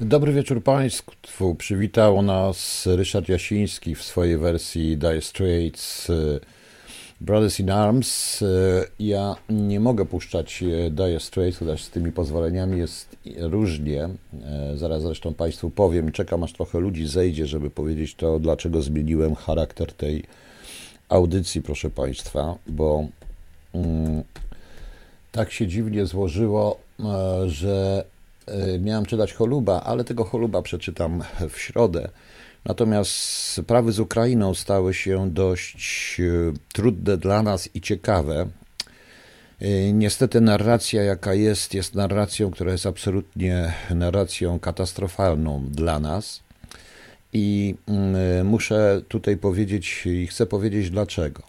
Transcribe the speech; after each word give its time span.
Dobry 0.00 0.32
wieczór 0.32 0.62
Państwu. 0.62 1.54
Przywitał 1.54 2.22
nas 2.22 2.86
Ryszard 2.86 3.28
Jasiński 3.28 3.94
w 3.94 4.02
swojej 4.02 4.38
wersji 4.38 4.96
Dire 4.96 5.22
Straits 5.22 6.10
e, 6.10 6.14
Brothers 7.20 7.60
in 7.60 7.70
Arms. 7.70 8.42
E, 8.42 8.46
ja 8.98 9.36
nie 9.50 9.80
mogę 9.80 10.06
puszczać 10.06 10.62
e, 10.62 10.90
Dire 10.90 11.20
Straits, 11.20 11.58
chociaż 11.58 11.84
z 11.84 11.90
tymi 11.90 12.12
pozwoleniami 12.12 12.78
jest 12.78 13.16
różnie. 13.38 14.08
Zaraz 14.74 15.02
zresztą 15.02 15.34
Państwu 15.34 15.70
powiem. 15.70 16.12
Czekam 16.12 16.44
aż 16.44 16.52
trochę 16.52 16.80
ludzi 16.80 17.06
zejdzie, 17.06 17.46
żeby 17.46 17.70
powiedzieć 17.70 18.14
to, 18.14 18.38
dlaczego 18.38 18.82
zmieniłem 18.82 19.34
charakter 19.34 19.92
tej 19.92 20.24
audycji, 21.08 21.62
proszę 21.62 21.90
Państwa, 21.90 22.54
bo 22.66 23.08
mm, 23.74 24.22
tak 25.32 25.52
się 25.52 25.66
dziwnie 25.66 26.06
złożyło, 26.06 26.78
że 27.46 28.04
miałem 28.80 29.06
czytać 29.06 29.32
Choluba, 29.32 29.82
ale 29.82 30.04
tego 30.04 30.24
Choluba 30.24 30.62
przeczytam 30.62 31.22
w 31.50 31.58
środę. 31.58 32.08
Natomiast 32.64 33.10
sprawy 33.62 33.92
z 33.92 34.00
Ukrainą 34.00 34.54
stały 34.54 34.94
się 34.94 35.30
dość 35.30 36.20
e, 36.20 36.52
trudne 36.72 37.16
dla 37.16 37.42
nas 37.42 37.68
i 37.74 37.80
ciekawe. 37.80 38.46
E, 39.60 39.92
niestety 39.92 40.40
narracja, 40.40 41.02
jaka 41.02 41.34
jest, 41.34 41.74
jest 41.74 41.94
narracją, 41.94 42.50
która 42.50 42.72
jest 42.72 42.86
absolutnie 42.86 43.72
narracją 43.90 44.58
katastrofalną 44.58 45.62
dla 45.70 46.00
nas. 46.00 46.40
I 47.32 47.74
muszę 48.44 49.02
tutaj 49.08 49.36
powiedzieć, 49.36 50.06
i 50.06 50.26
chcę 50.26 50.46
powiedzieć 50.46 50.90
dlaczego. 50.90 51.42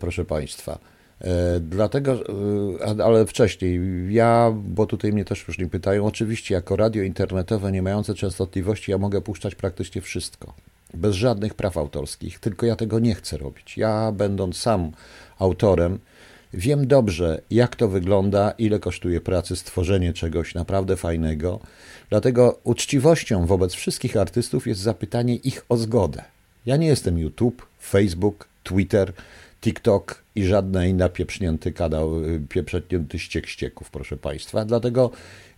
Proszę 0.00 0.24
Państwa. 0.24 0.78
E, 1.20 1.60
dlatego, 1.60 2.20
e, 2.98 3.04
ale 3.04 3.26
wcześniej, 3.26 3.80
ja, 4.08 4.54
bo 4.56 4.86
tutaj 4.86 5.12
mnie 5.12 5.24
też 5.24 5.48
różnie 5.48 5.66
pytają, 5.66 6.06
oczywiście 6.06 6.54
jako 6.54 6.76
radio 6.76 7.02
internetowe 7.02 7.72
nie 7.72 7.82
mające 7.82 8.14
częstotliwości, 8.14 8.90
ja 8.90 8.98
mogę 8.98 9.20
puszczać 9.20 9.54
praktycznie 9.54 10.02
wszystko, 10.02 10.54
bez 10.94 11.14
żadnych 11.14 11.54
praw 11.54 11.76
autorskich, 11.76 12.38
tylko 12.38 12.66
ja 12.66 12.76
tego 12.76 12.98
nie 12.98 13.14
chcę 13.14 13.36
robić. 13.36 13.78
Ja, 13.78 14.12
będąc 14.12 14.56
sam 14.56 14.90
autorem, 15.38 15.98
wiem 16.54 16.86
dobrze, 16.86 17.40
jak 17.50 17.76
to 17.76 17.88
wygląda, 17.88 18.50
ile 18.58 18.78
kosztuje 18.78 19.20
pracy 19.20 19.56
stworzenie 19.56 20.12
czegoś 20.12 20.54
naprawdę 20.54 20.96
fajnego, 20.96 21.60
dlatego 22.10 22.58
uczciwością 22.64 23.46
wobec 23.46 23.74
wszystkich 23.74 24.16
artystów 24.16 24.66
jest 24.66 24.80
zapytanie 24.80 25.36
ich 25.36 25.64
o 25.68 25.76
zgodę. 25.76 26.24
Ja 26.66 26.76
nie 26.76 26.86
jestem 26.86 27.18
YouTube, 27.18 27.66
Facebook, 27.82 28.48
Twitter, 28.62 29.12
TikTok 29.64 30.24
i 30.34 30.44
żadna 30.44 30.86
inna 30.86 31.08
pieprznięty 31.08 31.72
kanał, 31.72 32.24
y, 32.24 32.40
pieprznięty 32.48 33.18
ściek 33.18 33.46
ścieków, 33.46 33.90
proszę 33.90 34.16
Państwa. 34.16 34.64
Dlatego 34.64 35.10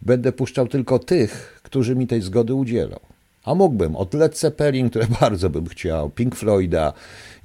będę 0.02 0.32
puszczał 0.32 0.68
tylko 0.68 0.98
tych, 0.98 1.60
którzy 1.62 1.96
mi 1.96 2.06
tej 2.06 2.22
zgody 2.22 2.54
udzielą. 2.54 3.00
A 3.44 3.54
mógłbym 3.54 3.96
od 3.96 4.14
Led 4.14 4.38
Zeppelin, 4.38 4.90
które 4.90 5.06
bardzo 5.20 5.50
bym 5.50 5.66
chciał, 5.68 6.10
Pink 6.10 6.36
Floyda, 6.36 6.92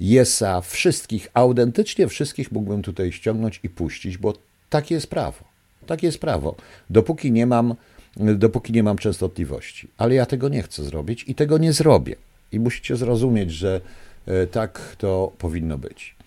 Yesa, 0.00 0.60
wszystkich, 0.60 1.28
autentycznie 1.34 2.08
wszystkich 2.08 2.52
mógłbym 2.52 2.82
tutaj 2.82 3.12
ściągnąć 3.12 3.60
i 3.62 3.68
puścić, 3.68 4.18
bo 4.18 4.34
takie 4.70 4.94
jest 4.94 5.06
prawo. 5.06 5.44
Takie 5.86 6.06
jest 6.06 6.18
prawo. 6.18 6.54
Dopóki 6.90 7.32
nie 7.32 7.46
mam, 7.46 7.74
dopóki 8.16 8.72
nie 8.72 8.82
mam 8.82 8.98
częstotliwości. 8.98 9.88
Ale 9.98 10.14
ja 10.14 10.26
tego 10.26 10.48
nie 10.48 10.62
chcę 10.62 10.84
zrobić 10.84 11.24
i 11.28 11.34
tego 11.34 11.58
nie 11.58 11.72
zrobię. 11.72 12.16
I 12.52 12.60
musicie 12.60 12.96
zrozumieć, 12.96 13.50
że 13.50 13.80
e, 14.26 14.46
tak 14.46 14.96
to 14.98 15.32
powinno 15.38 15.78
być. 15.78 16.21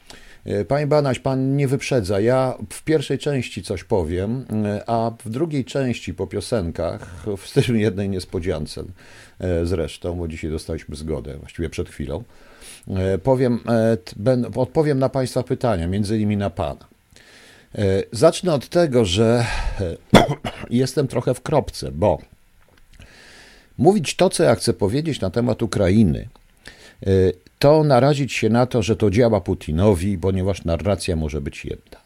E, 0.46 0.66
panie 0.66 0.88
Banaś, 0.88 1.20
pan 1.20 1.56
nie 1.56 1.68
wyprzedza. 1.68 2.20
Ja 2.20 2.58
w 2.70 2.84
pierwszej 2.84 3.20
części 3.20 3.64
coś 3.64 3.84
powiem, 3.84 4.46
e, 4.66 4.90
a 4.90 5.12
w 5.26 5.30
drugiej 5.30 5.66
części 5.66 6.14
po 6.14 6.28
piosenkach, 6.28 7.26
w 7.38 7.48
stylu 7.48 7.78
jednej 7.78 8.10
niespodziance 8.10 8.84
e, 9.40 9.66
zresztą, 9.66 10.16
bo 10.16 10.28
dzisiaj 10.28 10.52
dostaliśmy 10.52 10.96
zgodę, 10.96 11.38
właściwie 11.38 11.70
przed 11.70 11.90
chwilą, 11.90 12.24
powiem, 13.24 13.60
odpowiem 14.56 15.00
na 15.00 15.10
Państwa 15.10 15.44
pytania, 15.44 15.88
między 15.88 16.16
innymi 16.16 16.38
na 16.38 16.50
Pana. 16.50 16.88
Zacznę 18.12 18.54
od 18.54 18.70
tego, 18.70 19.06
że 19.06 19.46
jestem 20.70 21.08
trochę 21.08 21.34
w 21.34 21.42
kropce, 21.42 21.92
bo 21.92 22.20
mówić 23.78 24.16
to, 24.16 24.30
co 24.30 24.44
ja 24.44 24.56
chcę 24.56 24.74
powiedzieć 24.74 25.22
na 25.22 25.30
temat 25.30 25.62
Ukrainy, 25.64 26.28
to 27.60 27.84
narazić 27.84 28.34
się 28.34 28.50
na 28.50 28.66
to, 28.66 28.82
że 28.82 28.96
to 28.96 29.10
działa 29.10 29.42
Putinowi, 29.42 30.18
ponieważ 30.18 30.64
narracja 30.64 31.16
może 31.16 31.42
być 31.42 31.66
jedna. 31.66 32.00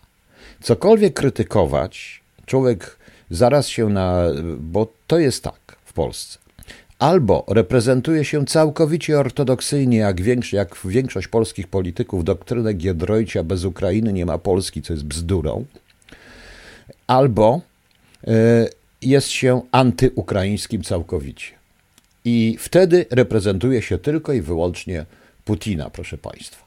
Cokolwiek 0.61 1.13
krytykować, 1.13 2.21
człowiek 2.45 2.97
zaraz 3.29 3.67
się 3.67 3.89
na. 3.89 4.23
bo 4.59 4.87
to 5.07 5.19
jest 5.19 5.43
tak 5.43 5.75
w 5.85 5.93
Polsce. 5.93 6.39
Albo 6.99 7.45
reprezentuje 7.47 8.25
się 8.25 8.45
całkowicie 8.45 9.19
ortodoksyjnie, 9.19 9.97
jak, 9.97 10.21
większość, 10.21 10.53
jak 10.53 10.77
większość 10.85 11.27
polskich 11.27 11.67
polityków, 11.67 12.23
doktrynę 12.23 12.73
Giedroycia 12.73 13.43
bez 13.43 13.65
Ukrainy 13.65 14.13
nie 14.13 14.25
ma 14.25 14.37
Polski, 14.37 14.81
co 14.81 14.93
jest 14.93 15.05
bzdurą, 15.05 15.65
albo 17.07 17.61
y, 18.27 18.31
jest 19.01 19.27
się 19.27 19.61
antyukraińskim 19.71 20.83
całkowicie. 20.83 21.51
I 22.25 22.57
wtedy 22.59 23.05
reprezentuje 23.11 23.81
się 23.81 23.97
tylko 23.97 24.33
i 24.33 24.41
wyłącznie 24.41 25.05
Putina, 25.49 25.89
proszę 25.89 26.17
Państwa. 26.17 26.65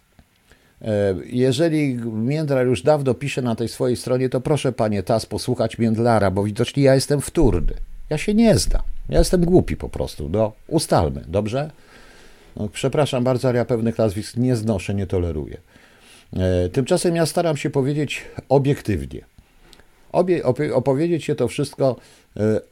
E, 0.82 1.15
jeżeli 1.26 1.94
Międlar 2.04 2.66
już 2.66 2.82
dawno 2.82 3.15
pisze 3.15 3.43
na 3.43 3.54
tej 3.54 3.69
swojej 3.69 3.97
stronie, 3.97 4.28
to 4.28 4.41
proszę 4.41 4.72
Panie 4.72 5.03
Tas 5.03 5.26
posłuchać 5.26 5.78
Międlara, 5.78 6.31
bo 6.31 6.44
widocznie 6.44 6.82
ja 6.82 6.94
jestem 6.94 7.20
wtórny. 7.20 7.72
Ja 8.10 8.19
się 8.19 8.34
nie 8.34 8.59
znam. 8.59 8.82
Ja 9.09 9.19
jestem 9.19 9.44
głupi 9.44 9.76
po 9.76 9.88
prostu. 9.88 10.28
No, 10.28 10.53
ustalmy, 10.69 11.25
dobrze? 11.28 11.70
No, 12.56 12.69
przepraszam 12.69 13.25
bardzo, 13.25 13.48
ale 13.48 13.59
ja 13.59 13.65
pewnych 13.65 13.98
nazwisk 13.98 14.37
nie 14.37 14.56
znoszę, 14.56 14.94
nie 14.94 15.06
toleruję. 15.06 15.56
E, 16.37 16.69
tymczasem 16.69 17.16
ja 17.16 17.26
staram 17.26 17.56
się 17.56 17.70
powiedzieć 17.70 18.25
obiektywnie. 18.49 19.20
Obie, 20.12 20.44
opowiedzieć 20.75 21.25
się 21.25 21.34
to 21.34 21.49
wszystko 21.49 21.97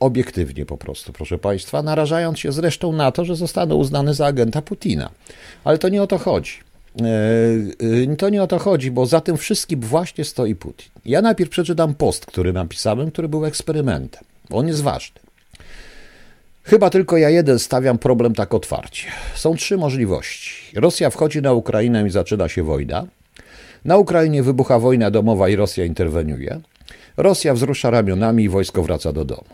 obiektywnie 0.00 0.66
po 0.66 0.76
prostu, 0.76 1.12
proszę 1.12 1.38
Państwa, 1.38 1.82
narażając 1.82 2.38
się 2.38 2.52
zresztą 2.52 2.92
na 2.92 3.12
to, 3.12 3.24
że 3.24 3.36
zostanę 3.36 3.74
uznany 3.74 4.14
za 4.14 4.26
agenta 4.26 4.62
Putina. 4.62 5.10
Ale 5.64 5.78
to 5.78 5.88
nie 5.88 6.02
o 6.02 6.06
to 6.06 6.18
chodzi. 6.18 6.52
E, 7.00 8.12
e, 8.12 8.16
to 8.16 8.28
nie 8.28 8.42
o 8.42 8.46
to 8.46 8.58
chodzi, 8.58 8.90
bo 8.90 9.06
za 9.06 9.20
tym 9.20 9.36
wszystkim 9.36 9.80
właśnie 9.80 10.24
stoi 10.24 10.54
Putin. 10.54 10.88
Ja 11.04 11.22
najpierw 11.22 11.50
przeczytam 11.50 11.94
post, 11.94 12.26
który 12.26 12.52
napisałem, 12.52 13.10
który 13.10 13.28
był 13.28 13.46
eksperymentem. 13.46 14.24
On 14.50 14.68
jest 14.68 14.82
ważny. 14.82 15.20
Chyba 16.62 16.90
tylko 16.90 17.16
ja 17.16 17.30
jeden 17.30 17.58
stawiam 17.58 17.98
problem 17.98 18.34
tak 18.34 18.54
otwarcie. 18.54 19.06
Są 19.34 19.56
trzy 19.56 19.76
możliwości. 19.76 20.78
Rosja 20.80 21.10
wchodzi 21.10 21.42
na 21.42 21.52
Ukrainę 21.52 22.06
i 22.06 22.10
zaczyna 22.10 22.48
się 22.48 22.62
wojna. 22.62 23.06
Na 23.84 23.96
Ukrainie 23.96 24.42
wybucha 24.42 24.78
wojna 24.78 25.10
domowa 25.10 25.48
i 25.48 25.56
Rosja 25.56 25.84
interweniuje. 25.84 26.60
Rosja 27.20 27.54
wzrusza 27.54 27.90
ramionami 27.90 28.44
i 28.44 28.48
wojsko 28.48 28.82
wraca 28.82 29.12
do 29.12 29.24
domu. 29.24 29.44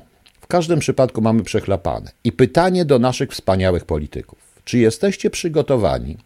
W 0.40 0.46
każdym 0.46 0.78
przypadku 0.78 1.20
mamy 1.22 1.42
przechlapane. 1.42 2.10
I 2.24 2.32
pytanie 2.32 2.84
do 2.84 2.98
naszych 2.98 3.30
wspaniałych 3.30 3.84
polityków. 3.84 4.38
Czy 4.64 4.78
jesteście 4.78 5.30
przygotowani 5.30 6.16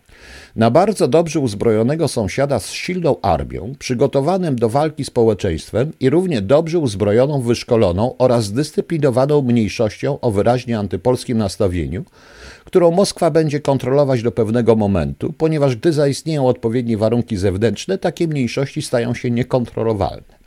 na 0.56 0.70
bardzo 0.70 1.08
dobrze 1.08 1.40
uzbrojonego 1.40 2.08
sąsiada 2.08 2.60
z 2.60 2.70
silną 2.70 3.20
armią, 3.20 3.74
przygotowanym 3.78 4.56
do 4.56 4.68
walki 4.68 5.04
społeczeństwem 5.04 5.92
i 6.00 6.10
równie 6.10 6.42
dobrze 6.42 6.78
uzbrojoną, 6.78 7.42
wyszkoloną 7.42 8.14
oraz 8.18 8.44
zdyscyplinowaną 8.44 9.42
mniejszością 9.42 10.20
o 10.20 10.30
wyraźnie 10.30 10.78
antypolskim 10.78 11.38
nastawieniu, 11.38 12.04
którą 12.64 12.90
Moskwa 12.90 13.30
będzie 13.30 13.60
kontrolować 13.60 14.22
do 14.22 14.32
pewnego 14.32 14.76
momentu, 14.76 15.32
ponieważ 15.32 15.76
gdy 15.76 15.92
zaistnieją 15.92 16.46
odpowiednie 16.46 16.96
warunki 16.96 17.36
zewnętrzne, 17.36 17.98
takie 17.98 18.28
mniejszości 18.28 18.82
stają 18.82 19.14
się 19.14 19.30
niekontrolowalne. 19.30 20.39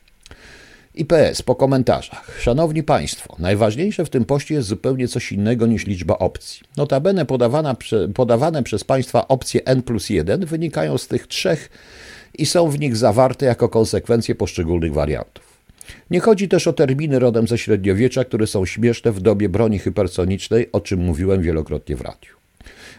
IPS 0.96 1.42
po 1.42 1.56
komentarzach. 1.56 2.40
Szanowni 2.42 2.84
Państwo, 2.84 3.36
najważniejsze 3.40 4.06
w 4.06 4.10
tym 4.10 4.26
poście 4.26 4.56
jest 4.56 4.68
zupełnie 4.68 5.08
coś 5.08 5.32
innego 5.32 5.66
niż 5.68 5.88
liczba 5.88 6.18
opcji. 6.18 6.62
Notabene 6.78 7.26
podawana, 7.26 7.76
podawane 8.16 8.64
przez 8.64 8.84
Państwa 8.84 9.28
opcje 9.28 9.66
N 9.66 9.82
plus 9.82 10.10
1 10.10 10.46
wynikają 10.46 10.98
z 10.98 11.08
tych 11.08 11.28
trzech 11.28 11.70
i 12.38 12.46
są 12.46 12.70
w 12.70 12.80
nich 12.80 12.96
zawarte 12.96 13.46
jako 13.46 13.70
konsekwencje 13.70 14.36
poszczególnych 14.36 14.94
wariantów. 14.94 15.44
Nie 16.12 16.20
chodzi 16.20 16.50
też 16.50 16.68
o 16.68 16.74
terminy 16.74 17.20
rodem 17.20 17.48
ze 17.48 17.58
średniowiecza, 17.58 18.26
które 18.26 18.48
są 18.48 18.66
śmieszne 18.66 19.12
w 19.12 19.22
dobie 19.22 19.50
broni 19.50 19.80
hypersonicznej, 19.80 20.70
o 20.72 20.82
czym 20.82 21.00
mówiłem 21.00 21.42
wielokrotnie 21.42 21.96
w 21.96 22.02
radiu. 22.02 22.43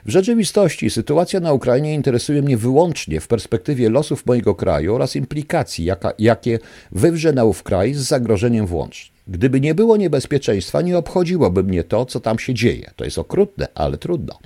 W 0.06 0.10
rzeczywistości 0.10 0.90
sytuacja 0.90 1.40
na 1.40 1.52
Ukrainie 1.52 1.94
interesuje 1.94 2.42
mnie 2.42 2.56
wyłącznie 2.56 3.20
w 3.20 3.28
perspektywie 3.28 3.90
losów 3.90 4.26
mojego 4.26 4.54
kraju 4.54 4.94
oraz 4.94 5.16
implikacji, 5.16 5.84
jaka, 5.84 6.12
jakie 6.18 6.58
wywrze 6.92 7.32
na 7.32 7.44
ów 7.44 7.62
kraj 7.62 7.94
z 7.94 7.98
zagrożeniem 7.98 8.66
włącznie. 8.66 9.14
Gdyby 9.28 9.60
nie 9.60 9.74
było 9.74 9.96
niebezpieczeństwa, 9.96 10.82
nie 10.82 10.98
obchodziłoby 10.98 11.62
mnie 11.62 11.84
to, 11.84 12.06
co 12.06 12.20
tam 12.20 12.38
się 12.38 12.54
dzieje. 12.54 12.90
To 12.96 13.04
jest 13.04 13.18
okrutne, 13.18 13.68
ale 13.74 13.98
trudno. 13.98 14.38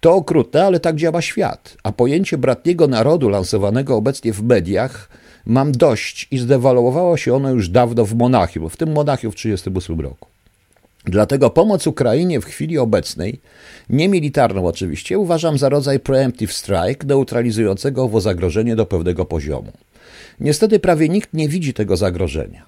To 0.00 0.14
okrutne, 0.14 0.64
ale 0.64 0.80
tak 0.80 0.96
działa 0.96 1.22
świat. 1.22 1.76
A 1.82 1.92
pojęcie 1.92 2.38
bratniego 2.38 2.86
narodu 2.86 3.28
lansowanego 3.28 3.96
obecnie 3.96 4.32
w 4.32 4.42
mediach 4.42 5.08
mam 5.46 5.72
dość 5.72 6.28
i 6.30 6.38
zdewaluowało 6.38 7.16
się 7.16 7.34
ono 7.34 7.50
już 7.50 7.68
dawno 7.68 8.04
w 8.04 8.14
Monachium, 8.14 8.70
w 8.70 8.76
tym 8.76 8.92
Monachium 8.92 9.32
w 9.32 9.36
1938 9.36 10.00
roku. 10.00 10.33
Dlatego 11.04 11.50
pomoc 11.50 11.86
Ukrainie 11.86 12.40
w 12.40 12.44
chwili 12.44 12.78
obecnej, 12.78 13.40
niemilitarną 13.90 14.66
oczywiście, 14.66 15.18
uważam 15.18 15.58
za 15.58 15.68
rodzaj 15.68 16.00
preemptive 16.00 16.52
strike 16.52 17.06
neutralizującego 17.06 18.04
owo 18.04 18.20
zagrożenie 18.20 18.76
do 18.76 18.86
pewnego 18.86 19.24
poziomu. 19.24 19.72
Niestety 20.40 20.78
prawie 20.78 21.08
nikt 21.08 21.34
nie 21.34 21.48
widzi 21.48 21.74
tego 21.74 21.96
zagrożenia. 21.96 22.66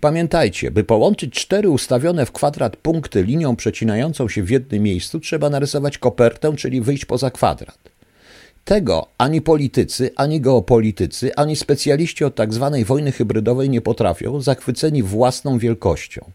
Pamiętajcie, 0.00 0.70
by 0.70 0.84
połączyć 0.84 1.34
cztery 1.34 1.70
ustawione 1.70 2.26
w 2.26 2.32
kwadrat 2.32 2.76
punkty 2.76 3.22
linią 3.22 3.56
przecinającą 3.56 4.28
się 4.28 4.42
w 4.42 4.50
jednym 4.50 4.82
miejscu, 4.82 5.20
trzeba 5.20 5.50
narysować 5.50 5.98
kopertę, 5.98 6.56
czyli 6.56 6.80
wyjść 6.80 7.04
poza 7.04 7.30
kwadrat. 7.30 7.78
Tego 8.64 9.06
ani 9.18 9.40
politycy, 9.40 10.10
ani 10.16 10.40
geopolitycy, 10.40 11.34
ani 11.34 11.56
specjaliści 11.56 12.24
od 12.24 12.36
tzw. 12.36 12.70
Tak 12.74 12.86
wojny 12.86 13.12
hybrydowej 13.12 13.70
nie 13.70 13.80
potrafią, 13.80 14.40
zachwyceni 14.40 15.02
własną 15.02 15.58
wielkością. 15.58 16.30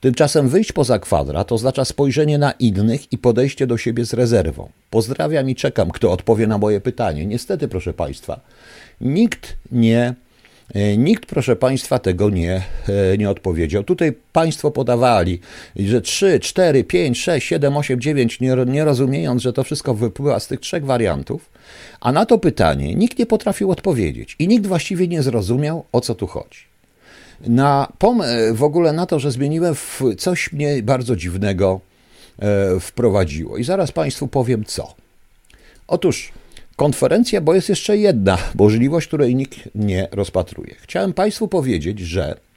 Tymczasem 0.00 0.48
wyjść 0.48 0.72
poza 0.72 0.98
kwadrat 0.98 1.52
oznacza 1.52 1.84
spojrzenie 1.84 2.38
na 2.38 2.52
innych 2.52 3.12
i 3.12 3.18
podejście 3.18 3.66
do 3.66 3.78
siebie 3.78 4.04
z 4.04 4.14
rezerwą. 4.14 4.70
Pozdrawiam 4.90 5.50
i 5.50 5.54
czekam, 5.54 5.90
kto 5.90 6.12
odpowie 6.12 6.46
na 6.46 6.58
moje 6.58 6.80
pytanie. 6.80 7.26
Niestety, 7.26 7.68
proszę 7.68 7.92
Państwa, 7.94 8.40
nikt 9.00 9.56
nie 9.72 10.14
E, 10.74 10.96
nikt, 10.96 11.26
proszę 11.26 11.56
Państwa, 11.56 11.98
tego 11.98 12.30
nie, 12.30 12.62
e, 12.88 13.18
nie 13.18 13.30
odpowiedział. 13.30 13.84
Tutaj 13.84 14.12
Państwo 14.32 14.70
podawali, 14.70 15.40
że 15.76 16.00
3, 16.00 16.40
4, 16.40 16.84
5, 16.84 17.20
6, 17.20 17.46
7, 17.46 17.76
8, 17.76 18.00
9, 18.00 18.40
nie, 18.40 18.56
nie 18.66 18.84
rozumiejąc, 18.84 19.42
że 19.42 19.52
to 19.52 19.64
wszystko 19.64 19.94
wypływa 19.94 20.40
z 20.40 20.46
tych 20.46 20.60
trzech 20.60 20.84
wariantów, 20.84 21.50
a 22.00 22.12
na 22.12 22.26
to 22.26 22.38
pytanie 22.38 22.94
nikt 22.94 23.18
nie 23.18 23.26
potrafił 23.26 23.70
odpowiedzieć 23.70 24.36
i 24.38 24.48
nikt 24.48 24.66
właściwie 24.66 25.08
nie 25.08 25.22
zrozumiał, 25.22 25.84
o 25.92 26.00
co 26.00 26.14
tu 26.14 26.26
chodzi. 26.26 26.68
Na 27.46 27.92
w 28.52 28.62
ogóle 28.62 28.92
na 28.92 29.06
to, 29.06 29.18
że 29.18 29.30
zmieniłem 29.30 29.74
w 29.74 30.02
coś 30.18 30.52
mnie 30.52 30.82
bardzo 30.82 31.16
dziwnego 31.16 31.80
e, 32.38 32.80
wprowadziło. 32.80 33.56
I 33.56 33.64
zaraz 33.64 33.92
Państwu 33.92 34.28
powiem 34.28 34.64
co. 34.64 34.94
Otóż 35.88 36.32
konferencja, 36.76 37.40
bo 37.40 37.54
jest 37.54 37.68
jeszcze 37.68 37.96
jedna 37.96 38.38
możliwość, 38.54 39.06
której 39.06 39.34
nikt 39.34 39.58
nie 39.74 40.08
rozpatruje. 40.12 40.74
Chciałem 40.80 41.12
Państwu 41.12 41.48
powiedzieć, 41.48 41.98
że 41.98 42.34
E, 42.34 42.47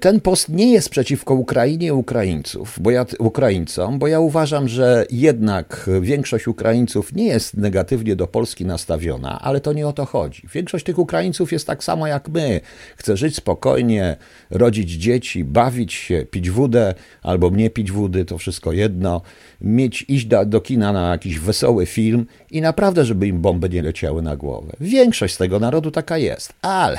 ten 0.00 0.20
post 0.20 0.48
nie 0.48 0.72
jest 0.72 0.88
przeciwko 0.88 1.34
Ukrainie 1.34 1.94
Ukraińców, 1.94 2.78
bo 2.80 2.90
ja, 2.90 3.06
Ukraińcom, 3.18 3.98
bo 3.98 4.08
ja 4.08 4.20
uważam, 4.20 4.68
że 4.68 5.06
jednak 5.10 5.90
większość 6.00 6.48
Ukraińców 6.48 7.14
nie 7.14 7.24
jest 7.24 7.56
negatywnie 7.56 8.16
do 8.16 8.26
Polski 8.26 8.66
nastawiona, 8.66 9.40
ale 9.40 9.60
to 9.60 9.72
nie 9.72 9.88
o 9.88 9.92
to 9.92 10.04
chodzi. 10.04 10.42
Większość 10.54 10.84
tych 10.84 10.98
Ukraińców 10.98 11.52
jest 11.52 11.66
tak 11.66 11.84
samo 11.84 12.06
jak 12.06 12.28
my. 12.28 12.60
Chce 12.96 13.16
żyć 13.16 13.36
spokojnie, 13.36 14.16
rodzić 14.50 14.90
dzieci, 14.90 15.44
bawić 15.44 15.92
się, 15.92 16.26
pić 16.30 16.50
wódę 16.50 16.94
albo 17.22 17.50
nie 17.50 17.70
pić 17.70 17.92
wody, 17.92 18.24
to 18.24 18.38
wszystko 18.38 18.72
jedno, 18.72 19.22
mieć, 19.60 20.04
iść 20.08 20.26
do, 20.26 20.44
do 20.44 20.60
kina 20.60 20.92
na 20.92 21.10
jakiś 21.10 21.38
wesoły 21.38 21.86
film 21.86 22.26
i 22.50 22.60
naprawdę, 22.60 23.04
żeby 23.04 23.26
im 23.26 23.40
bomby 23.40 23.68
nie 23.68 23.82
leciały 23.82 24.22
na 24.22 24.36
głowę. 24.36 24.72
Większość 24.80 25.34
z 25.34 25.38
tego 25.38 25.60
narodu 25.60 25.90
taka 25.90 26.18
jest, 26.18 26.52
ale 26.62 26.98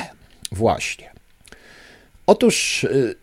właśnie. 0.51 1.18
Otóż 2.29 2.83
y, 2.83 3.15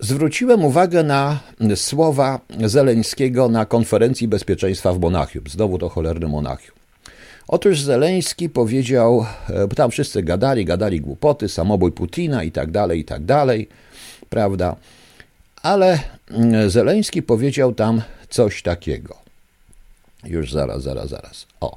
zwróciłem 0.00 0.64
uwagę 0.64 1.02
na 1.02 1.40
słowa 1.74 2.40
Zeleńskiego 2.64 3.48
na 3.48 3.66
konferencji 3.66 4.28
bezpieczeństwa 4.28 4.92
w 4.92 5.00
Monachium. 5.00 5.44
Znowu 5.48 5.78
to 5.78 5.88
cholerny 5.88 6.28
Monachium. 6.28 6.76
Otóż 7.48 7.80
Zeleński 7.80 8.48
powiedział, 8.48 9.26
e, 9.50 9.68
tam 9.68 9.90
wszyscy 9.90 10.22
gadali, 10.22 10.64
gadali 10.64 11.00
głupoty, 11.00 11.48
samobój 11.48 11.92
Putina 11.92 12.44
i 12.44 12.52
tak 12.52 12.70
dalej, 12.70 13.00
i 13.00 13.04
tak 13.04 13.24
dalej, 13.24 13.68
prawda? 14.30 14.76
Ale 15.62 15.98
mm, 16.30 16.70
Zeleński 16.70 17.22
powiedział 17.22 17.74
tam 17.74 18.02
coś 18.28 18.62
takiego. 18.62 19.16
Już 20.24 20.52
zaraz, 20.52 20.82
zaraz, 20.82 21.08
zaraz. 21.08 21.46
O. 21.60 21.76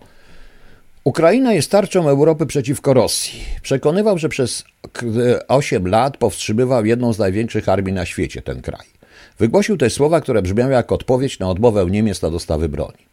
Ukraina 1.04 1.54
jest 1.54 1.72
tarczą 1.72 2.10
Europy 2.10 2.46
przeciwko 2.46 2.94
Rosji. 2.94 3.40
Przekonywał, 3.62 4.18
że 4.18 4.30
przez 4.30 4.64
8 5.48 5.88
lat 5.88 6.18
powstrzymywał 6.18 6.86
jedną 6.86 7.14
z 7.14 7.20
największych 7.20 7.70
armii 7.70 7.94
na 7.94 8.06
świecie 8.06 8.42
ten 8.42 8.62
kraj. 8.62 8.86
Wygłosił 9.40 9.78
też 9.78 9.94
słowa, 9.94 10.22
które 10.22 10.42
brzmiały 10.42 10.72
jak 10.72 10.92
odpowiedź 10.92 11.40
na 11.40 11.50
odmowę 11.50 11.86
Niemiec 11.86 12.22
na 12.22 12.30
dostawy 12.30 12.70
broni. 12.70 13.10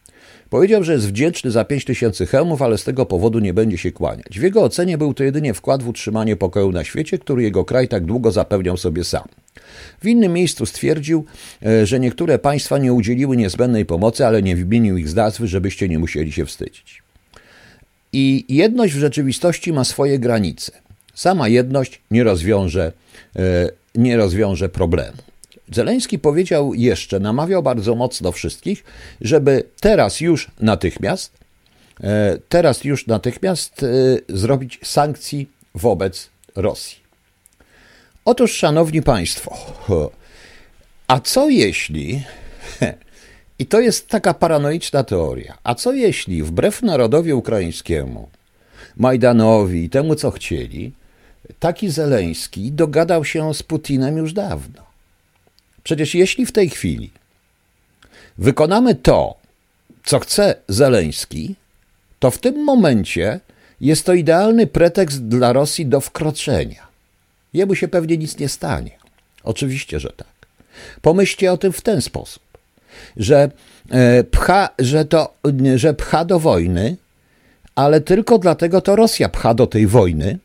Powiedział, 0.49 0.83
że 0.83 0.93
jest 0.93 1.07
wdzięczny 1.07 1.51
za 1.51 1.65
5 1.65 1.85
tysięcy 1.85 2.25
hełmów, 2.25 2.61
ale 2.61 2.77
z 2.77 2.83
tego 2.83 3.05
powodu 3.05 3.39
nie 3.39 3.53
będzie 3.53 3.77
się 3.77 3.91
kłaniać. 3.91 4.39
W 4.39 4.43
jego 4.43 4.63
ocenie 4.63 4.97
był 4.97 5.13
to 5.13 5.23
jedynie 5.23 5.53
wkład 5.53 5.83
w 5.83 5.87
utrzymanie 5.87 6.35
pokoju 6.35 6.71
na 6.71 6.83
świecie, 6.83 7.19
który 7.19 7.43
jego 7.43 7.65
kraj 7.65 7.87
tak 7.87 8.05
długo 8.05 8.31
zapewniał 8.31 8.77
sobie 8.77 9.03
sam. 9.03 9.27
W 10.01 10.07
innym 10.07 10.33
miejscu 10.33 10.65
stwierdził, 10.65 11.25
e, 11.65 11.85
że 11.85 11.99
niektóre 11.99 12.39
państwa 12.39 12.77
nie 12.77 12.93
udzieliły 12.93 13.37
niezbędnej 13.37 13.85
pomocy, 13.85 14.25
ale 14.25 14.43
nie 14.43 14.55
wymienił 14.55 14.97
ich 14.97 15.09
z 15.09 15.15
nazwy, 15.15 15.47
żebyście 15.47 15.89
nie 15.89 15.99
musieli 15.99 16.31
się 16.31 16.45
wstydzić. 16.45 17.06
I 18.13 18.45
jedność 18.49 18.93
w 18.93 18.99
rzeczywistości 18.99 19.73
ma 19.73 19.83
swoje 19.83 20.19
granice. 20.19 20.71
Sama 21.13 21.47
jedność 21.47 22.01
nie 22.11 22.23
rozwiąże, 22.23 22.91
e, 23.35 23.69
nie 23.95 24.17
rozwiąże 24.17 24.69
problemu. 24.69 25.17
Zeleński 25.71 26.19
powiedział 26.19 26.73
jeszcze, 26.73 27.19
namawiał 27.19 27.63
bardzo 27.63 27.95
mocno 27.95 28.31
wszystkich, 28.31 28.83
żeby 29.21 29.63
teraz 29.81 30.21
już 30.21 30.51
natychmiast, 30.59 31.31
e, 32.03 32.37
teraz 32.49 32.83
już 32.83 33.07
natychmiast 33.07 33.83
e, 33.83 33.87
zrobić 34.29 34.79
sankcji 34.83 35.49
wobec 35.75 36.29
Rosji. 36.55 36.97
Otóż, 38.25 38.51
szanowni 38.57 39.01
państwo, 39.01 39.57
a 41.07 41.19
co 41.19 41.49
jeśli 41.49 42.23
I 43.59 43.65
to 43.65 43.79
jest 43.79 44.07
taka 44.07 44.33
paranoiczna 44.33 45.03
teoria. 45.03 45.57
A 45.63 45.75
co 45.75 45.93
jeśli 45.93 46.43
wbrew 46.43 46.81
narodowi 46.81 47.33
ukraińskiemu, 47.33 48.29
Majdanowi 48.97 49.83
i 49.83 49.89
temu, 49.89 50.15
co 50.15 50.31
chcieli, 50.31 50.91
taki 51.59 51.89
Zeleński 51.89 52.71
dogadał 52.71 53.25
się 53.25 53.53
z 53.53 53.63
Putinem 53.63 54.17
już 54.17 54.33
dawno? 54.33 54.81
Przecież 55.83 56.15
jeśli 56.15 56.45
w 56.45 56.51
tej 56.51 56.69
chwili 56.69 57.11
wykonamy 58.37 58.95
to, 58.95 59.35
co 60.05 60.19
chce 60.19 60.55
Zeleński, 60.67 61.55
to 62.19 62.31
w 62.31 62.39
tym 62.39 62.63
momencie 62.63 63.39
jest 63.81 64.05
to 64.05 64.13
idealny 64.13 64.67
pretekst 64.67 65.27
dla 65.27 65.53
Rosji 65.53 65.85
do 65.85 66.01
wkroczenia. 66.01 66.87
Jemu 67.53 67.75
się 67.75 67.87
pewnie 67.87 68.17
nic 68.17 68.37
nie 68.37 68.49
stanie. 68.49 68.91
Oczywiście, 69.43 69.99
że 69.99 70.09
tak. 70.09 70.47
Pomyślcie 71.01 71.51
o 71.51 71.57
tym 71.57 71.73
w 71.73 71.81
ten 71.81 72.01
sposób 72.01 72.46
że 73.17 73.51
e, 73.91 74.23
pcha, 74.23 74.69
że 74.79 75.05
to, 75.05 75.33
że 75.75 75.93
pcha 75.93 76.25
do 76.25 76.39
wojny, 76.39 76.97
ale 77.75 78.01
tylko 78.01 78.39
dlatego 78.39 78.81
to 78.81 78.95
Rosja 78.95 79.29
pcha 79.29 79.53
do 79.53 79.67
tej 79.67 79.87
wojny, 79.87 80.39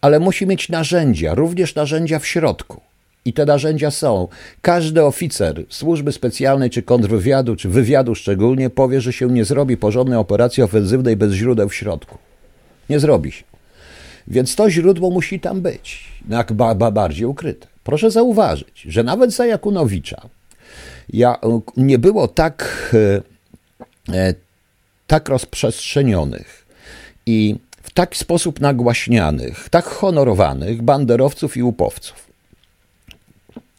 ale 0.00 0.20
musi 0.20 0.46
mieć 0.46 0.68
narzędzia, 0.68 1.34
również 1.34 1.74
narzędzia 1.74 2.18
w 2.18 2.26
środku. 2.26 2.80
I 3.24 3.32
te 3.32 3.46
narzędzia 3.46 3.90
są. 3.90 4.28
Każdy 4.60 5.04
oficer 5.04 5.64
służby 5.68 6.12
specjalnej, 6.12 6.70
czy 6.70 6.82
kontrwywiadu, 6.82 7.56
czy 7.56 7.68
wywiadu 7.68 8.14
szczególnie 8.14 8.70
powie, 8.70 9.00
że 9.00 9.12
się 9.12 9.28
nie 9.28 9.44
zrobi 9.44 9.76
porządnej 9.76 10.18
operacji 10.18 10.62
ofensywnej 10.62 11.16
bez 11.16 11.32
źródeł 11.32 11.68
w 11.68 11.74
środku. 11.74 12.18
Nie 12.90 13.00
zrobi 13.00 13.32
się. 13.32 13.44
Więc 14.28 14.56
to 14.56 14.70
źródło 14.70 15.10
musi 15.10 15.40
tam 15.40 15.60
być, 15.60 16.08
jak 16.28 16.52
bardziej 16.92 17.26
ukryte. 17.26 17.66
Proszę 17.84 18.10
zauważyć, 18.10 18.82
że 18.88 19.02
nawet 19.02 19.32
za 19.32 19.46
Jakunowicza, 19.46 20.22
ja, 21.12 21.38
nie 21.76 21.98
było 21.98 22.28
tak, 22.28 22.90
e, 24.10 24.16
e, 24.16 24.34
tak 25.06 25.28
rozprzestrzenionych 25.28 26.66
i 27.26 27.56
w 27.82 27.90
taki 27.90 28.18
sposób 28.18 28.60
nagłaśnianych, 28.60 29.68
tak 29.68 29.84
honorowanych 29.84 30.82
banderowców 30.82 31.56
i 31.56 31.62
upowców. 31.62 32.30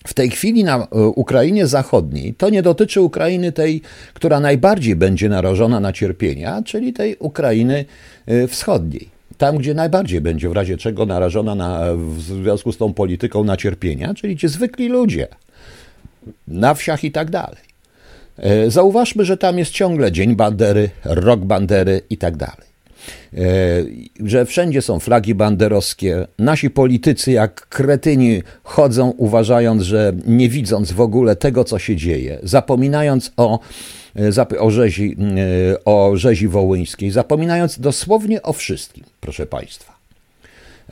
W 0.08 0.14
tej 0.14 0.30
chwili 0.30 0.64
na 0.64 0.78
e, 0.78 1.06
Ukrainie 1.08 1.68
Zachodniej 1.68 2.34
to 2.34 2.50
nie 2.50 2.62
dotyczy 2.62 3.02
Ukrainy 3.02 3.52
tej, 3.52 3.82
która 4.14 4.40
najbardziej 4.40 4.96
będzie 4.96 5.30
narażona 5.30 5.80
na 5.80 5.94
cierpienia, 5.94 6.62
czyli 6.66 6.94
tej 6.94 7.16
Ukrainy 7.20 7.86
Wschodniej. 8.48 9.10
Tam, 9.38 9.58
gdzie 9.58 9.74
najbardziej 9.74 10.22
będzie 10.22 10.50
w 10.50 10.52
razie 10.52 10.78
czego 10.78 11.06
narażona 11.06 11.56
na, 11.56 11.80
w 11.96 12.22
związku 12.22 12.72
z 12.72 12.78
tą 12.78 12.94
polityką 12.94 13.44
na 13.44 13.58
cierpienia, 13.58 14.14
czyli 14.14 14.38
ci 14.38 14.48
zwykli 14.48 14.88
ludzie, 14.88 15.28
na 16.48 16.74
wsiach 16.74 17.04
i 17.04 17.12
tak 17.12 17.30
dalej. 17.30 17.72
E, 18.38 18.72
zauważmy, 18.72 19.26
że 19.26 19.38
tam 19.38 19.58
jest 19.60 19.72
ciągle 19.72 20.12
Dzień 20.12 20.36
Bandery, 20.36 20.90
Rok 21.06 21.40
Bandery 21.40 22.02
i 22.10 22.18
tak 22.18 22.38
dalej. 22.38 22.72
E, 23.34 23.40
że 24.26 24.46
wszędzie 24.46 24.82
są 24.82 25.00
flagi 25.00 25.36
banderowskie. 25.36 26.28
Nasi 26.40 26.70
politycy, 26.70 27.32
jak 27.32 27.68
kretyni, 27.68 28.44
chodzą, 28.64 29.10
uważając, 29.10 29.82
że 29.82 30.14
nie 30.26 30.50
widząc 30.50 30.92
w 30.92 31.02
ogóle 31.02 31.36
tego, 31.36 31.64
co 31.64 31.80
się 31.80 31.96
dzieje, 31.96 32.40
zapominając 32.44 33.32
o, 33.38 33.60
e, 34.16 34.60
o, 34.60 34.72
rzezi, 34.72 35.18
o 35.86 36.12
rzezi 36.16 36.48
wołyńskiej, 36.48 37.12
zapominając 37.12 37.80
dosłownie 37.80 38.42
o 38.42 38.54
wszystkim, 38.54 39.04
proszę 39.22 39.46
Państwa. 39.46 40.01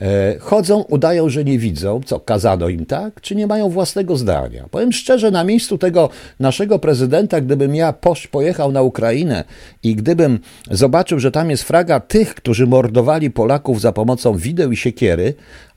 E, 0.00 0.38
chodzą, 0.38 0.80
udają, 0.80 1.28
że 1.28 1.44
nie 1.44 1.58
widzą, 1.58 2.00
co 2.06 2.20
kazano 2.20 2.68
im 2.68 2.86
tak, 2.86 3.20
czy 3.20 3.36
nie 3.36 3.46
mają 3.46 3.68
własnego 3.68 4.16
zdania. 4.16 4.64
Powiem 4.70 4.92
szczerze, 4.92 5.30
na 5.30 5.44
miejscu 5.44 5.78
tego 5.78 6.08
naszego 6.40 6.78
prezydenta, 6.78 7.40
gdybym 7.40 7.74
ja 7.74 7.94
pojechał 8.30 8.72
na 8.72 8.82
Ukrainę 8.82 9.44
i 9.82 9.96
gdybym 9.96 10.38
zobaczył, 10.70 11.20
że 11.20 11.30
tam 11.30 11.50
jest 11.50 11.62
fraga 11.62 12.00
tych, 12.00 12.34
którzy 12.34 12.66
mordowali 12.66 13.30
Polaków 13.30 13.80
za 13.80 13.92
pomocą 13.92 14.36
wideł 14.36 14.72
i 14.72 14.76
siekiery, 14.76 15.34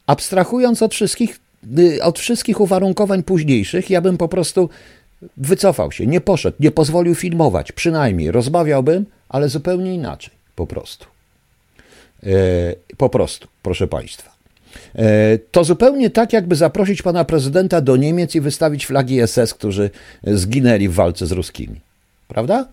abstrahując 0.08 0.82
od 0.82 0.94
wszystkich, 0.94 1.40
y, 1.78 2.04
od 2.04 2.20
wszystkich 2.20 2.62
uwarunkowań 2.62 3.24
późniejszych, 3.24 3.90
ja 3.90 4.02
bym 4.02 4.18
po 4.18 4.28
prostu 4.28 4.70
wycofał 5.38 5.92
się, 5.92 6.08
nie 6.08 6.22
poszedł, 6.22 6.58
nie 6.60 6.72
pozwolił 6.72 7.16
filmować, 7.16 7.72
przynajmniej 7.72 8.32
rozmawiałbym, 8.32 9.06
ale 9.30 9.50
zupełnie 9.50 9.94
inaczej, 9.94 10.34
po 10.56 10.68
prostu. 10.68 11.13
E, 12.26 12.96
po 12.98 13.10
prostu, 13.10 13.48
proszę 13.62 13.88
Państwa. 13.88 14.32
E, 14.96 15.38
to 15.52 15.64
zupełnie 15.64 16.10
tak, 16.10 16.34
jakby 16.34 16.56
zaprosić 16.56 17.02
pana 17.02 17.26
prezydenta 17.26 17.82
do 17.82 17.96
Niemiec 17.98 18.36
i 18.36 18.42
wystawić 18.42 18.86
flagi 18.86 19.20
SS, 19.28 19.54
którzy 19.54 19.90
zginęli 20.24 20.88
w 20.88 20.94
walce 20.94 21.28
z 21.28 21.32
ruskimi. 21.32 21.82
Prawda? 22.28 22.68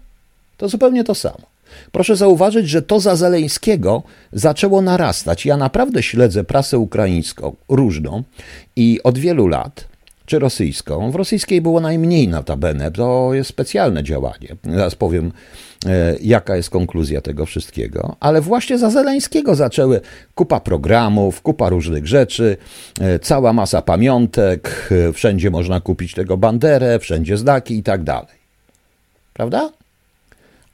To 0.57 0.69
zupełnie 0.69 1.05
to 1.05 1.15
samo. 1.15 1.51
Proszę 1.93 2.17
zauważyć, 2.17 2.69
że 2.69 2.83
to 2.83 3.01
za 3.01 3.17
Zeleńskiego 3.17 4.03
zaczęło 4.33 4.83
narastać. 4.83 5.47
Ja 5.47 5.57
naprawdę 5.57 6.03
śledzę 6.03 6.45
prasę 6.45 6.79
ukraińską, 6.79 7.57
różną 7.69 8.23
i 8.77 9.01
od 9.05 9.19
wielu 9.19 9.47
lat 9.47 9.85
czy 10.31 10.39
rosyjską. 10.39 11.11
W 11.11 11.15
rosyjskiej 11.15 11.61
było 11.61 11.81
najmniej 11.81 12.29
notabene, 12.29 12.91
to 12.91 13.31
jest 13.35 13.51
specjalne 13.51 14.05
działanie. 14.05 14.57
Zaraz 14.65 14.95
powiem, 14.95 15.33
e, 15.87 16.17
jaka 16.23 16.57
jest 16.57 16.71
konkluzja 16.71 17.21
tego 17.21 17.47
wszystkiego. 17.47 18.17
Ale 18.21 18.41
właśnie 18.41 18.79
za 18.79 18.91
Zeleńskiego 18.91 19.55
zaczęły 19.55 20.01
kupa 20.35 20.61
programów, 20.61 21.43
kupa 21.43 21.69
różnych 21.69 22.07
rzeczy, 22.07 22.57
e, 23.01 23.19
cała 23.19 23.53
masa 23.53 23.83
pamiątek, 23.83 24.89
e, 25.09 25.13
wszędzie 25.13 25.51
można 25.51 25.81
kupić 25.81 26.15
tego 26.15 26.37
banderę, 26.37 26.99
wszędzie 26.99 27.37
znaki 27.37 27.79
i 27.79 27.83
tak 27.83 28.03
dalej. 28.03 28.41
Prawda? 29.33 29.71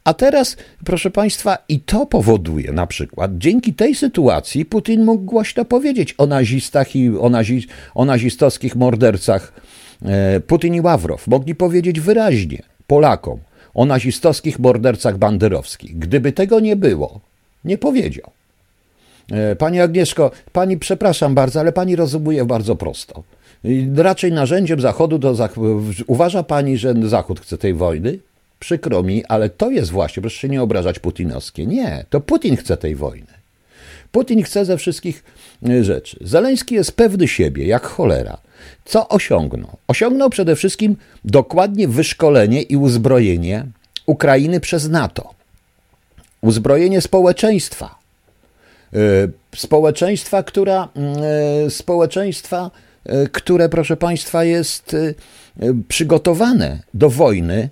A 0.07 0.15
teraz, 0.15 0.57
proszę 0.85 1.11
Państwa, 1.11 1.59
i 1.69 1.81
to 1.81 2.07
powoduje 2.07 2.73
na 2.73 2.87
przykład, 2.87 3.39
dzięki 3.39 3.75
tej 3.75 3.95
sytuacji 3.95 4.65
Putin 4.65 5.05
mógł 5.05 5.25
głośno 5.25 5.65
powiedzieć 5.65 6.15
o 6.19 6.27
nazistach 6.27 6.97
i 6.97 7.11
o, 7.19 7.31
nazi, 7.31 7.67
o 7.95 8.05
nazistowskich 8.05 8.77
mordercach. 8.77 9.53
E, 10.03 10.41
Putin 10.41 10.75
i 10.75 10.81
Ławrow 10.81 11.27
mogli 11.27 11.55
powiedzieć 11.55 12.01
wyraźnie 12.01 12.63
Polakom 12.87 13.39
o 13.75 13.85
nazistowskich 13.87 14.59
mordercach 14.59 15.19
banderowskich. 15.19 15.99
Gdyby 15.99 16.33
tego 16.33 16.61
nie 16.61 16.77
było, 16.77 17.21
nie 17.65 17.79
powiedział. 17.79 18.31
E, 19.33 19.57
pani 19.57 19.81
Agnieszko, 19.81 20.31
pani 20.53 20.79
przepraszam 20.79 21.35
bardzo, 21.35 21.61
ale 21.61 21.73
pani 21.73 21.97
rozumuje 21.97 22.45
bardzo 22.45 22.77
prosto. 22.77 23.23
Raczej 23.97 24.33
narzędziem 24.33 24.81
Zachodu 24.81 25.19
do. 25.19 25.49
Uważa 26.07 26.43
pani, 26.43 26.79
że 26.79 26.95
Zachód 27.03 27.41
chce 27.41 27.59
tej 27.59 27.75
wojny? 27.75 28.19
Przykro 28.59 29.03
mi, 29.03 29.25
ale 29.25 29.51
to 29.51 29.71
jest 29.71 29.91
właśnie, 29.91 30.21
proszę 30.21 30.39
się 30.39 30.49
nie 30.49 30.63
obrażać 30.63 30.99
putinowskie. 30.99 31.67
Nie, 31.67 32.05
to 32.11 32.21
Putin 32.21 32.57
chce 32.57 32.77
tej 32.77 32.97
wojny. 32.97 33.37
Putin 34.13 34.43
chce 34.43 34.65
ze 34.65 34.77
wszystkich 34.77 35.25
e, 35.69 35.85
rzeczy. 35.85 36.17
Zaleński 36.21 36.75
jest 36.75 36.93
pewny 36.93 37.29
siebie, 37.29 37.67
jak 37.67 37.87
cholera. 37.87 38.39
Co 38.85 39.09
osiągnął? 39.09 39.77
Osiągnął 39.89 40.31
przede 40.31 40.57
wszystkim 40.57 40.97
dokładnie 41.25 41.89
wyszkolenie 41.89 42.63
i 42.63 42.77
uzbrojenie 42.77 43.67
Ukrainy 44.07 44.61
przez 44.61 44.89
NATO. 44.89 45.35
Uzbrojenie 46.41 47.01
społeczeństwa. 47.01 47.99
E, 48.93 48.99
społeczeństwa, 49.57 50.43
która, 50.43 50.89
e, 51.67 51.71
społeczeństwa, 51.71 52.71
które, 53.33 53.69
proszę 53.69 53.97
Państwa, 53.97 54.45
jest 54.45 54.97
przygotowane 55.89 56.83
do 56.95 57.11
wojny 57.11 57.69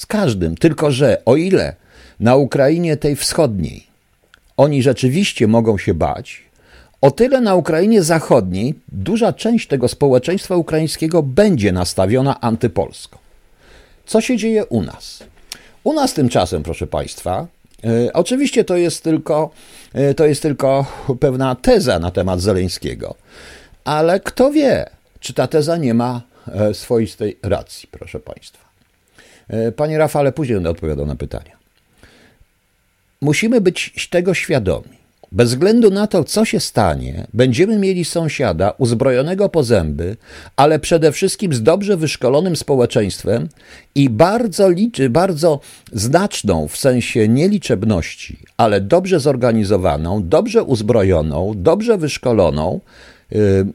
z 0.00 0.06
każdym. 0.06 0.56
Tylko, 0.56 0.90
że 0.90 1.22
o 1.24 1.36
ile 1.36 1.74
na 2.20 2.36
Ukrainie 2.36 2.96
tej 2.96 3.16
wschodniej 3.16 3.86
oni 4.56 4.82
rzeczywiście 4.82 5.46
mogą 5.46 5.78
się 5.78 5.94
bać, 5.94 6.42
o 7.00 7.10
tyle 7.10 7.40
na 7.40 7.54
Ukrainie 7.54 8.02
zachodniej 8.02 8.74
duża 8.88 9.32
część 9.32 9.68
tego 9.68 9.88
społeczeństwa 9.88 10.56
ukraińskiego 10.56 11.22
będzie 11.22 11.72
nastawiona 11.72 12.40
antypolsko. 12.40 13.18
Co 14.06 14.20
się 14.20 14.36
dzieje 14.36 14.64
u 14.64 14.82
nas? 14.82 15.24
U 15.84 15.92
nas 15.92 16.14
tymczasem, 16.14 16.62
proszę 16.62 16.86
Państwa, 16.86 17.46
e, 17.84 18.12
oczywiście 18.12 18.64
to 18.64 18.76
jest 18.76 19.04
tylko, 19.04 19.50
e, 19.92 20.14
to 20.14 20.26
jest 20.26 20.42
tylko 20.42 20.86
pewna 21.20 21.54
teza 21.54 21.98
na 21.98 22.10
temat 22.10 22.40
Zeleńskiego, 22.40 23.14
ale 23.84 24.20
kto 24.20 24.50
wie, 24.50 24.86
czy 25.20 25.34
ta 25.34 25.46
teza 25.46 25.76
nie 25.76 25.94
ma 25.94 26.22
e, 26.48 26.74
swoistej 26.74 27.38
racji, 27.42 27.88
proszę 27.92 28.20
Państwa. 28.20 28.69
E, 29.50 29.72
panie 29.72 29.98
Rafale, 29.98 30.32
później 30.32 30.56
będę 30.56 30.70
odpowiadał 30.70 31.06
na 31.06 31.16
pytania. 31.16 31.60
Musimy 33.20 33.60
być 33.60 34.08
tego 34.10 34.34
świadomi. 34.34 35.00
Bez 35.32 35.48
względu 35.48 35.90
na 35.90 36.06
to, 36.06 36.24
co 36.24 36.44
się 36.44 36.60
stanie, 36.60 37.26
będziemy 37.34 37.78
mieli 37.78 38.04
sąsiada 38.04 38.72
uzbrojonego 38.78 39.48
po 39.48 39.62
zęby, 39.62 40.16
ale 40.56 40.78
przede 40.78 41.12
wszystkim 41.12 41.54
z 41.54 41.62
dobrze 41.62 41.96
wyszkolonym 41.96 42.56
społeczeństwem 42.56 43.48
i 43.94 44.10
bardzo 44.10 44.70
liczy, 44.70 45.10
bardzo 45.10 45.60
znaczną 45.92 46.68
w 46.68 46.76
sensie 46.76 47.28
nieliczebności, 47.28 48.38
ale 48.56 48.80
dobrze 48.80 49.20
zorganizowaną, 49.20 50.28
dobrze 50.28 50.62
uzbrojoną, 50.62 51.52
dobrze 51.56 51.98
wyszkoloną, 51.98 52.80
yy, 53.30 53.66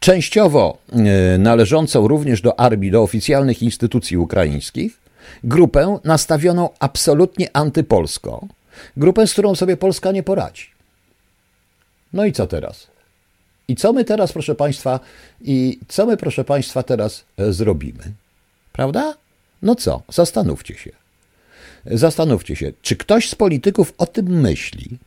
częściowo 0.00 0.78
yy, 0.92 1.38
należącą 1.38 2.08
również 2.08 2.40
do 2.40 2.60
armii, 2.60 2.90
do 2.90 3.02
oficjalnych 3.02 3.62
instytucji 3.62 4.16
ukraińskich, 4.16 5.05
grupę 5.44 5.98
nastawioną 6.04 6.68
absolutnie 6.78 7.56
antypolsko, 7.56 8.46
grupę, 8.96 9.26
z 9.26 9.32
którą 9.32 9.54
sobie 9.54 9.76
Polska 9.76 10.12
nie 10.12 10.22
poradzi. 10.22 10.66
No 12.12 12.24
i 12.24 12.32
co 12.32 12.46
teraz? 12.46 12.86
I 13.68 13.76
co 13.76 13.92
my 13.92 14.04
teraz, 14.04 14.32
proszę 14.32 14.54
Państwa, 14.54 15.00
i 15.40 15.78
co 15.88 16.06
my, 16.06 16.16
proszę 16.16 16.44
Państwa, 16.44 16.82
teraz 16.82 17.24
e, 17.38 17.52
zrobimy? 17.52 18.12
Prawda? 18.72 19.14
No 19.62 19.74
co? 19.74 20.02
Zastanówcie 20.08 20.74
się. 20.74 20.90
Zastanówcie 21.86 22.56
się, 22.56 22.72
czy 22.82 22.96
ktoś 22.96 23.30
z 23.30 23.34
polityków 23.34 23.94
o 23.98 24.06
tym 24.06 24.26
myśli, 24.26 24.98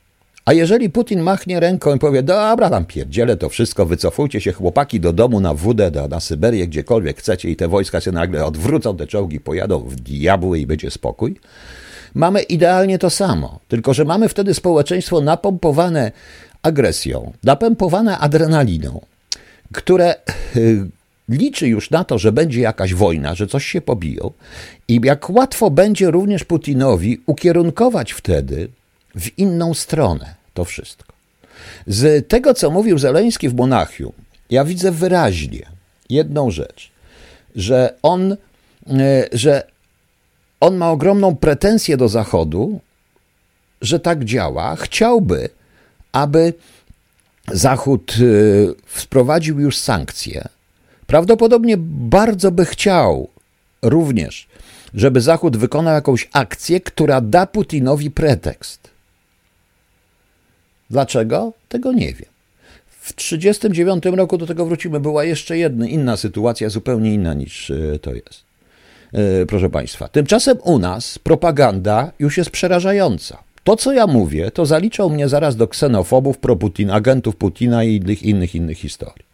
a 0.50 0.54
jeżeli 0.54 0.90
Putin 0.90 1.22
machnie 1.22 1.60
ręką 1.60 1.96
i 1.96 2.00
powie, 2.00 2.24
dobra, 2.24 2.70
tam 2.70 2.86
pierdzielę 2.86 3.38
to 3.38 3.50
wszystko, 3.50 3.86
wycofujcie 3.86 4.42
się 4.42 4.54
chłopaki 4.54 5.00
do 5.00 5.14
domu 5.14 5.40
na 5.40 5.54
Wódę, 5.54 5.92
do, 5.92 6.08
na 6.08 6.20
Syberię, 6.20 6.68
gdziekolwiek 6.68 7.18
chcecie 7.18 7.50
i 7.50 7.56
te 7.56 7.68
wojska 7.68 8.02
się 8.02 8.12
nagle 8.12 8.46
odwrócą, 8.46 8.98
te 8.98 9.08
czołgi 9.08 9.40
pojadą 9.40 9.80
w 9.80 9.96
diabły 9.96 10.60
i 10.60 10.68
będzie 10.68 10.92
spokój, 10.92 11.36
mamy 12.14 12.42
idealnie 12.42 13.00
to 13.00 13.10
samo, 13.10 13.60
tylko 13.68 13.94
że 13.94 14.06
mamy 14.06 14.30
wtedy 14.30 14.54
społeczeństwo 14.54 15.22
napompowane 15.22 16.12
agresją, 16.62 17.34
napompowane 17.44 18.18
adrenaliną, 18.18 19.02
które 19.74 20.16
y, 20.56 20.86
liczy 21.30 21.68
już 21.68 21.90
na 21.90 22.04
to, 22.04 22.18
że 22.18 22.32
będzie 22.32 22.62
jakaś 22.62 22.94
wojna, 22.94 23.36
że 23.36 23.48
coś 23.48 23.66
się 23.66 23.82
pobiją 23.82 24.32
i 24.88 25.02
jak 25.04 25.30
łatwo 25.30 25.72
będzie 25.72 26.12
również 26.12 26.44
Putinowi 26.44 27.22
ukierunkować 27.26 28.12
wtedy 28.12 28.68
w 29.16 29.38
inną 29.38 29.74
stronę 29.74 30.39
to 30.60 30.66
wszystko. 30.66 31.14
Z 31.88 32.28
tego, 32.28 32.54
co 32.54 32.72
mówił 32.72 32.98
Zeleński 32.98 33.50
w 33.50 33.56
Monachium, 33.56 34.12
ja 34.50 34.66
widzę 34.66 34.92
wyraźnie 34.92 35.66
jedną 36.10 36.52
rzecz, 36.52 36.92
że 37.56 37.94
on, 38.02 38.32
e, 38.32 38.36
że 39.32 39.64
on 40.60 40.76
ma 40.78 40.92
ogromną 40.92 41.36
pretensję 41.36 41.98
do 41.98 42.08
Zachodu, 42.10 42.80
że 43.82 44.00
tak 44.00 44.26
działa. 44.26 44.76
Chciałby, 44.76 45.50
aby 46.12 46.54
Zachód 47.52 48.14
e, 48.14 48.24
wprowadził 48.86 49.60
już 49.60 49.78
sankcje. 49.78 50.48
Prawdopodobnie 51.08 51.76
bardzo 52.12 52.52
by 52.52 52.66
chciał 52.66 53.30
również, 53.82 54.48
żeby 54.94 55.22
Zachód 55.22 55.58
wykonał 55.58 55.94
jakąś 55.94 56.30
akcję, 56.34 56.82
która 56.82 57.22
da 57.22 57.46
Putinowi 57.46 58.12
pretekst. 58.12 58.99
Dlaczego? 60.90 61.54
Tego 61.70 61.94
nie 61.94 62.14
wiem. 62.14 62.30
W 62.88 63.14
1939 63.14 64.18
roku 64.18 64.38
do 64.38 64.48
tego 64.48 64.66
wrócimy. 64.66 65.00
Była 65.00 65.24
jeszcze 65.24 65.58
jedna 65.58 65.88
inna 65.88 66.18
sytuacja, 66.18 66.70
zupełnie 66.70 67.14
inna 67.14 67.34
niż 67.34 67.72
e, 67.72 68.00
to 68.00 68.14
jest. 68.14 68.44
E, 69.14 69.46
proszę 69.46 69.70
Państwa. 69.70 70.08
Tymczasem 70.08 70.58
u 70.64 70.80
nas 70.80 71.20
propaganda 71.20 72.12
już 72.20 72.38
jest 72.38 72.50
przerażająca. 72.50 73.44
To, 73.64 73.76
co 73.76 73.94
ja 73.94 74.08
mówię, 74.08 74.52
to 74.52 74.66
zaliczał 74.66 75.10
mnie 75.10 75.30
zaraz 75.30 75.56
do 75.56 75.68
ksenofobów, 75.68 76.38
pro 76.38 76.56
Putin, 76.56 76.92
agentów 76.92 77.36
Putina 77.36 77.84
i 77.84 77.96
innych, 77.96 78.24
innych, 78.24 78.56
innych 78.56 78.78
historii. 78.78 79.26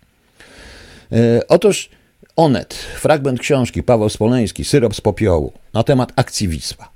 E, 1.11 1.47
otóż 1.47 1.89
Onet, 2.35 2.73
fragment 2.73 3.39
książki 3.39 3.83
Paweł 3.83 4.09
Smoleński, 4.09 4.65
Syrop 4.65 4.95
z 4.95 5.01
popiołu, 5.01 5.53
na 5.73 5.83
temat 5.83 6.11
akcji 6.15 6.47
Wisła. 6.47 6.94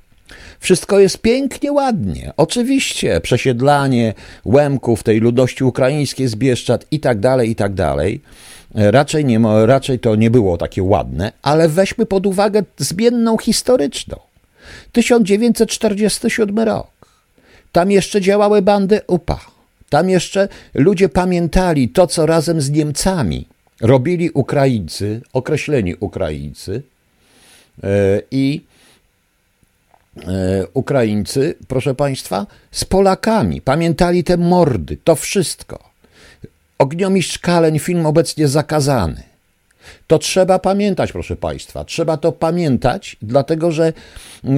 Wszystko 0.60 1.00
jest 1.00 1.18
pięknie, 1.18 1.72
ładnie. 1.72 2.34
Oczywiście 2.38 3.22
przesiedlanie 3.22 4.14
Łemków, 4.46 5.04
tej 5.04 5.20
ludności 5.20 5.64
ukraińskiej 5.64 6.28
z 6.28 6.36
Bieszczad 6.36 6.86
i 6.92 7.00
tak 7.00 7.20
dalej, 7.20 7.50
i 7.50 7.56
tak 7.56 7.74
dalej. 7.74 8.22
Raczej, 8.76 9.26
nie, 9.26 9.40
raczej 9.66 10.00
to 10.00 10.16
nie 10.16 10.32
było 10.32 10.58
takie 10.58 10.84
ładne, 10.84 11.32
ale 11.42 11.70
weźmy 11.70 12.06
pod 12.06 12.26
uwagę 12.26 12.64
zmienną 12.78 13.38
historyczną. 13.38 14.20
1947 14.92 16.60
rok. 16.60 16.88
Tam 17.72 17.92
jeszcze 17.92 18.22
działały 18.22 18.62
bandy 18.62 19.02
UPA. 19.08 19.40
Tam 19.90 20.10
jeszcze 20.10 20.48
ludzie 20.74 21.10
pamiętali 21.10 21.90
to, 21.90 22.08
co 22.08 22.26
razem 22.26 22.62
z 22.62 22.70
Niemcami 22.70 23.48
robili 23.82 24.30
Ukraińcy, 24.30 25.22
określeni 25.34 25.96
Ukraińcy 26.00 26.82
e, 27.84 28.22
i 28.32 28.62
e, 28.62 28.79
Ukraińcy, 30.74 31.56
proszę 31.68 31.96
Państwa, 31.96 32.46
z 32.72 32.86
Polakami. 32.86 33.62
Pamiętali 33.62 34.24
te 34.24 34.38
mordy, 34.38 34.98
to 35.04 35.16
wszystko. 35.16 35.90
Ogniomistrz 36.78 37.40
Kaleń, 37.40 37.80
film 37.80 38.06
obecnie 38.06 38.48
zakazany. 38.48 39.24
To 40.08 40.20
trzeba 40.20 40.60
pamiętać, 40.60 41.12
proszę 41.12 41.36
Państwa. 41.36 41.86
Trzeba 41.86 42.18
to 42.18 42.32
pamiętać, 42.32 43.18
dlatego 43.22 43.72
że 43.72 43.88
e, 43.88 44.52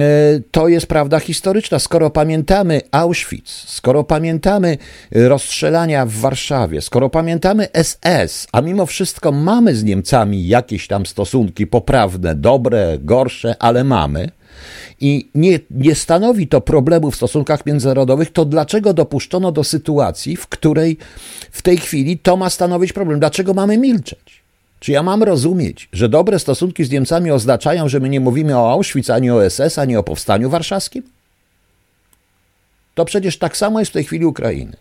to 0.50 0.68
jest 0.68 0.86
prawda 0.86 1.20
historyczna. 1.20 1.78
Skoro 1.78 2.10
pamiętamy 2.10 2.80
Auschwitz, 2.90 3.64
skoro 3.66 4.04
pamiętamy 4.04 4.78
rozstrzelania 5.12 6.06
w 6.06 6.12
Warszawie, 6.12 6.80
skoro 6.80 7.10
pamiętamy 7.10 7.68
SS, 7.82 8.46
a 8.52 8.60
mimo 8.60 8.86
wszystko 8.86 9.32
mamy 9.32 9.74
z 9.74 9.84
Niemcami 9.84 10.46
jakieś 10.48 10.86
tam 10.86 11.06
stosunki 11.06 11.66
poprawne, 11.66 12.34
dobre, 12.34 12.98
gorsze, 13.00 13.56
ale 13.58 13.84
mamy, 13.84 14.28
i 15.00 15.28
nie, 15.34 15.58
nie 15.70 15.94
stanowi 15.94 16.48
to 16.48 16.60
problemu 16.60 17.10
w 17.10 17.16
stosunkach 17.16 17.66
międzynarodowych, 17.66 18.32
to 18.32 18.44
dlaczego 18.44 18.94
dopuszczono 18.94 19.52
do 19.52 19.64
sytuacji, 19.64 20.36
w 20.36 20.46
której 20.46 20.96
w 21.50 21.62
tej 21.62 21.78
chwili 21.78 22.18
to 22.18 22.36
ma 22.36 22.50
stanowić 22.50 22.92
problem? 22.92 23.20
Dlaczego 23.20 23.54
mamy 23.54 23.78
milczeć? 23.78 24.42
Czy 24.80 24.92
ja 24.92 25.02
mam 25.02 25.22
rozumieć, 25.22 25.88
że 25.92 26.08
dobre 26.08 26.38
stosunki 26.38 26.84
z 26.84 26.90
Niemcami 26.90 27.30
oznaczają, 27.30 27.88
że 27.88 28.00
my 28.00 28.08
nie 28.08 28.20
mówimy 28.20 28.58
o 28.58 28.70
Auschwitz, 28.70 29.10
ani 29.10 29.30
o 29.30 29.50
SS, 29.50 29.78
ani 29.78 29.96
o 29.96 30.02
powstaniu 30.02 30.50
warszawskim? 30.50 31.02
To 32.94 33.04
przecież 33.04 33.38
tak 33.38 33.56
samo 33.56 33.80
jest 33.80 33.90
w 33.90 33.94
tej 33.94 34.04
chwili 34.04 34.26
Ukrainy. 34.26 34.76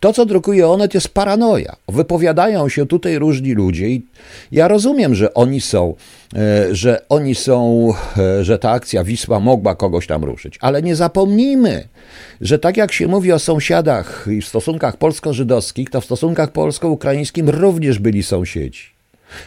To, 0.00 0.12
co 0.12 0.26
drukuje 0.26 0.68
Onet, 0.68 0.94
jest 0.94 1.08
paranoja. 1.08 1.76
Wypowiadają 1.88 2.68
się 2.68 2.86
tutaj 2.86 3.18
różni 3.18 3.52
ludzie 3.52 3.88
i 3.88 4.06
ja 4.52 4.68
rozumiem, 4.68 5.14
że 5.14 5.34
oni 5.34 5.60
są, 5.60 5.94
e, 6.36 6.74
że 6.74 7.02
oni 7.08 7.34
są, 7.34 7.88
e, 8.18 8.44
że 8.44 8.58
ta 8.58 8.70
akcja 8.70 9.04
Wisła 9.04 9.40
mogła 9.40 9.74
kogoś 9.74 10.06
tam 10.06 10.24
ruszyć, 10.24 10.58
ale 10.60 10.82
nie 10.82 10.96
zapomnijmy, 10.96 11.88
że 12.40 12.58
tak 12.58 12.76
jak 12.76 12.92
się 12.92 13.08
mówi 13.08 13.32
o 13.32 13.38
sąsiadach 13.38 14.26
i 14.30 14.40
w 14.40 14.48
stosunkach 14.48 14.96
polsko-żydowskich, 14.96 15.90
to 15.90 16.00
w 16.00 16.04
stosunkach 16.04 16.52
polsko-ukraińskim 16.52 17.48
również 17.48 17.98
byli 17.98 18.22
sąsiedzi. 18.22 18.97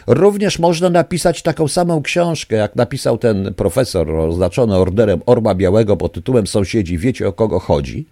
Również 0.06 0.58
można 0.58 0.90
napisać 0.90 1.42
taką 1.42 1.68
samą 1.68 2.02
książkę, 2.02 2.56
jak 2.56 2.76
napisał 2.76 3.18
ten 3.18 3.54
profesor 3.54 4.10
oznaczony 4.10 4.76
orderem 4.76 5.20
Orma 5.26 5.54
Białego 5.54 5.96
pod 5.96 6.12
tytułem 6.12 6.46
Sąsiedzi, 6.46 6.98
wiecie 6.98 7.28
o 7.28 7.32
kogo 7.32 7.58
chodzi. 7.58 8.06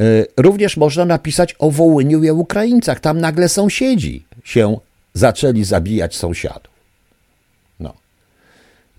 E, 0.00 0.02
również 0.36 0.76
można 0.76 1.04
napisać 1.04 1.54
o 1.58 1.70
Wołyniu 1.70 2.24
i 2.24 2.30
Ukraińcach. 2.30 3.00
Tam 3.00 3.20
nagle 3.20 3.48
sąsiedzi 3.48 4.24
się 4.44 4.76
zaczęli 5.14 5.64
zabijać 5.64 6.16
sąsiadów. 6.16 6.72
No. 7.80 7.94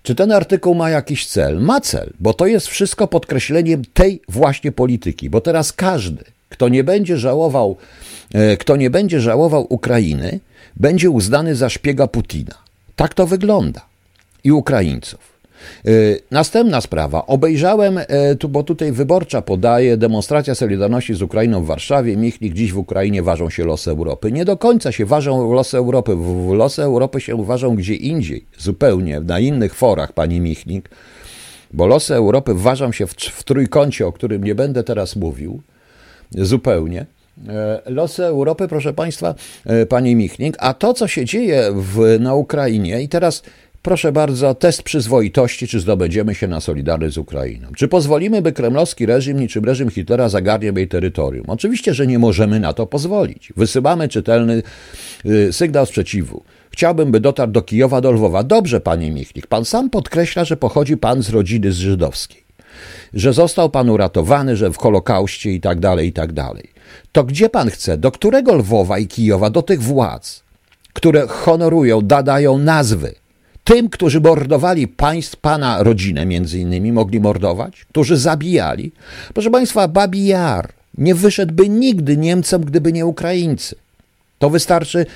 Czy 0.02 0.14
ten 0.14 0.32
artykuł 0.32 0.74
ma 0.74 0.90
jakiś 0.90 1.26
cel? 1.26 1.60
Ma 1.60 1.80
cel, 1.80 2.12
bo 2.20 2.34
to 2.34 2.46
jest 2.46 2.66
wszystko 2.66 3.06
podkreśleniem 3.06 3.82
tej 3.94 4.22
właśnie 4.28 4.72
polityki, 4.72 5.30
bo 5.30 5.40
teraz 5.40 5.72
każdy, 5.72 6.24
kto 6.48 6.68
nie 6.68 6.84
będzie 6.84 7.18
żałował, 7.18 7.76
e, 8.34 8.56
kto 8.56 8.76
nie 8.76 8.90
będzie 8.90 9.20
żałował 9.20 9.66
Ukrainy, 9.68 10.40
będzie 10.80 11.10
uznany 11.10 11.54
za 11.54 11.68
szpiega 11.68 12.06
Putina. 12.06 12.54
Tak 12.96 13.14
to 13.14 13.26
wygląda. 13.26 13.80
I 14.44 14.52
Ukraińców. 14.52 15.30
Y, 15.88 16.20
następna 16.30 16.80
sprawa. 16.80 17.26
Obejrzałem, 17.26 17.98
y, 17.98 18.06
tu, 18.38 18.48
bo 18.48 18.62
tutaj 18.62 18.92
wyborcza 18.92 19.42
podaje, 19.42 19.96
demonstracja 19.96 20.54
Solidarności 20.54 21.14
z 21.14 21.22
Ukrainą 21.22 21.62
w 21.62 21.66
Warszawie. 21.66 22.16
Michnik, 22.16 22.54
dziś 22.54 22.72
w 22.72 22.78
Ukrainie 22.78 23.22
ważą 23.22 23.50
się 23.50 23.64
losy 23.64 23.90
Europy. 23.90 24.32
Nie 24.32 24.44
do 24.44 24.56
końca 24.56 24.92
się 24.92 25.06
ważą 25.06 25.52
losy 25.52 25.76
Europy. 25.76 26.16
Losy 26.52 26.82
Europy 26.82 27.20
się 27.20 27.44
ważą 27.44 27.76
gdzie 27.76 27.94
indziej, 27.94 28.44
zupełnie, 28.58 29.20
na 29.20 29.40
innych 29.40 29.74
forach, 29.74 30.12
pani 30.12 30.40
Michnik, 30.40 30.90
bo 31.72 31.86
losy 31.86 32.14
Europy 32.14 32.54
ważą 32.54 32.92
się 32.92 33.06
w, 33.06 33.12
w 33.12 33.44
trójkącie, 33.44 34.06
o 34.06 34.12
którym 34.12 34.44
nie 34.44 34.54
będę 34.54 34.84
teraz 34.84 35.16
mówił, 35.16 35.62
zupełnie. 36.30 37.06
E, 37.48 37.82
losy 37.86 38.24
Europy, 38.24 38.68
proszę 38.68 38.92
Państwa, 38.92 39.34
e, 39.66 39.86
Pani 39.86 40.16
Michnik, 40.16 40.56
a 40.58 40.74
to, 40.74 40.94
co 40.94 41.08
się 41.08 41.24
dzieje 41.24 41.72
w, 41.74 42.16
na 42.20 42.34
Ukrainie 42.34 43.02
i 43.02 43.08
teraz 43.08 43.42
Proszę 43.82 44.12
bardzo, 44.12 44.54
test 44.54 44.82
przyzwoitości, 44.82 45.68
czy 45.68 45.80
zdobędziemy 45.80 46.34
się 46.34 46.48
na 46.48 46.60
solidarność 46.60 47.14
z 47.14 47.18
Ukrainą. 47.18 47.68
Czy 47.76 47.88
pozwolimy, 47.88 48.42
by 48.42 48.52
kremlowski 48.52 49.06
reżim, 49.06 49.40
niczym 49.40 49.64
reżim 49.64 49.90
Hitlera, 49.90 50.28
zagarniał 50.28 50.76
jej 50.76 50.88
terytorium? 50.88 51.44
Oczywiście, 51.48 51.94
że 51.94 52.06
nie 52.06 52.18
możemy 52.18 52.60
na 52.60 52.72
to 52.72 52.86
pozwolić. 52.86 53.52
Wysyłamy 53.56 54.08
czytelny 54.08 54.62
y, 55.26 55.52
sygnał 55.52 55.86
sprzeciwu. 55.86 56.42
Chciałbym, 56.70 57.12
by 57.12 57.20
dotarł 57.20 57.52
do 57.52 57.62
Kijowa, 57.62 58.00
do 58.00 58.12
Lwowa. 58.12 58.42
Dobrze, 58.42 58.80
panie 58.80 59.10
Michnik, 59.10 59.46
pan 59.46 59.64
sam 59.64 59.90
podkreśla, 59.90 60.44
że 60.44 60.56
pochodzi 60.56 60.96
pan 60.96 61.22
z 61.22 61.30
rodziny 61.30 61.72
z 61.72 61.76
żydowskiej. 61.76 62.49
Że 63.14 63.32
został 63.32 63.70
pan 63.70 63.90
uratowany, 63.90 64.56
że 64.56 64.70
w 64.70 64.78
Holokauście 64.78 65.52
i 65.52 65.60
tak 65.60 65.80
dalej, 65.80 66.08
i 66.08 66.12
tak 66.12 66.32
dalej 66.32 66.70
to 67.12 67.24
gdzie 67.24 67.48
pan 67.48 67.70
chce? 67.70 67.98
Do 67.98 68.10
którego 68.10 68.54
Lwowa 68.54 68.98
i 68.98 69.06
Kijowa? 69.06 69.50
Do 69.50 69.62
tych 69.62 69.82
władz, 69.82 70.42
które 70.92 71.26
honorują, 71.26 72.00
dadają 72.00 72.58
nazwy. 72.58 73.14
Tym, 73.64 73.88
którzy 73.88 74.20
mordowali 74.20 74.88
państw, 74.88 75.36
pana 75.36 75.82
rodzinę 75.82 76.26
między 76.26 76.58
innymi, 76.58 76.92
mogli 76.92 77.20
mordować, 77.20 77.84
którzy 77.84 78.16
zabijali. 78.16 78.92
Proszę 79.34 79.50
państwa, 79.50 79.88
Babi 79.88 80.26
Jar 80.26 80.68
nie 80.98 81.14
wyszedłby 81.14 81.68
nigdy 81.68 82.16
Niemcom, 82.16 82.64
gdyby 82.64 82.92
nie 82.92 83.06
Ukraińcy. 83.06 83.76
To 84.38 84.50
wystarczy, 84.50 85.06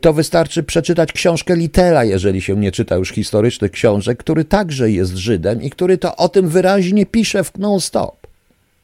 to 0.00 0.12
wystarczy 0.12 0.62
przeczytać 0.62 1.12
książkę 1.12 1.56
Litela, 1.56 2.04
jeżeli 2.04 2.42
się 2.42 2.56
nie 2.56 2.72
czyta 2.72 2.96
już 2.96 3.10
historycznych 3.10 3.70
książek, 3.70 4.18
który 4.18 4.44
także 4.44 4.90
jest 4.90 5.16
Żydem 5.16 5.62
i 5.62 5.70
który 5.70 5.98
to 5.98 6.16
o 6.16 6.28
tym 6.28 6.48
wyraźnie 6.48 7.06
pisze 7.06 7.44
w 7.44 7.58
non-stop. 7.58 8.26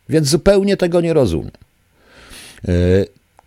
Więc 0.09 0.29
zupełnie 0.29 0.77
tego 0.77 1.01
nie 1.01 1.13
rozumiem. 1.13 1.51
E, 2.69 2.73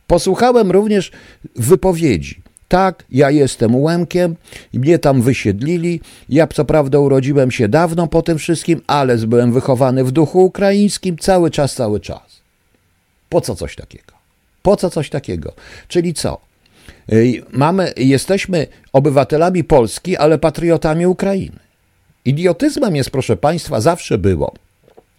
posłuchałem 0.08 0.72
również 0.72 1.12
wypowiedzi. 1.56 2.42
Tak, 2.68 3.04
ja 3.12 3.32
jestem 3.32 3.76
Łemkiem, 3.76 4.36
mnie 4.74 5.00
tam 5.00 5.22
wysiedlili. 5.22 6.02
Ja 6.30 6.48
co 6.48 6.66
prawda 6.66 7.00
urodziłem 7.00 7.52
się 7.52 7.68
dawno 7.68 8.08
po 8.08 8.22
tym 8.22 8.38
wszystkim, 8.38 8.82
ale 8.88 9.18
byłem 9.18 9.54
wychowany 9.54 10.04
w 10.04 10.12
duchu 10.12 10.46
ukraińskim 10.46 11.18
cały 11.18 11.52
czas, 11.52 11.76
cały 11.76 12.00
czas. 12.00 12.42
Po 13.30 13.42
co 13.42 13.56
coś 13.56 13.76
takiego? 13.76 14.14
Po 14.62 14.78
co 14.78 14.90
coś 14.90 15.10
takiego? 15.10 15.54
Czyli 15.88 16.14
co? 16.14 16.53
E, 17.10 17.16
mamy, 17.52 17.94
jesteśmy 17.98 18.68
obywatelami 18.94 19.63
Polski, 19.63 20.18
ale 20.18 20.38
patriotami 20.38 21.06
Ukrainy. 21.06 21.60
Idiotyzmem 22.26 22.96
jest, 22.96 23.10
proszę 23.10 23.38
Państwa, 23.38 23.82
zawsze 23.82 24.18
było 24.18 24.54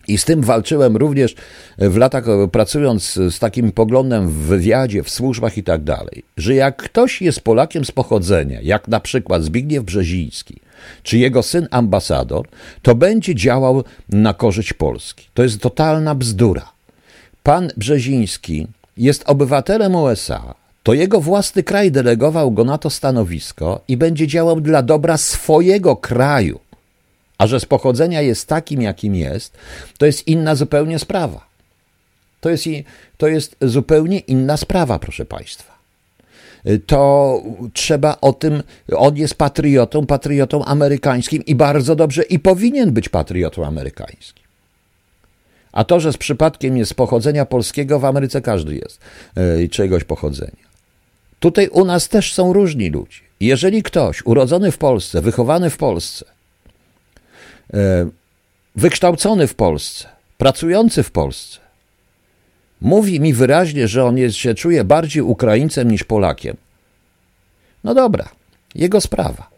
i 0.08 0.18
z 0.18 0.24
tym 0.24 0.42
walczyłem 0.42 0.96
również 0.96 1.34
w 1.78 1.96
latach, 1.96 2.24
pracując 2.52 3.12
z 3.14 3.38
takim 3.38 3.72
poglądem 3.72 4.28
w 4.28 4.32
wywiadzie, 4.32 5.02
w 5.02 5.10
służbach 5.10 5.58
i 5.58 5.62
tak 5.62 5.84
dalej, 5.84 6.24
że 6.36 6.54
jak 6.54 6.76
ktoś 6.76 7.22
jest 7.22 7.40
Polakiem 7.40 7.84
z 7.84 7.90
pochodzenia, 7.90 8.60
jak 8.62 8.88
na 8.88 9.00
przykład 9.00 9.42
Zbigniew 9.42 9.84
Brzeziński, 9.84 10.60
czy 11.02 11.18
jego 11.18 11.42
syn 11.42 11.68
ambasador, 11.70 12.46
to 12.82 12.94
będzie 12.94 13.34
działał 13.34 13.84
na 14.08 14.34
korzyść 14.34 14.72
Polski. 14.72 15.26
To 15.34 15.42
jest 15.42 15.60
totalna 15.60 16.14
bzdura. 16.14 16.72
Pan 17.42 17.70
Brzeziński 17.76 18.66
jest 18.96 19.22
obywatelem 19.26 19.94
USA, 19.94 20.54
to 20.84 20.94
jego 20.94 21.20
własny 21.20 21.62
kraj 21.62 21.90
delegował 21.90 22.50
go 22.52 22.64
na 22.64 22.78
to 22.78 22.90
stanowisko 22.90 23.80
i 23.88 23.96
będzie 23.96 24.26
działał 24.26 24.60
dla 24.60 24.82
dobra 24.82 25.16
swojego 25.16 25.96
kraju 25.96 26.60
a 27.38 27.46
że 27.46 27.60
z 27.60 27.66
pochodzenia 27.66 28.20
jest 28.20 28.48
takim, 28.48 28.82
jakim 28.82 29.14
jest, 29.14 29.56
to 29.98 30.06
jest 30.06 30.28
inna 30.28 30.54
zupełnie 30.54 30.98
sprawa. 30.98 31.46
To 32.40 32.50
jest, 32.50 32.64
to 33.16 33.28
jest 33.28 33.56
zupełnie 33.60 34.18
inna 34.18 34.56
sprawa, 34.56 34.98
proszę 34.98 35.24
Państwa. 35.24 35.74
To 36.86 37.42
trzeba 37.72 38.16
o 38.20 38.32
tym, 38.32 38.62
on 38.96 39.16
jest 39.16 39.34
patriotą, 39.34 40.06
patriotą 40.06 40.64
amerykańskim 40.64 41.44
i 41.44 41.54
bardzo 41.54 41.96
dobrze 41.96 42.22
i 42.22 42.38
powinien 42.38 42.92
być 42.92 43.08
patriotą 43.08 43.66
amerykańskim. 43.66 44.44
A 45.72 45.84
to, 45.84 46.00
że 46.00 46.12
z 46.12 46.16
przypadkiem 46.16 46.76
jest 46.76 46.94
pochodzenia 46.94 47.46
polskiego, 47.46 47.98
w 47.98 48.04
Ameryce 48.04 48.40
każdy 48.40 48.74
jest 48.74 49.00
yy, 49.36 49.68
czegoś 49.68 50.04
pochodzenia. 50.04 50.73
Tutaj 51.40 51.68
u 51.68 51.84
nas 51.84 52.08
też 52.08 52.32
są 52.32 52.52
różni 52.52 52.90
ludzie. 52.90 53.20
Jeżeli 53.40 53.82
ktoś 53.82 54.26
urodzony 54.26 54.70
w 54.70 54.78
Polsce, 54.78 55.20
wychowany 55.20 55.70
w 55.70 55.76
Polsce, 55.76 56.34
E, 57.74 58.08
wykształcony 58.76 59.46
w 59.46 59.54
Polsce, 59.54 60.08
pracujący 60.38 61.02
w 61.02 61.10
Polsce, 61.10 61.60
mówi 62.80 63.20
mi 63.20 63.34
wyraźnie, 63.34 63.88
że 63.88 64.04
on 64.04 64.18
jest, 64.18 64.36
się 64.36 64.54
czuje 64.54 64.84
bardziej 64.84 65.22
Ukraińcem 65.22 65.90
niż 65.90 66.04
Polakiem, 66.04 66.56
no 67.84 67.94
dobra, 67.94 68.28
jego 68.74 69.00
sprawa. 69.00 69.54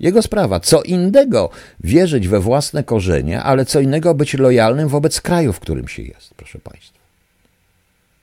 Jego 0.00 0.22
sprawa. 0.22 0.60
Co 0.60 0.82
innego 0.82 1.50
wierzyć 1.80 2.28
we 2.28 2.40
własne 2.40 2.84
korzenie, 2.84 3.42
ale 3.42 3.64
co 3.64 3.80
innego 3.80 4.14
być 4.14 4.34
lojalnym 4.34 4.88
wobec 4.88 5.20
kraju, 5.20 5.52
w 5.52 5.60
którym 5.60 5.88
się 5.88 6.02
jest, 6.02 6.34
proszę 6.34 6.58
Państwa. 6.58 6.97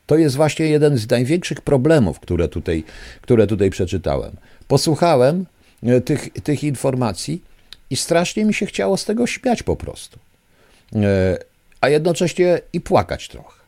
To 0.05 0.17
jest 0.17 0.35
właśnie 0.35 0.65
jeden 0.65 0.97
z 0.97 1.09
największych 1.09 1.61
problemów, 1.61 2.19
które 2.19 2.47
tutaj, 2.47 2.83
które 3.21 3.47
tutaj 3.47 3.69
przeczytałem. 3.69 4.31
Posłuchałem 4.67 5.45
e, 5.83 6.01
tych, 6.01 6.29
tych 6.29 6.63
informacji 6.63 7.41
i 7.89 7.95
strasznie 7.95 8.45
mi 8.45 8.53
się 8.53 8.65
chciało 8.65 8.97
z 8.97 9.05
tego 9.05 9.27
śmiać 9.27 9.63
po 9.63 9.75
prostu. 9.75 10.19
E, 10.95 11.37
a 11.81 11.89
jednocześnie 11.89 12.59
i 12.73 12.81
płakać 12.81 13.27
trochę, 13.27 13.59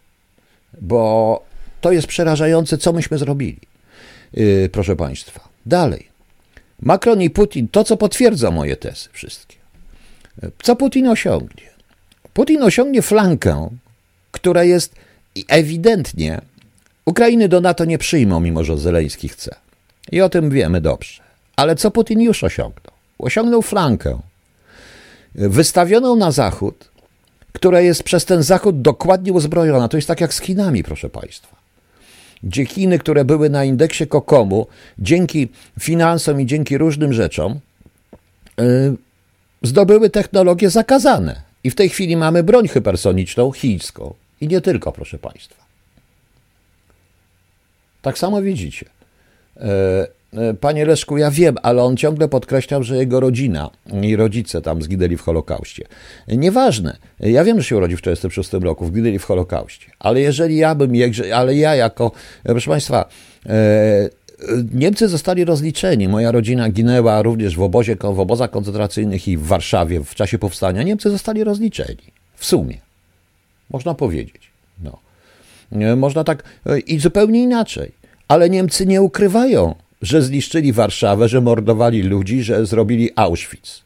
bo 0.82 1.43
to 1.82 1.91
jest 1.91 2.08
przerażające, 2.08 2.78
co 2.78 2.93
myśmy 2.93 3.17
zrobili, 3.17 3.60
e, 4.34 4.69
proszę 4.69 4.95
Państwa. 4.95 5.50
Dalej. 5.65 6.08
Macron 6.82 7.21
i 7.21 7.30
Putin, 7.30 7.67
to 7.67 7.84
co 7.84 7.97
potwierdza 7.97 8.52
moje 8.52 8.76
tezy 8.76 9.10
wszystkie. 9.12 9.56
Co 10.63 10.76
Putin 10.76 11.08
osiągnie? 11.08 11.69
Putin 12.34 12.63
osiągnie 12.63 13.02
flankę, 13.02 13.69
która 14.32 14.63
jest 14.63 14.95
ewidentnie. 15.47 16.41
Ukrainy 17.06 17.50
do 17.50 17.62
NATO 17.62 17.86
nie 17.86 17.97
przyjmą, 17.97 18.39
mimo 18.39 18.63
że 18.63 18.78
Zeleński 18.78 19.30
chce. 19.30 19.56
I 20.12 20.21
o 20.21 20.30
tym 20.30 20.50
wiemy 20.50 20.82
dobrze. 20.82 21.23
Ale 21.56 21.76
co 21.76 21.91
Putin 21.91 22.21
już 22.21 22.43
osiągnął? 22.43 22.93
Osiągnął 23.19 23.62
flankę 23.62 24.19
wystawioną 25.36 26.15
na 26.15 26.32
Zachód, 26.32 26.89
która 27.54 27.82
jest 27.82 28.04
przez 28.04 28.26
ten 28.26 28.43
Zachód 28.43 28.82
dokładnie 28.82 29.34
uzbrojona. 29.34 29.88
To 29.88 29.97
jest 29.97 30.08
tak 30.08 30.21
jak 30.21 30.34
z 30.34 30.41
Chinami, 30.41 30.84
proszę 30.84 31.10
Państwa 31.10 31.58
gdzie 32.43 32.65
Chiny, 32.65 33.00
które 33.00 33.26
były 33.26 33.50
na 33.50 33.63
indeksie 33.63 34.08
Kokomu, 34.08 34.67
dzięki 35.00 35.47
finansom 35.80 36.41
i 36.41 36.45
dzięki 36.45 36.78
różnym 36.78 37.13
rzeczom, 37.13 37.60
yy, 38.58 38.95
zdobyły 39.63 40.10
technologie 40.10 40.69
zakazane. 40.69 41.41
I 41.63 41.69
w 41.69 41.76
tej 41.76 41.89
chwili 41.89 42.17
mamy 42.17 42.43
broń 42.43 42.67
hypersoniczną 42.67 43.52
chińską. 43.52 44.13
I 44.41 44.47
nie 44.47 44.62
tylko, 44.62 44.91
proszę 44.91 45.19
Państwa. 45.19 45.65
Tak 48.02 48.17
samo 48.17 48.41
widzicie. 48.41 48.86
Yy, 49.56 49.63
E, 50.34 50.54
panie 50.54 50.86
Leszku, 50.86 51.17
ja 51.17 51.32
wiem, 51.32 51.56
ale 51.63 51.84
on 51.84 51.97
ciągle 51.97 52.28
podkreślał, 52.28 52.84
że 52.84 52.97
jego 52.97 53.19
rodzina 53.19 53.69
i 54.02 54.15
rodzice 54.15 54.62
tam 54.62 54.82
zginęli 54.82 55.17
w 55.17 55.21
Holokauście. 55.21 55.86
Nieważne. 56.28 56.97
Ja 57.19 57.43
wiem, 57.43 57.62
że 57.62 57.63
się 57.63 57.78
urodził 57.78 57.97
w 57.97 58.02
1946 58.02 58.65
roku, 58.65 58.88
zginęli 58.88 59.19
w 59.19 59.23
Holokauście. 59.23 59.91
Ale 60.00 60.21
jeżeli 60.21 60.58
ja 60.58 60.76
bym, 60.76 60.91
ale 61.34 61.56
ja 61.56 61.76
jako, 61.76 62.12
e, 62.43 62.50
proszę 62.50 62.69
Państwa, 62.69 63.06
e, 63.45 64.10
Niemcy 64.73 65.08
zostali 65.08 65.45
rozliczeni. 65.45 66.08
Moja 66.08 66.32
rodzina 66.32 66.69
ginęła 66.69 67.21
również 67.21 67.56
w, 67.56 67.62
obozie, 67.62 67.95
w 67.95 68.19
obozach 68.19 68.52
koncentracyjnych 68.52 69.28
i 69.28 69.38
w 69.38 69.43
Warszawie 69.43 70.04
w 70.04 70.15
czasie 70.15 70.39
powstania. 70.39 70.84
Niemcy 70.84 71.10
zostali 71.10 71.43
rozliczeni. 71.43 72.04
W 72.36 72.45
sumie. 72.45 72.87
Można 73.69 73.93
powiedzieć. 73.93 74.51
No. 74.84 74.99
Można 75.95 76.23
tak 76.23 76.43
i 76.88 76.99
zupełnie 76.99 77.43
inaczej. 77.43 77.91
Ale 78.27 78.49
Niemcy 78.49 78.86
nie 78.86 79.01
ukrywają 79.01 79.75
że 80.01 80.21
zniszczyli 80.21 80.73
Warszawę, 80.73 81.27
że 81.30 81.41
mordowali 81.41 82.03
ludzi, 82.03 82.43
że 82.43 82.65
zrobili 82.65 83.10
Auschwitz. 83.15 83.84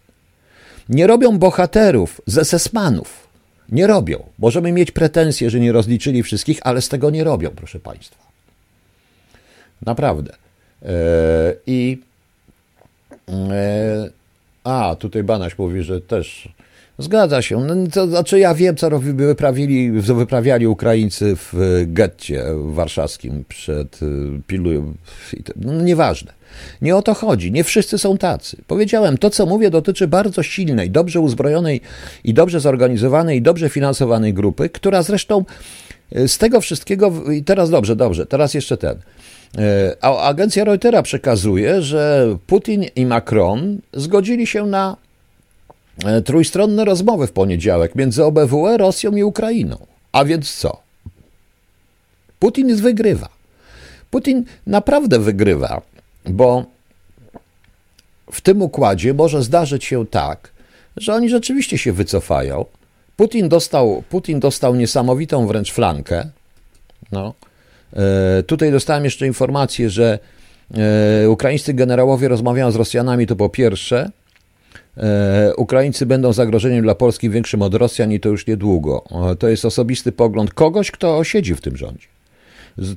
Nie 0.89 1.08
robią 1.08 1.39
bohaterów 1.39 2.22
z 2.26 2.48
SS-manów. 2.48 3.28
Nie 3.70 3.88
robią. 3.88 4.24
Możemy 4.39 4.72
mieć 4.72 4.91
pretensje, 4.91 5.50
że 5.50 5.60
nie 5.60 5.72
rozliczyli 5.72 6.24
wszystkich, 6.24 6.60
ale 6.62 6.82
z 6.82 6.89
tego 6.89 7.10
nie 7.10 7.24
robią, 7.24 7.50
proszę 7.56 7.80
Państwa. 7.80 8.24
Naprawdę. 9.86 10.36
E, 10.82 10.89
I. 11.67 11.98
E, 13.30 14.10
a, 14.63 14.96
tutaj 15.00 15.24
Banaś 15.24 15.58
mówi, 15.58 15.84
że 15.84 16.02
też 16.02 16.50
Zgadza 17.02 17.42
się. 17.42 17.60
No, 17.60 17.76
to 17.94 18.08
znaczy 18.08 18.40
ja 18.40 18.56
wiem, 18.56 18.76
co 18.76 19.00
wyprawili, 19.00 19.92
wyprawiali 19.92 20.68
Ukraińcy 20.68 21.36
w 21.36 21.54
getcie 21.88 22.44
warszawskim 22.56 23.46
przed 23.48 24.04
y, 24.04 24.06
pilują. 24.48 24.94
No, 25.56 25.82
nieważne. 25.82 26.34
Nie 26.82 26.96
o 26.96 27.02
to 27.02 27.14
chodzi. 27.14 27.52
Nie 27.52 27.64
wszyscy 27.64 27.98
są 27.98 28.18
tacy. 28.18 28.58
Powiedziałem, 28.68 29.18
to 29.18 29.30
co 29.30 29.46
mówię 29.46 29.70
dotyczy 29.70 30.08
bardzo 30.08 30.44
silnej, 30.44 30.92
dobrze 30.92 31.20
uzbrojonej 31.20 31.82
i 32.24 32.34
dobrze 32.34 32.60
zorganizowanej 32.60 33.38
i 33.38 33.42
dobrze 33.42 33.70
finansowanej 33.70 34.34
grupy, 34.34 34.70
która 34.70 35.04
zresztą 35.04 35.46
y, 36.16 36.28
z 36.28 36.38
tego 36.38 36.62
wszystkiego, 36.62 37.32
i 37.32 37.44
teraz 37.44 37.70
dobrze, 37.70 37.96
dobrze, 37.96 38.26
teraz 38.26 38.54
jeszcze 38.54 38.78
ten. 38.78 38.96
A 40.02 40.22
agencja 40.22 40.64
Reutera 40.64 41.02
przekazuje, 41.02 41.82
że 41.82 42.38
Putin 42.48 42.86
i 42.96 43.06
Macron 43.06 43.78
zgodzili 43.94 44.48
się 44.48 44.66
na 44.66 44.96
E, 44.96 45.01
trójstronne 46.26 46.86
rozmowy 46.86 47.28
w 47.28 47.32
poniedziałek 47.32 47.96
między 47.96 48.24
OBWE, 48.24 48.78
Rosją 48.78 49.16
i 49.16 49.24
Ukrainą. 49.24 49.78
A 50.12 50.26
więc 50.26 50.56
co? 50.56 50.78
Putin 52.40 52.76
wygrywa. 52.76 53.30
Putin 54.12 54.46
naprawdę 54.68 55.20
wygrywa, 55.20 55.82
bo 56.26 56.66
w 58.32 58.42
tym 58.42 58.62
układzie 58.62 59.14
może 59.14 59.44
zdarzyć 59.44 59.86
się 59.86 60.06
tak, 60.06 60.52
że 60.98 61.14
oni 61.14 61.30
rzeczywiście 61.30 61.78
się 61.78 61.94
wycofają. 61.94 62.66
Putin 63.18 63.50
dostał, 63.50 64.04
Putin 64.10 64.40
dostał 64.40 64.76
niesamowitą 64.76 65.48
wręcz 65.48 65.72
flankę. 65.72 66.30
No. 67.12 67.34
E, 67.94 68.44
tutaj 68.44 68.72
dostałem 68.72 69.06
jeszcze 69.06 69.28
informację, 69.28 69.90
że 69.90 70.20
e, 71.24 71.30
ukraińscy 71.30 71.74
generałowie 71.74 72.28
rozmawiają 72.28 72.72
z 72.72 72.76
Rosjanami, 72.76 73.28
to 73.28 73.36
po 73.36 73.50
pierwsze, 73.50 74.10
E, 74.10 74.21
Ukraińcy 75.58 76.06
będą 76.06 76.34
zagrożeniem 76.34 76.84
dla 76.84 76.96
Polski 76.96 77.30
większym 77.30 77.62
od 77.62 77.74
Rosjan 77.74 78.12
i 78.12 78.20
to 78.20 78.30
już 78.30 78.48
niedługo. 78.48 79.04
E, 79.32 79.36
to 79.36 79.48
jest 79.48 79.66
osobisty 79.66 80.12
pogląd 80.12 80.54
kogoś, 80.54 80.92
kto 80.92 81.24
siedzi 81.24 81.56
w 81.56 81.62
tym 81.62 81.78
rządzie. 81.78 82.08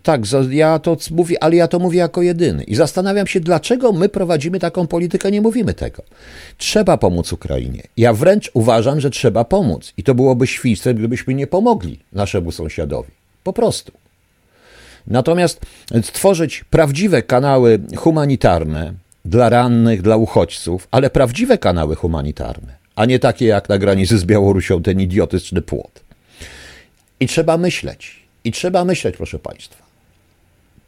Tak, 0.02 0.20
ja 0.50 0.78
to 0.78 0.96
mówię, 1.10 1.42
ale 1.42 1.56
ja 1.56 1.68
to 1.68 1.78
mówię 1.78 1.98
jako 1.98 2.22
jedyny. 2.22 2.64
I 2.64 2.74
zastanawiam 2.74 3.26
się, 3.26 3.40
dlaczego 3.40 3.92
my 3.92 4.08
prowadzimy 4.08 4.58
taką 4.58 4.86
politykę, 4.86 5.30
nie 5.30 5.40
mówimy 5.40 5.74
tego. 5.74 6.02
Trzeba 6.58 6.96
pomóc 6.96 7.32
Ukrainie. 7.32 7.82
Ja 7.96 8.12
wręcz 8.12 8.50
uważam, 8.54 9.00
że 9.00 9.10
trzeba 9.10 9.44
pomóc. 9.44 9.92
I 9.96 10.02
to 10.02 10.14
byłoby 10.14 10.46
świństwem, 10.46 10.96
gdybyśmy 10.96 11.34
nie 11.34 11.46
pomogli 11.46 11.98
naszemu 12.12 12.52
sąsiadowi. 12.52 13.10
Po 13.44 13.52
prostu. 13.52 13.92
Natomiast 15.06 15.60
stworzyć 16.02 16.64
prawdziwe 16.70 17.22
kanały 17.22 17.78
humanitarne, 17.96 18.94
dla 19.24 19.48
rannych, 19.48 20.02
dla 20.02 20.16
uchodźców, 20.16 20.88
ale 20.90 21.10
prawdziwe 21.10 21.58
kanały 21.58 21.96
humanitarne, 21.96 22.76
a 22.96 23.04
nie 23.04 23.18
takie 23.18 23.46
jak 23.46 23.68
na 23.68 23.78
granicy 23.78 24.18
z 24.18 24.24
Białorusią 24.24 24.82
ten 24.82 25.00
idiotyczny 25.00 25.62
płot. 25.62 26.00
I 27.20 27.26
trzeba 27.26 27.56
myśleć. 27.56 28.24
I 28.44 28.52
trzeba 28.52 28.84
myśleć, 28.84 29.16
proszę 29.16 29.38
Państwa. 29.38 29.84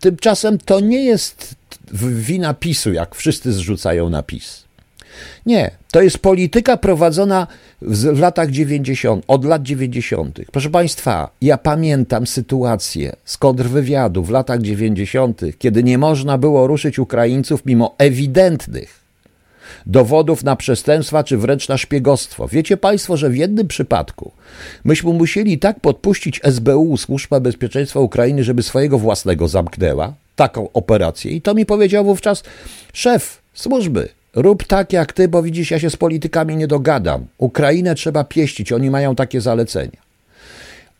Tymczasem 0.01 0.59
to 0.59 0.81
nie 0.81 1.05
jest 1.05 1.55
wina 1.93 2.55
PiSu, 2.55 2.93
jak 2.93 3.15
wszyscy 3.15 3.53
zrzucają 3.53 4.11
na 4.11 4.23
PiS. 4.23 4.66
Nie, 5.47 5.71
to 5.91 6.03
jest 6.03 6.19
polityka 6.19 6.77
prowadzona 6.77 7.47
w 7.83 8.19
latach 8.19 8.51
90, 8.51 9.25
od 9.29 9.45
lat 9.45 9.63
90. 9.63 10.41
Proszę 10.53 10.71
Państwa, 10.71 11.31
ja 11.43 11.59
pamiętam 11.59 12.27
sytuację 12.27 13.17
z 13.25 13.37
kontrwywiadu 13.37 14.23
w 14.23 14.31
latach 14.31 14.63
90., 14.63 15.41
kiedy 15.59 15.83
nie 15.83 15.99
można 15.99 16.39
było 16.39 16.67
ruszyć 16.67 16.99
Ukraińców 16.99 17.67
mimo 17.67 17.95
ewidentnych 17.99 19.07
dowodów 19.87 20.45
na 20.45 20.57
przestępstwa 20.57 21.25
czy 21.25 21.37
wręcz 21.37 21.69
na 21.69 21.79
szpiegostwo. 21.79 22.49
Wiecie 22.49 22.77
Państwo, 22.77 23.17
że 23.17 23.31
w 23.31 23.37
jednym 23.37 23.69
przypadku 23.69 24.33
myśmy 24.85 25.13
musieli 25.13 25.59
tak 25.59 25.81
podpuścić 25.81 26.41
SBU, 26.45 26.97
Służba 26.97 27.41
Bezpieczeństwa 27.41 28.01
Ukrainy, 28.01 28.45
żeby 28.45 28.63
swojego 28.63 28.99
własnego 28.99 29.49
zamknęła 29.49 30.13
taką 30.37 30.73
operację. 30.73 31.31
I 31.31 31.43
to 31.43 31.55
mi 31.55 31.67
powiedział 31.67 32.05
wówczas 32.05 32.43
szef 32.93 33.43
służby 33.55 34.09
Rób 34.37 34.65
tak 34.65 34.93
jak 34.93 35.13
ty, 35.13 35.29
bo 35.29 35.43
widzisz, 35.43 35.71
ja 35.71 35.81
się 35.81 35.91
z 35.91 35.97
politykami 35.97 36.57
nie 36.57 36.67
dogadam. 36.67 37.27
Ukrainę 37.39 37.95
trzeba 37.95 38.25
pieścić, 38.25 38.73
oni 38.73 38.91
mają 38.91 39.15
takie 39.15 39.41
zalecenia. 39.41 40.07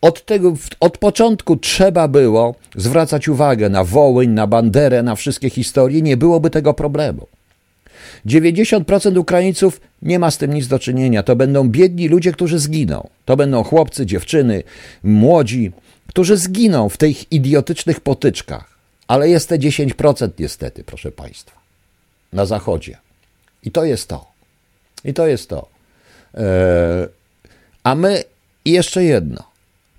Od, 0.01 0.25
tego, 0.25 0.55
od 0.81 0.99
początku 0.99 1.57
trzeba 1.57 2.09
było 2.09 2.55
zwracać 2.77 3.29
uwagę 3.29 3.69
na 3.69 3.85
Wołyń, 3.85 4.31
na 4.31 4.47
Banderę, 4.47 5.03
na 5.03 5.15
wszystkie 5.15 5.51
historie, 5.51 6.03
nie 6.03 6.17
byłoby 6.17 6.51
tego 6.51 6.75
problemu. 6.75 7.27
90% 8.27 9.19
Ukraińców 9.19 9.81
nie 10.03 10.19
ma 10.19 10.31
z 10.31 10.39
tym 10.39 10.55
nic 10.55 10.69
do 10.69 10.79
czynienia. 10.79 11.23
To 11.23 11.37
będą 11.37 11.69
biedni 11.69 12.09
ludzie, 12.09 12.33
którzy 12.33 12.59
zginą. 12.59 13.09
To 13.25 13.37
będą 13.37 13.63
chłopcy, 13.63 14.07
dziewczyny, 14.07 14.63
młodzi, 15.03 15.73
którzy 16.07 16.37
zginą 16.37 16.89
w 16.89 16.97
tych 16.97 17.33
idiotycznych 17.33 18.01
potyczkach. 18.01 18.77
Ale 19.09 19.29
jest 19.29 19.49
te 19.49 19.59
10% 19.59 20.31
niestety, 20.39 20.85
proszę 20.85 21.13
Państwa, 21.13 21.61
na 22.33 22.47
Zachodzie. 22.47 23.06
I 23.67 23.71
to 23.71 23.85
jest 23.85 24.09
to. 24.09 24.25
I 25.05 25.15
to 25.15 25.27
jest 25.27 25.49
to. 25.49 25.69
E, 26.35 27.09
A 27.83 27.95
my 27.95 28.25
i 28.65 28.71
jeszcze 28.71 29.05
jedno. 29.05 29.45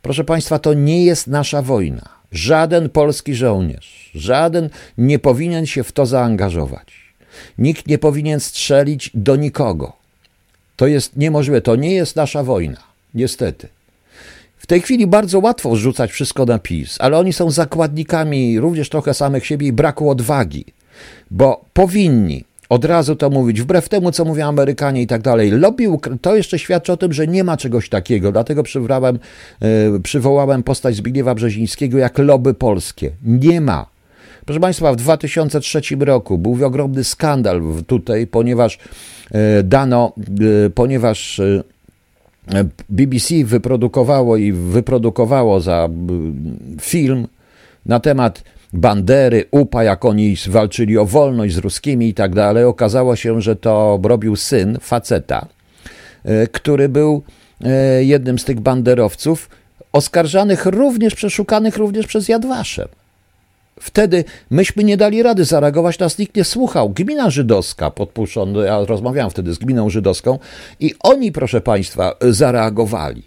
Proszę 0.01 0.23
Państwa, 0.23 0.59
to 0.59 0.73
nie 0.73 1.05
jest 1.05 1.27
nasza 1.27 1.61
wojna. 1.61 2.09
Żaden 2.31 2.89
polski 2.89 3.35
żołnierz, 3.35 4.11
żaden 4.15 4.69
nie 4.97 5.19
powinien 5.19 5.65
się 5.65 5.83
w 5.83 5.91
to 5.91 6.05
zaangażować. 6.05 6.87
Nikt 7.57 7.87
nie 7.87 7.97
powinien 7.97 8.39
strzelić 8.39 9.11
do 9.13 9.35
nikogo. 9.35 9.93
To 10.75 10.87
jest 10.87 11.17
niemożliwe, 11.17 11.61
to 11.61 11.75
nie 11.75 11.93
jest 11.93 12.15
nasza 12.15 12.43
wojna, 12.43 12.83
niestety. 13.13 13.67
W 14.57 14.67
tej 14.67 14.81
chwili 14.81 15.07
bardzo 15.07 15.39
łatwo 15.39 15.75
rzucać 15.75 16.11
wszystko 16.11 16.45
na 16.45 16.59
PiS, 16.59 16.97
ale 16.99 17.17
oni 17.17 17.33
są 17.33 17.51
zakładnikami 17.51 18.59
również 18.59 18.89
trochę 18.89 19.13
samych 19.13 19.45
siebie 19.45 19.67
i 19.67 19.73
braku 19.73 20.09
odwagi, 20.09 20.65
bo 21.31 21.65
powinni 21.73 22.43
od 22.69 22.85
razu 22.85 23.15
to 23.15 23.29
mówić, 23.29 23.61
wbrew 23.61 23.89
temu, 23.89 24.11
co 24.11 24.25
mówią 24.25 24.47
Amerykanie 24.47 25.01
i 25.01 25.07
tak 25.07 25.21
dalej. 25.21 25.51
Lobby 25.51 25.83
to 26.21 26.35
jeszcze 26.35 26.59
świadczy 26.59 26.93
o 26.93 26.97
tym, 26.97 27.13
że 27.13 27.27
nie 27.27 27.43
ma 27.43 27.57
czegoś 27.57 27.89
takiego, 27.89 28.31
dlatego 28.31 28.63
przywołałem, 28.63 29.19
przywołałem 30.03 30.63
postać 30.63 30.95
Zbigniewa 30.95 31.35
Brzezińskiego 31.35 31.97
jak 31.97 32.17
lobby 32.17 32.53
polskie. 32.53 33.11
Nie 33.23 33.61
ma. 33.61 33.97
Proszę 34.47 34.59
Państwa, 34.59 34.93
w 34.93 34.95
2003 34.95 35.81
roku 35.99 36.37
był 36.37 36.65
ogromny 36.65 37.03
skandal 37.03 37.61
tutaj, 37.87 38.27
ponieważ 38.27 38.79
e, 39.31 39.63
dano, 39.63 40.13
e, 40.65 40.69
ponieważ 40.69 41.39
e, 41.39 41.63
BBC 42.89 43.43
wyprodukowało 43.43 44.37
i 44.37 44.51
wyprodukowało 44.51 45.59
za 45.59 45.89
film 46.81 47.27
na 47.85 47.99
temat 47.99 48.43
Bandery, 48.73 49.45
UPA, 49.51 49.83
jak 49.83 50.05
oni 50.05 50.35
walczyli 50.47 50.97
o 50.97 51.05
wolność 51.05 51.53
z 51.53 51.57
ruskimi 51.57 52.09
i 52.09 52.13
tak 52.13 52.35
dalej. 52.35 52.63
Okazało 52.63 53.15
się, 53.15 53.41
że 53.41 53.55
to 53.55 53.99
robił 54.03 54.35
syn 54.35 54.77
faceta, 54.81 55.47
który 56.51 56.89
był 56.89 57.23
jednym 57.99 58.39
z 58.39 58.45
tych 58.45 58.59
banderowców, 58.59 59.49
oskarżanych 59.93 60.65
również, 60.65 61.15
przeszukanych 61.15 61.77
również 61.77 62.07
przez 62.07 62.29
Jadwaszem. 62.29 62.87
Wtedy 63.81 64.23
myśmy 64.49 64.83
nie 64.83 64.97
dali 64.97 65.23
rady 65.23 65.45
zareagować, 65.45 65.99
nas 65.99 66.17
nikt 66.17 66.35
nie 66.35 66.43
słuchał. 66.43 66.89
Gmina 66.89 67.29
żydowska 67.29 67.91
podpuszczono, 67.91 68.61
ja 68.61 68.85
rozmawiałem 68.85 69.31
wtedy 69.31 69.53
z 69.53 69.57
gminą 69.57 69.89
żydowską 69.89 70.39
i 70.79 70.93
oni, 70.99 71.31
proszę 71.31 71.61
Państwa, 71.61 72.15
zareagowali. 72.21 73.23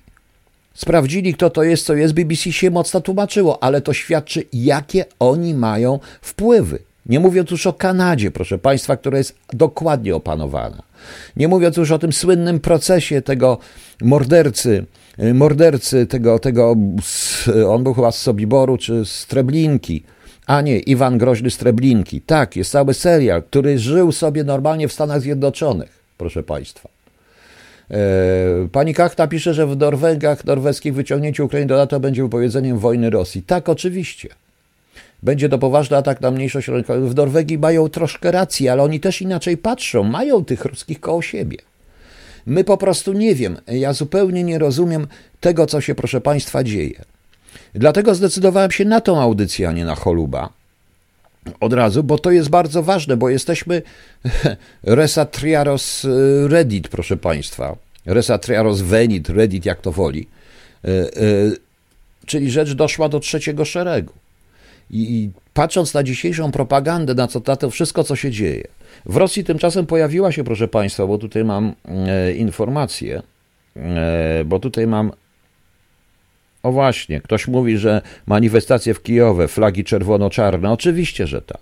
Sprawdzili, 0.74 1.34
kto 1.34 1.50
to 1.50 1.62
jest, 1.62 1.86
co 1.86 1.94
jest. 1.94 2.14
BBC 2.14 2.52
się 2.52 2.70
mocno 2.70 3.00
tłumaczyło, 3.00 3.62
ale 3.62 3.80
to 3.80 3.92
świadczy, 3.92 4.44
jakie 4.52 5.04
oni 5.18 5.54
mają 5.54 5.98
wpływy. 6.22 6.78
Nie 7.06 7.20
mówiąc 7.20 7.50
już 7.50 7.66
o 7.66 7.72
Kanadzie, 7.72 8.30
proszę 8.30 8.58
Państwa, 8.58 8.96
która 8.96 9.18
jest 9.18 9.34
dokładnie 9.52 10.16
opanowana. 10.16 10.82
Nie 11.36 11.48
mówiąc 11.48 11.76
już 11.76 11.90
o 11.90 11.98
tym 11.98 12.12
słynnym 12.12 12.60
procesie 12.60 13.22
tego 13.22 13.58
mordercy, 14.02 14.84
mordercy 15.34 16.06
tego, 16.06 16.38
tego 16.38 16.76
on 17.68 17.84
był 17.84 17.94
chyba 17.94 18.12
z 18.12 18.18
Sobiboru 18.18 18.78
czy 18.78 19.04
z 19.04 19.26
Treblinki, 19.26 20.02
a 20.46 20.60
nie, 20.60 20.78
Iwan 20.78 21.18
Groźny 21.18 21.50
z 21.50 21.56
Treblinki. 21.56 22.20
Tak, 22.20 22.56
jest 22.56 22.70
cały 22.70 22.94
serial, 22.94 23.42
który 23.42 23.78
żył 23.78 24.12
sobie 24.12 24.44
normalnie 24.44 24.88
w 24.88 24.92
Stanach 24.92 25.20
Zjednoczonych, 25.20 25.90
proszę 26.18 26.42
Państwa. 26.42 26.88
E, 27.90 28.68
pani 28.72 28.94
Kachta 28.94 29.26
pisze, 29.26 29.54
że 29.54 29.66
w 29.66 29.76
Norwegach 29.76 30.44
norweskich 30.44 30.94
wyciągnięcie 30.94 31.44
Ukrainy 31.44 31.66
do 31.66 31.76
NATO 31.76 32.00
będzie 32.00 32.22
wypowiedzeniem 32.22 32.78
wojny 32.78 33.10
Rosji. 33.10 33.42
Tak, 33.42 33.68
oczywiście. 33.68 34.28
Będzie 35.22 35.48
to 35.48 35.58
poważny 35.58 35.96
atak 35.96 36.20
na 36.20 36.30
mniejszość 36.30 36.68
rynkową. 36.68 37.08
W 37.08 37.14
Norwegii 37.14 37.58
mają 37.58 37.88
troszkę 37.88 38.30
racji, 38.30 38.68
ale 38.68 38.82
oni 38.82 39.00
też 39.00 39.22
inaczej 39.22 39.56
patrzą. 39.56 40.04
Mają 40.04 40.44
tych 40.44 40.64
ruskich 40.64 41.00
koło 41.00 41.22
siebie. 41.22 41.58
My 42.46 42.64
po 42.64 42.76
prostu 42.76 43.12
nie 43.12 43.34
wiem. 43.34 43.56
Ja 43.66 43.92
zupełnie 43.92 44.44
nie 44.44 44.58
rozumiem 44.58 45.06
tego, 45.40 45.66
co 45.66 45.80
się, 45.80 45.94
proszę 45.94 46.20
Państwa, 46.20 46.64
dzieje. 46.64 47.04
Dlatego 47.74 48.14
zdecydowałem 48.14 48.70
się 48.70 48.84
na 48.84 49.00
tą 49.00 49.20
audycję, 49.20 49.68
a 49.68 49.72
nie 49.72 49.84
na 49.84 49.94
choluba. 49.94 50.59
Od 51.60 51.72
razu, 51.72 52.04
bo 52.04 52.18
to 52.18 52.30
jest 52.30 52.48
bardzo 52.48 52.82
ważne, 52.82 53.16
bo 53.16 53.28
jesteśmy 53.28 53.82
resatriaros 54.82 56.04
y, 56.04 56.48
Reddit, 56.48 56.88
proszę 56.88 57.16
Państwa. 57.16 57.76
Resatriaros 58.06 58.80
Venit, 58.80 59.28
Reddit, 59.28 59.64
jak 59.64 59.80
to 59.80 59.92
woli. 59.92 60.26
Y, 60.84 60.88
y, 60.90 61.56
czyli 62.26 62.50
rzecz 62.50 62.72
doszła 62.72 63.08
do 63.08 63.20
trzeciego 63.20 63.64
szeregu. 63.64 64.12
I 64.90 65.30
patrząc 65.54 65.94
na 65.94 66.02
dzisiejszą 66.02 66.52
propagandę, 66.52 67.14
na, 67.14 67.28
co, 67.28 67.42
na 67.46 67.56
to 67.56 67.70
wszystko, 67.70 68.04
co 68.04 68.16
się 68.16 68.30
dzieje. 68.30 68.64
W 69.06 69.16
Rosji 69.16 69.44
tymczasem 69.44 69.86
pojawiła 69.86 70.32
się, 70.32 70.44
proszę 70.44 70.68
Państwa, 70.68 71.06
bo 71.06 71.18
tutaj 71.18 71.44
mam 71.44 71.74
e, 71.84 72.32
informację, 72.32 73.22
e, 73.76 74.44
bo 74.44 74.58
tutaj 74.58 74.86
mam 74.86 75.12
o 76.62 76.72
właśnie, 76.72 77.20
ktoś 77.20 77.48
mówi, 77.48 77.78
że 77.78 78.02
manifestacje 78.26 78.94
w 78.94 79.02
Kijowie, 79.02 79.48
flagi 79.48 79.84
czerwono-czarne. 79.84 80.72
Oczywiście, 80.72 81.26
że 81.26 81.42
tak. 81.42 81.60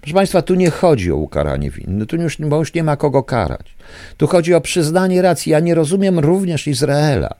Proszę 0.00 0.14
Państwa, 0.14 0.42
tu 0.42 0.54
nie 0.54 0.70
chodzi 0.70 1.12
o 1.12 1.16
ukaranie 1.16 1.70
winnych, 1.70 2.08
tu 2.08 2.16
już, 2.16 2.36
bo 2.40 2.58
już 2.58 2.74
nie 2.74 2.84
ma 2.84 2.96
kogo 2.96 3.22
karać. 3.22 3.74
Tu 4.16 4.26
chodzi 4.26 4.54
o 4.54 4.60
przyznanie 4.60 5.22
racji. 5.22 5.52
Ja 5.52 5.60
nie 5.60 5.74
rozumiem 5.74 6.18
również 6.18 6.66
Izraela. 6.66 7.34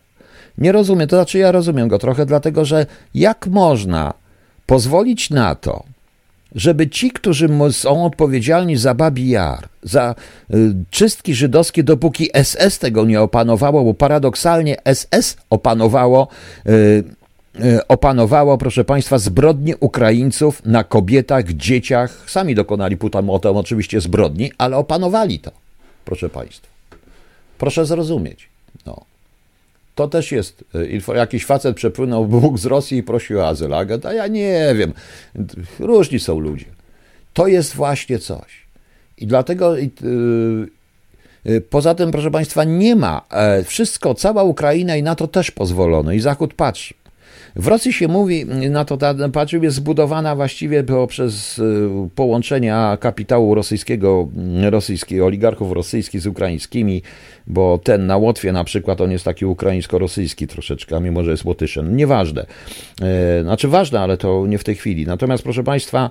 Nie 0.59 0.73
rozumiem, 0.73 1.09
to 1.09 1.17
znaczy 1.17 1.39
ja 1.39 1.53
rozumiem 1.53 1.89
go 1.89 1.99
trochę, 1.99 2.27
dlatego 2.27 2.65
że 2.65 2.87
jak 3.15 3.47
można 3.47 4.15
pozwolić 4.67 5.31
na 5.31 5.55
to, 5.55 5.85
żeby 6.55 6.89
ci, 6.89 7.11
którzy 7.11 7.49
są 7.71 8.05
odpowiedzialni 8.05 8.77
za 8.77 8.95
Babi 8.95 9.29
Jar, 9.29 9.69
za 9.83 10.15
y, 10.55 10.75
czystki 10.91 11.35
żydowskie, 11.35 11.83
dopóki 11.83 12.31
SS 12.43 12.79
tego 12.79 13.05
nie 13.05 13.21
opanowało, 13.21 13.85
bo 13.85 13.95
paradoksalnie 13.95 14.77
SS 14.95 15.37
opanowało, 15.51 16.29
y, 16.67 17.05
y, 17.65 17.87
opanowało, 17.89 18.59
proszę 18.59 18.85
Państwa, 18.85 19.19
zbrodnie 19.19 19.77
Ukraińców 19.77 20.65
na 20.65 20.85
kobietach, 20.85 21.45
dzieciach. 21.45 22.25
Sami 22.27 22.55
dokonali 22.55 22.97
potem 22.97 23.31
oczywiście 23.31 24.01
zbrodni, 24.01 24.53
ale 24.59 24.77
opanowali 24.77 25.39
to, 25.39 25.51
proszę 26.05 26.29
Państwa. 26.29 26.69
Proszę 27.59 27.87
zrozumieć. 27.87 28.54
To 29.95 30.09
też 30.09 30.33
jest, 30.33 30.65
jakiś 31.15 31.45
facet 31.45 31.77
przepłynął 31.77 32.27
Bóg 32.27 32.59
z 32.59 32.67
Rosji 32.67 32.99
i 32.99 33.03
prosił 33.03 33.41
o 33.41 33.47
azyl, 33.49 33.75
a 33.75 34.13
ja 34.13 34.27
nie 34.27 34.75
wiem, 34.79 34.93
różni 35.79 36.21
są 36.21 36.39
ludzie. 36.39 36.67
To 37.33 37.47
jest 37.47 37.75
właśnie 37.75 38.19
coś. 38.19 38.67
I 39.19 39.27
dlatego 39.27 39.77
yy, 39.77 39.91
yy, 41.45 41.61
poza 41.61 41.95
tym, 41.95 42.11
proszę 42.11 42.31
Państwa, 42.31 42.65
nie 42.65 42.97
ma, 42.97 43.23
e, 43.31 43.65
wszystko, 43.65 44.15
cała 44.15 44.43
Ukraina 44.43 44.97
i 44.97 45.03
na 45.03 45.15
to 45.15 45.29
też 45.29 45.51
pozwolono 45.51 46.13
i 46.13 46.21
Zachód 46.21 46.55
patrzy. 46.55 46.95
W 47.57 47.67
Rosji 47.67 47.93
się 47.93 48.09
mówi, 48.09 48.47
na 48.47 48.85
to 48.85 48.97
ta 48.97 49.15
patrzył, 49.33 49.63
jest 49.63 49.77
zbudowana 49.77 50.37
właściwie 50.37 50.85
poprzez 50.85 51.59
y, 51.59 51.63
połączenia 52.15 52.99
kapitału 53.01 53.55
rosyjskiego, 53.55 54.29
rosyjskich 54.71 55.23
oligarchów 55.23 55.73
rosyjskich 55.73 56.21
z 56.21 56.27
ukraińskimi, 56.27 57.03
bo 57.47 57.81
ten 57.85 58.07
na 58.07 58.17
Łotwie 58.17 58.53
na 58.53 58.65
przykład, 58.65 59.01
on 59.01 59.11
jest 59.11 59.25
taki 59.25 59.47
ukraińsko-rosyjski 59.47 60.47
troszeczkę, 60.47 61.01
mimo 61.01 61.25
że 61.25 61.31
jest 61.31 61.45
Łotyszem. 61.45 61.97
Nieważne. 61.97 62.47
E, 63.03 63.43
znaczy 63.43 63.69
ważne, 63.69 64.01
ale 64.01 64.17
to 64.17 64.47
nie 64.47 64.59
w 64.59 64.65
tej 64.65 64.75
chwili. 64.75 65.07
Natomiast 65.07 65.43
proszę 65.43 65.65
Państwa, 65.65 66.11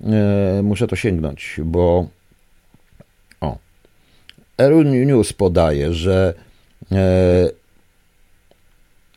e, 0.00 0.60
muszę 0.62 0.86
to 0.86 0.96
sięgnąć, 0.96 1.60
bo 1.64 2.06
o, 3.40 3.58
News 4.84 5.32
podaje, 5.32 5.92
że 5.92 6.34
e, 6.92 7.65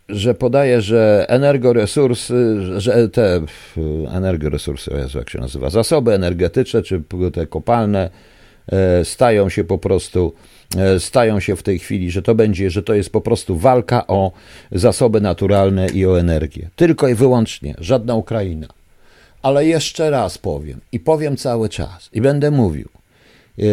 że 0.09 0.33
podaje, 0.33 0.81
że 0.81 1.25
energoresursy, 1.29 2.57
że 2.77 3.09
te 3.09 3.41
energoresursy, 4.11 4.91
jak 5.15 5.29
się 5.29 5.39
nazywa, 5.39 5.69
zasoby 5.69 6.13
energetyczne 6.13 6.81
czy 6.81 7.03
te 7.33 7.47
kopalne 7.47 8.09
e, 8.71 9.05
stają 9.05 9.49
się 9.49 9.63
po 9.63 9.77
prostu 9.77 10.33
e, 10.77 10.99
stają 10.99 11.39
się 11.39 11.55
w 11.55 11.63
tej 11.63 11.79
chwili, 11.79 12.11
że 12.11 12.21
to 12.21 12.35
będzie, 12.35 12.69
że 12.69 12.83
to 12.83 12.93
jest 12.93 13.09
po 13.09 13.21
prostu 13.21 13.57
walka 13.57 14.07
o 14.07 14.31
zasoby 14.71 15.21
naturalne 15.21 15.87
i 15.87 16.05
o 16.05 16.19
energię. 16.19 16.69
Tylko 16.75 17.07
i 17.07 17.15
wyłącznie, 17.15 17.75
żadna 17.77 18.15
Ukraina. 18.15 18.67
Ale 19.41 19.65
jeszcze 19.65 20.09
raz 20.09 20.37
powiem 20.37 20.81
i 20.91 20.99
powiem 20.99 21.37
cały 21.37 21.69
czas 21.69 22.09
i 22.13 22.21
będę 22.21 22.51
mówił. 22.51 22.98
E, 23.59 23.63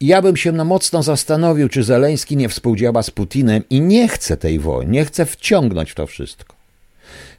ja 0.00 0.22
bym 0.22 0.36
się 0.36 0.52
na 0.52 0.64
mocno 0.64 1.02
zastanowił, 1.02 1.68
czy 1.68 1.82
Zeleński 1.82 2.36
nie 2.36 2.48
współdziała 2.48 3.02
z 3.02 3.10
Putinem 3.10 3.62
i 3.70 3.80
nie 3.80 4.08
chce 4.08 4.36
tej 4.36 4.58
wojny, 4.58 4.92
nie 4.92 5.04
chce 5.04 5.26
wciągnąć 5.26 5.90
w 5.90 5.94
to 5.94 6.06
wszystko. 6.06 6.54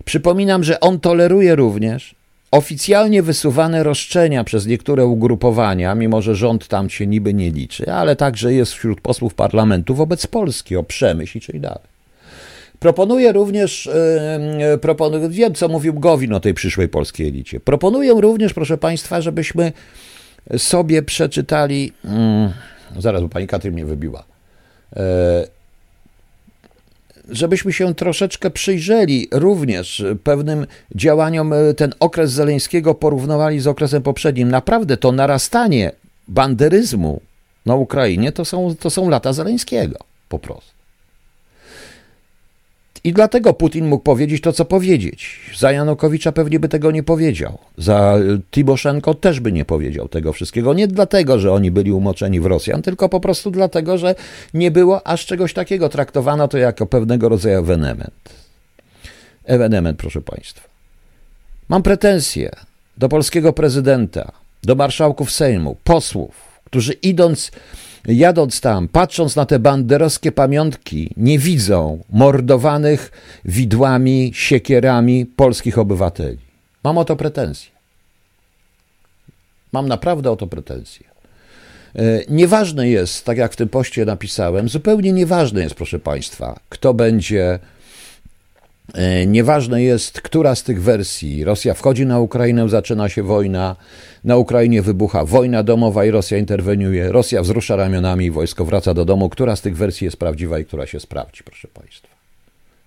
Przypominam, 0.05 0.63
że 0.63 0.79
on 0.79 0.99
toleruje 0.99 1.55
również 1.55 2.15
oficjalnie 2.51 3.23
wysuwane 3.23 3.83
roszczenia 3.83 4.43
przez 4.43 4.65
niektóre 4.65 5.05
ugrupowania, 5.05 5.95
mimo 5.95 6.21
że 6.21 6.35
rząd 6.35 6.67
tam 6.67 6.89
się 6.89 7.07
niby 7.07 7.33
nie 7.33 7.51
liczy, 7.51 7.93
ale 7.93 8.15
także 8.15 8.53
jest 8.53 8.73
wśród 8.73 9.01
posłów 9.01 9.33
parlamentu 9.33 9.95
wobec 9.95 10.27
Polski 10.27 10.75
o 10.75 10.83
przemyśl 10.83 11.37
i 11.37 11.41
czyli 11.41 11.59
dalej. 11.59 11.93
Proponuję 12.79 13.31
również, 13.31 13.89
yy, 14.69 14.77
proponuję, 14.77 15.29
wiem 15.29 15.53
co 15.53 15.67
mówił 15.67 15.93
Gowin 15.93 16.33
o 16.33 16.39
tej 16.39 16.53
przyszłej 16.53 16.89
polskiej 16.89 17.27
elicie. 17.27 17.59
Proponuję 17.59 18.13
również, 18.21 18.53
proszę 18.53 18.77
Państwa, 18.77 19.21
żebyśmy 19.21 19.71
sobie 20.57 21.03
przeczytali. 21.03 21.93
Mm, 22.05 22.53
zaraz, 22.99 23.21
bo 23.21 23.29
pani 23.29 23.47
Katrin 23.47 23.73
mnie 23.73 23.85
wybiła. 23.85 24.23
E, 24.95 25.47
żebyśmy 27.29 27.73
się 27.73 27.95
troszeczkę 27.95 28.49
przyjrzeli 28.49 29.27
również 29.31 30.03
pewnym 30.23 30.67
działaniom. 30.95 31.53
E, 31.53 31.73
ten 31.73 31.93
okres 31.99 32.31
Zeleńskiego 32.31 32.95
porównywali 32.95 33.59
z 33.59 33.67
okresem 33.67 34.03
poprzednim. 34.03 34.49
Naprawdę 34.49 34.97
to 34.97 35.11
narastanie 35.11 35.91
banderyzmu 36.27 37.21
na 37.65 37.75
Ukrainie 37.75 38.31
to 38.31 38.45
są, 38.45 38.75
to 38.79 38.89
są 38.89 39.09
lata 39.09 39.33
Zeleńskiego 39.33 39.99
po 40.29 40.39
prostu. 40.39 40.82
I 43.03 43.13
dlatego 43.13 43.53
Putin 43.53 43.87
mógł 43.87 44.03
powiedzieć 44.03 44.41
to, 44.41 44.53
co 44.53 44.65
powiedzieć. 44.65 45.39
Za 45.57 45.71
Janukowicza 45.71 46.31
pewnie 46.31 46.59
by 46.59 46.69
tego 46.69 46.91
nie 46.91 47.03
powiedział. 47.03 47.57
Za 47.77 48.17
Tiboszenko 48.51 49.13
też 49.13 49.39
by 49.39 49.51
nie 49.51 49.65
powiedział 49.65 50.07
tego 50.07 50.33
wszystkiego. 50.33 50.73
Nie 50.73 50.87
dlatego, 50.87 51.39
że 51.39 51.51
oni 51.51 51.71
byli 51.71 51.91
umoczeni 51.91 52.39
w 52.39 52.45
Rosjan, 52.45 52.81
tylko 52.81 53.09
po 53.09 53.19
prostu 53.19 53.51
dlatego, 53.51 53.97
że 53.97 54.15
nie 54.53 54.71
było 54.71 55.07
aż 55.07 55.25
czegoś 55.25 55.53
takiego. 55.53 55.89
Traktowano 55.89 56.47
to 56.47 56.57
jako 56.57 56.85
pewnego 56.85 57.29
rodzaju 57.29 57.59
ewenement. 57.59 58.29
Ewenement, 59.45 59.97
proszę 59.97 60.21
Państwa. 60.21 60.61
Mam 61.69 61.83
pretensje 61.83 62.51
do 62.97 63.09
polskiego 63.09 63.53
prezydenta, 63.53 64.31
do 64.63 64.75
marszałków 64.75 65.31
Sejmu, 65.31 65.77
posłów, 65.83 66.59
którzy 66.65 66.93
idąc 66.93 67.51
jadąc 68.07 68.61
tam, 68.61 68.87
patrząc 68.87 69.35
na 69.35 69.45
te 69.45 69.59
banderowskie 69.59 70.31
pamiątki, 70.31 71.13
nie 71.17 71.39
widzą 71.39 71.99
mordowanych 72.09 73.11
widłami, 73.45 74.31
siekierami 74.35 75.25
polskich 75.25 75.77
obywateli. 75.77 76.37
Mam 76.83 76.97
o 76.97 77.05
to 77.05 77.15
pretensje. 77.15 77.71
Mam 79.71 79.87
naprawdę 79.87 80.31
o 80.31 80.35
to 80.35 80.47
pretensje. 80.47 81.05
E, 81.95 82.01
nieważne 82.29 82.89
jest, 82.89 83.25
tak 83.25 83.37
jak 83.37 83.53
w 83.53 83.55
tym 83.55 83.69
poście 83.69 84.05
napisałem, 84.05 84.69
zupełnie 84.69 85.13
nieważne 85.13 85.61
jest, 85.61 85.75
proszę 85.75 85.99
Państwa, 85.99 86.59
kto 86.69 86.93
będzie 86.93 87.59
nieważne 89.27 89.83
jest, 89.83 90.21
która 90.21 90.55
z 90.55 90.63
tych 90.63 90.83
wersji. 90.83 91.43
Rosja 91.43 91.73
wchodzi 91.73 92.05
na 92.05 92.19
Ukrainę, 92.19 92.69
zaczyna 92.69 93.09
się 93.09 93.23
wojna. 93.23 93.75
Na 94.23 94.37
Ukrainie 94.37 94.81
wybucha 94.81 95.25
wojna 95.25 95.63
domowa 95.63 96.05
i 96.05 96.11
Rosja 96.11 96.37
interweniuje. 96.37 97.11
Rosja 97.11 97.41
wzrusza 97.41 97.75
ramionami 97.75 98.25
i 98.25 98.31
wojsko 98.31 98.65
wraca 98.65 98.93
do 98.93 99.05
domu. 99.05 99.29
Która 99.29 99.55
z 99.55 99.61
tych 99.61 99.77
wersji 99.77 100.05
jest 100.05 100.17
prawdziwa 100.17 100.59
i 100.59 100.65
która 100.65 100.87
się 100.87 100.99
sprawdzi, 100.99 101.43
proszę 101.43 101.67
Państwa? 101.67 102.07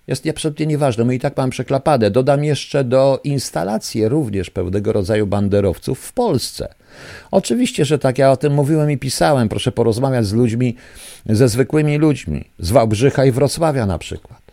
Jest 0.06 0.26
absolutnie 0.26 0.66
nieważne. 0.66 1.04
My 1.04 1.14
i 1.14 1.18
tak 1.18 1.36
mamy 1.36 1.50
przeklapane. 1.50 2.10
Dodam 2.10 2.44
jeszcze 2.44 2.84
do 2.84 3.20
instalacji 3.24 4.08
również 4.08 4.50
pewnego 4.50 4.92
rodzaju 4.92 5.26
banderowców 5.26 6.00
w 6.00 6.12
Polsce. 6.12 6.74
Oczywiście, 7.30 7.84
że 7.84 7.98
tak, 7.98 8.18
ja 8.18 8.30
o 8.30 8.36
tym 8.36 8.54
mówiłem 8.54 8.90
i 8.90 8.98
pisałem. 8.98 9.48
Proszę 9.48 9.72
porozmawiać 9.72 10.26
z 10.26 10.32
ludźmi, 10.32 10.76
ze 11.26 11.48
zwykłymi 11.48 11.98
ludźmi, 11.98 12.44
z 12.58 12.70
Wałbrzycha 12.70 13.24
i 13.24 13.30
Wrocławia 13.32 13.86
na 13.86 13.98
przykład. 13.98 14.45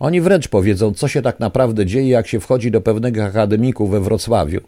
Oni 0.00 0.20
wręcz 0.20 0.48
powiedzą, 0.48 0.94
co 0.94 1.08
się 1.08 1.22
tak 1.22 1.40
naprawdę 1.40 1.86
dzieje, 1.86 2.08
jak 2.08 2.26
się 2.26 2.40
wchodzi 2.40 2.70
do 2.70 2.80
pewnego 2.80 3.24
akademiku 3.24 3.88
we 3.88 4.00
Wrocławiu, 4.00 4.60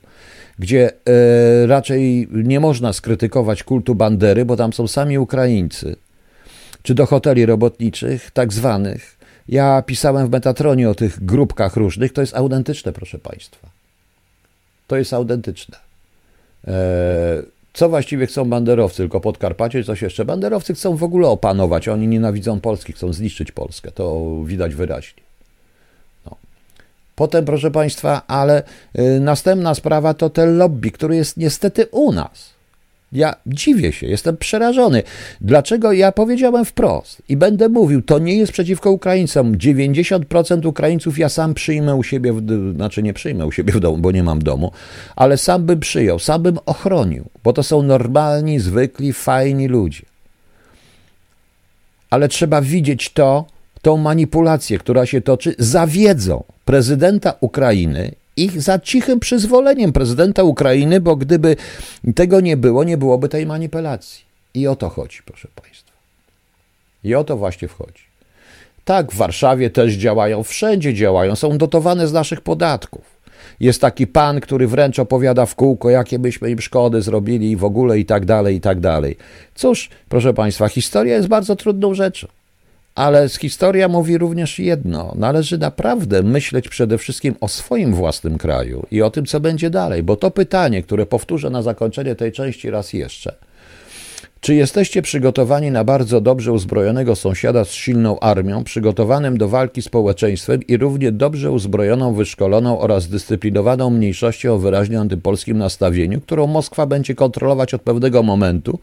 gdzie 0.58 0.90
e, 0.90 1.66
raczej 1.66 2.28
nie 2.30 2.60
można 2.60 2.92
skrytykować 2.92 3.62
kultu 3.62 3.94
bandery, 3.94 4.44
bo 4.44 4.56
tam 4.56 4.72
są 4.72 4.88
sami 4.88 5.18
Ukraińcy, 5.18 5.96
czy 6.82 6.94
do 6.94 7.06
hoteli 7.06 7.46
robotniczych, 7.46 8.30
tak 8.30 8.52
zwanych. 8.52 9.16
Ja 9.48 9.82
pisałem 9.82 10.26
w 10.26 10.30
Metatronie 10.30 10.90
o 10.90 10.94
tych 10.94 11.24
grupkach 11.24 11.76
różnych, 11.76 12.12
to 12.12 12.20
jest 12.20 12.36
autentyczne, 12.36 12.92
proszę 12.92 13.18
Państwa. 13.18 13.68
To 14.86 14.96
jest 14.96 15.12
autentyczne. 15.12 15.78
E, 16.66 17.42
co 17.72 17.88
właściwie 17.88 18.26
chcą 18.26 18.44
banderowcy? 18.44 18.96
Tylko 18.96 19.20
Podkarpacie, 19.20 19.84
coś 19.84 20.02
jeszcze? 20.02 20.24
Banderowcy 20.24 20.74
chcą 20.74 20.96
w 20.96 21.02
ogóle 21.02 21.28
opanować. 21.28 21.88
Oni 21.88 22.08
nienawidzą 22.08 22.60
Polski, 22.60 22.92
chcą 22.92 23.12
zniszczyć 23.12 23.52
Polskę. 23.52 23.92
To 23.92 24.36
widać 24.44 24.74
wyraźnie. 24.74 25.22
No. 26.26 26.36
Potem, 27.16 27.44
proszę 27.44 27.70
Państwa, 27.70 28.22
ale 28.26 28.62
y, 28.98 29.20
następna 29.20 29.74
sprawa 29.74 30.14
to 30.14 30.30
ten 30.30 30.56
lobby, 30.56 30.90
który 30.90 31.16
jest 31.16 31.36
niestety 31.36 31.86
u 31.86 32.12
nas. 32.12 32.59
Ja 33.12 33.34
dziwię 33.46 33.92
się, 33.92 34.06
jestem 34.06 34.36
przerażony. 34.36 35.02
Dlaczego 35.40 35.92
ja 35.92 36.12
powiedziałem 36.12 36.64
wprost 36.64 37.22
i 37.28 37.36
będę 37.36 37.68
mówił, 37.68 38.02
to 38.02 38.18
nie 38.18 38.36
jest 38.36 38.52
przeciwko 38.52 38.90
Ukraińcom. 38.90 39.54
90% 39.54 40.66
Ukraińców 40.66 41.18
ja 41.18 41.28
sam 41.28 41.54
przyjmę 41.54 41.94
u 41.94 42.02
siebie, 42.02 42.32
w, 42.32 42.72
znaczy 42.74 43.02
nie 43.02 43.12
przyjmę 43.12 43.46
u 43.46 43.52
siebie 43.52 43.72
w 43.72 43.80
domu, 43.80 43.98
bo 43.98 44.12
nie 44.12 44.22
mam 44.22 44.42
domu, 44.42 44.72
ale 45.16 45.36
sam 45.36 45.64
bym 45.64 45.80
przyjął, 45.80 46.18
sam 46.18 46.42
bym 46.42 46.58
ochronił, 46.66 47.24
bo 47.44 47.52
to 47.52 47.62
są 47.62 47.82
normalni, 47.82 48.60
zwykli, 48.60 49.12
fajni 49.12 49.68
ludzie. 49.68 50.02
Ale 52.10 52.28
trzeba 52.28 52.62
widzieć 52.62 53.12
to, 53.12 53.44
tą 53.82 53.96
manipulację, 53.96 54.78
która 54.78 55.06
się 55.06 55.20
toczy, 55.20 55.54
za 55.58 55.86
wiedzą 55.86 56.44
prezydenta 56.64 57.34
Ukrainy 57.40 58.19
ich 58.36 58.62
za 58.62 58.78
cichym 58.78 59.20
przyzwoleniem 59.20 59.92
prezydenta 59.92 60.42
Ukrainy, 60.42 61.00
bo 61.00 61.16
gdyby 61.16 61.56
tego 62.14 62.40
nie 62.40 62.56
było, 62.56 62.84
nie 62.84 62.96
byłoby 62.96 63.28
tej 63.28 63.46
manipulacji. 63.46 64.24
I 64.54 64.66
o 64.66 64.76
to 64.76 64.88
chodzi, 64.88 65.18
proszę 65.24 65.48
Państwa. 65.62 65.92
I 67.04 67.14
o 67.14 67.24
to 67.24 67.36
właśnie 67.36 67.68
wchodzi. 67.68 68.10
Tak, 68.84 69.12
w 69.12 69.16
Warszawie 69.16 69.70
też 69.70 69.94
działają, 69.94 70.42
wszędzie 70.42 70.94
działają, 70.94 71.36
są 71.36 71.58
dotowane 71.58 72.08
z 72.08 72.12
naszych 72.12 72.40
podatków. 72.40 73.20
Jest 73.60 73.80
taki 73.80 74.06
pan, 74.06 74.40
który 74.40 74.66
wręcz 74.66 74.98
opowiada 74.98 75.46
w 75.46 75.54
kółko, 75.54 75.90
jakie 75.90 76.18
byśmy 76.18 76.50
im 76.50 76.60
szkody 76.60 77.02
zrobili 77.02 77.50
i 77.50 77.56
w 77.56 77.64
ogóle 77.64 77.98
i 77.98 78.04
tak 78.04 78.24
dalej, 78.24 78.56
i 78.56 78.60
tak 78.60 78.80
dalej. 78.80 79.16
Cóż, 79.54 79.90
proszę 80.08 80.34
Państwa, 80.34 80.68
historia 80.68 81.16
jest 81.16 81.28
bardzo 81.28 81.56
trudną 81.56 81.94
rzeczą. 81.94 82.28
Ale 83.00 83.28
historia 83.28 83.88
mówi 83.88 84.18
również 84.18 84.58
jedno: 84.58 85.14
należy 85.16 85.58
naprawdę 85.58 86.22
myśleć 86.22 86.68
przede 86.68 86.98
wszystkim 86.98 87.34
o 87.40 87.48
swoim 87.48 87.94
własnym 87.94 88.38
kraju 88.38 88.86
i 88.90 89.02
o 89.02 89.10
tym, 89.10 89.26
co 89.26 89.40
będzie 89.40 89.70
dalej, 89.70 90.02
bo 90.02 90.16
to 90.16 90.30
pytanie, 90.30 90.82
które 90.82 91.06
powtórzę 91.06 91.50
na 91.50 91.62
zakończenie 91.62 92.14
tej 92.14 92.32
części 92.32 92.70
raz 92.70 92.92
jeszcze 92.92 93.34
czy 94.40 94.54
jesteście 94.54 95.02
przygotowani 95.02 95.70
na 95.70 95.84
bardzo 95.84 96.20
dobrze 96.20 96.52
uzbrojonego 96.52 97.16
sąsiada 97.16 97.64
z 97.64 97.70
silną 97.70 98.20
armią, 98.20 98.64
przygotowanym 98.64 99.38
do 99.38 99.48
walki 99.48 99.82
społeczeństwem 99.82 100.62
i 100.62 100.76
równie 100.76 101.12
dobrze 101.12 101.50
uzbrojoną, 101.50 102.14
wyszkoloną 102.14 102.78
oraz 102.78 103.08
dyscyplinowaną 103.08 103.90
mniejszością 103.90 104.54
o 104.54 104.58
wyraźnie 104.58 105.00
antypolskim 105.00 105.58
nastawieniu, 105.58 106.20
którą 106.20 106.46
Moskwa 106.46 106.86
będzie 106.86 107.14
kontrolować 107.14 107.74
od 107.74 107.82
pewnego 107.82 108.22
momentu 108.22 108.78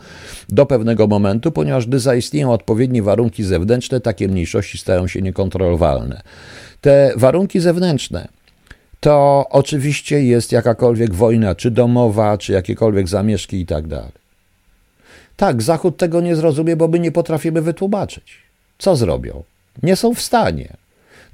do 0.49 0.65
pewnego 0.65 1.07
momentu, 1.07 1.51
ponieważ 1.51 1.87
gdy 1.87 1.99
zaistnieją 1.99 2.51
odpowiednie 2.51 3.03
warunki 3.03 3.43
zewnętrzne, 3.43 3.99
takie 3.99 4.27
mniejszości 4.27 4.77
stają 4.77 5.07
się 5.07 5.21
niekontrolowalne. 5.21 6.21
Te 6.81 7.13
warunki 7.15 7.59
zewnętrzne 7.59 8.27
to 8.99 9.45
oczywiście 9.49 10.23
jest 10.23 10.51
jakakolwiek 10.51 11.13
wojna, 11.13 11.55
czy 11.55 11.71
domowa, 11.71 12.37
czy 12.37 12.53
jakiekolwiek 12.53 13.07
zamieszki 13.07 13.59
i 13.59 13.65
tak 15.37 15.61
Zachód 15.61 15.97
tego 15.97 16.21
nie 16.21 16.35
zrozumie, 16.35 16.75
bo 16.75 16.87
my 16.87 16.99
nie 16.99 17.11
potrafimy 17.11 17.61
wytłumaczyć. 17.61 18.37
Co 18.77 18.95
zrobią? 18.95 19.43
Nie 19.83 19.95
są 19.95 20.13
w 20.13 20.21
stanie. 20.21 20.67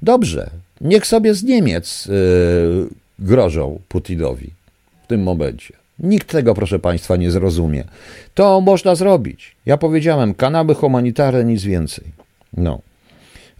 Dobrze, 0.02 0.50
niech 0.80 1.06
sobie 1.06 1.34
z 1.34 1.42
Niemiec 1.42 2.06
yy, 2.06 2.88
grożą 3.18 3.80
Putinowi 3.88 4.50
w 5.04 5.06
tym 5.06 5.22
momencie. 5.22 5.74
Nikt 5.98 6.28
tego, 6.32 6.54
proszę 6.54 6.78
Państwa, 6.78 7.16
nie 7.16 7.30
zrozumie. 7.30 7.84
To 8.34 8.60
można 8.60 8.94
zrobić. 8.94 9.56
Ja 9.66 9.76
powiedziałem, 9.76 10.34
kanały 10.34 10.74
humanitarne, 10.74 11.44
nic 11.44 11.64
więcej. 11.64 12.04
No. 12.56 12.80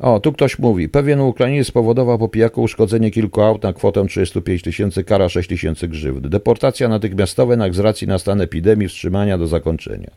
O, 0.01 0.21
tu 0.21 0.33
ktoś 0.33 0.59
mówi. 0.59 0.89
Pewien 0.89 1.21
Ukrainiec 1.21 1.67
spowodował 1.67 2.19
po 2.19 2.29
pijaku 2.29 2.63
uszkodzenie 2.63 3.11
kilku 3.11 3.41
aut 3.41 3.63
na 3.63 3.73
kwotę 3.73 4.07
35 4.07 4.63
tysięcy, 4.63 5.05
kara 5.05 5.29
6 5.29 5.49
tysięcy 5.49 5.89
grzywny. 5.89 6.29
Deportacja 6.29 6.89
natychmiastowa 6.89 7.55
z 7.73 7.79
racji 7.79 8.07
na 8.07 8.19
stan 8.19 8.41
epidemii, 8.41 8.89
wstrzymania 8.89 9.39
do 9.39 9.47
zakończenia. 9.47 10.11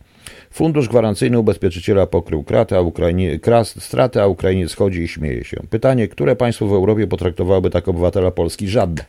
Fundusz 0.51 0.89
gwarancyjny 0.89 1.39
ubezpieczyciela 1.39 2.07
pokrył 2.07 2.43
kratę, 2.43 2.77
a 2.77 2.81
Ukrainie, 2.81 3.39
kras, 3.39 3.83
stratę, 3.83 4.21
a 4.21 4.27
Ukrainiec 4.27 4.71
schodzi 4.71 5.01
i 5.01 5.07
śmieje 5.07 5.43
się. 5.43 5.57
Pytanie, 5.69 6.07
które 6.07 6.35
państwo 6.35 6.67
w 6.67 6.73
Europie 6.73 7.07
potraktowałoby 7.07 7.69
tak 7.69 7.87
obywatela 7.87 8.31
Polski? 8.31 8.67
Żadne. 8.67 9.05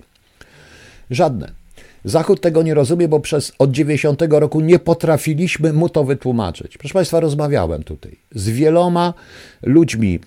Żadne. 1.11 1.53
Zachód 2.05 2.41
tego 2.41 2.63
nie 2.63 2.75
rozumie, 2.75 3.09
bo 3.09 3.21
przez 3.21 3.53
od 3.59 3.71
90 3.71 4.23
roku 4.31 4.61
nie 4.61 4.79
potrafiliśmy 4.79 5.73
mu 5.73 5.89
to 5.89 6.05
wytłumaczyć. 6.05 6.79
Proszę 6.79 6.95
Państwa, 6.95 7.21
rozmawiałem 7.21 7.83
tutaj 7.83 8.17
z 8.35 8.49
wieloma 8.49 9.15
ludźmi 9.63 10.21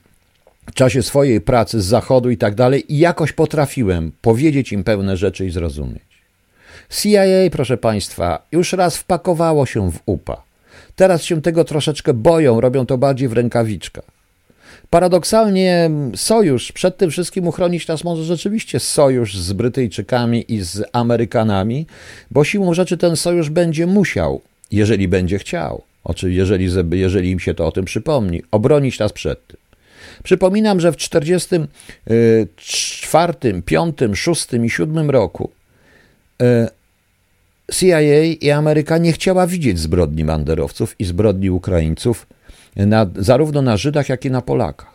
w 0.68 0.74
czasie 0.74 1.03
swojej 1.03 1.41
pracy 1.41 1.82
z 1.82 1.86
Zachodu 1.86 2.30
i 2.30 2.38
tak 2.38 2.55
dalej 2.55 2.93
i 2.93 2.97
jakoś 2.97 3.34
potrafiłem 3.34 4.12
powiedzieć 4.22 4.72
im 4.72 4.84
pewne 4.84 5.18
rzeczy 5.18 5.45
i 5.45 5.51
zrozumieć. 5.51 6.12
CIA, 6.89 7.49
proszę 7.51 7.78
Państwa, 7.78 8.45
już 8.51 8.74
raz 8.74 8.97
wpakowało 8.97 9.66
się 9.66 9.91
w 9.91 9.99
UPA. 10.05 10.51
Teraz 11.02 11.24
się 11.24 11.41
tego 11.41 11.64
troszeczkę 11.64 12.14
boją, 12.14 12.62
robią 12.62 12.86
to 12.86 12.97
bardziej 12.97 13.28
w 13.28 13.34
rękawiczkach. 13.34 14.06
Paradoksalnie 14.89 15.89
sojusz, 16.16 16.72
przed 16.72 16.97
tym 16.97 17.12
wszystkim 17.12 17.47
uchronić 17.47 17.88
nas 17.88 18.04
może 18.04 18.24
rzeczywiście 18.24 18.80
sojusz 18.80 19.38
z 19.38 19.54
Brytyjczykami 19.54 20.54
i 20.54 20.62
z 20.62 20.84
Amerykanami, 20.93 21.88
bo 22.32 22.43
siłą 22.43 22.74
rzeczy 22.74 22.97
ten 22.97 23.16
sojusz 23.16 23.49
będzie 23.49 23.88
musiał, 23.88 24.41
jeżeli 24.72 25.08
będzie 25.08 25.39
chciał, 25.39 25.84
oczywiście 26.04 26.39
jeżeli, 26.39 26.70
jeżeli 26.91 27.32
im 27.32 27.39
się 27.39 27.54
to 27.54 27.68
o 27.68 27.72
tym 27.72 27.86
przypomni, 27.86 28.41
obronić 28.52 28.99
nas 28.99 29.14
przed 29.14 29.47
tym. 29.47 29.58
Przypominam, 30.24 30.80
że 30.80 30.91
w 30.91 30.95
1944, 30.95 33.62
5, 33.66 33.97
6 34.14 34.47
i 34.64 34.70
7 34.70 35.10
roku 35.10 35.49
CIA 37.74 38.24
i 38.41 38.49
Ameryka 38.49 38.97
nie 38.97 39.13
chciała 39.13 39.47
widzieć 39.47 39.80
zbrodni 39.80 40.26
banderowców 40.26 40.95
i 40.99 41.05
zbrodni 41.05 41.49
Ukraińców 41.49 42.28
na, 42.76 43.07
zarówno 43.15 43.61
na 43.61 43.78
Żydach, 43.78 44.09
jak 44.09 44.26
i 44.26 44.32
na 44.32 44.41
Polakach. 44.41 44.91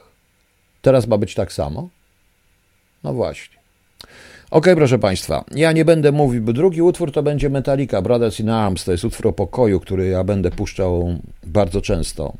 Teraz 0.82 1.06
ma 1.06 1.18
być 1.18 1.34
tak 1.34 1.52
samo? 1.52 1.88
No 3.04 3.14
właśnie. 3.14 3.56
Ok, 4.50 4.66
proszę 4.74 4.98
Państwa, 4.98 5.44
ja 5.54 5.72
nie 5.72 5.84
będę 5.84 6.12
mówił, 6.12 6.42
bo 6.42 6.52
drugi 6.52 6.82
utwór 6.82 7.12
to 7.12 7.22
będzie 7.22 7.50
Metallica, 7.50 8.02
Brothers 8.02 8.40
in 8.40 8.50
Arms, 8.50 8.84
to 8.84 8.92
jest 8.92 9.04
utwór 9.04 9.26
o 9.26 9.32
pokoju, 9.32 9.80
który 9.80 10.06
ja 10.06 10.24
będę 10.24 10.50
puszczał 10.50 11.18
bardzo 11.46 11.80
często. 11.80 12.32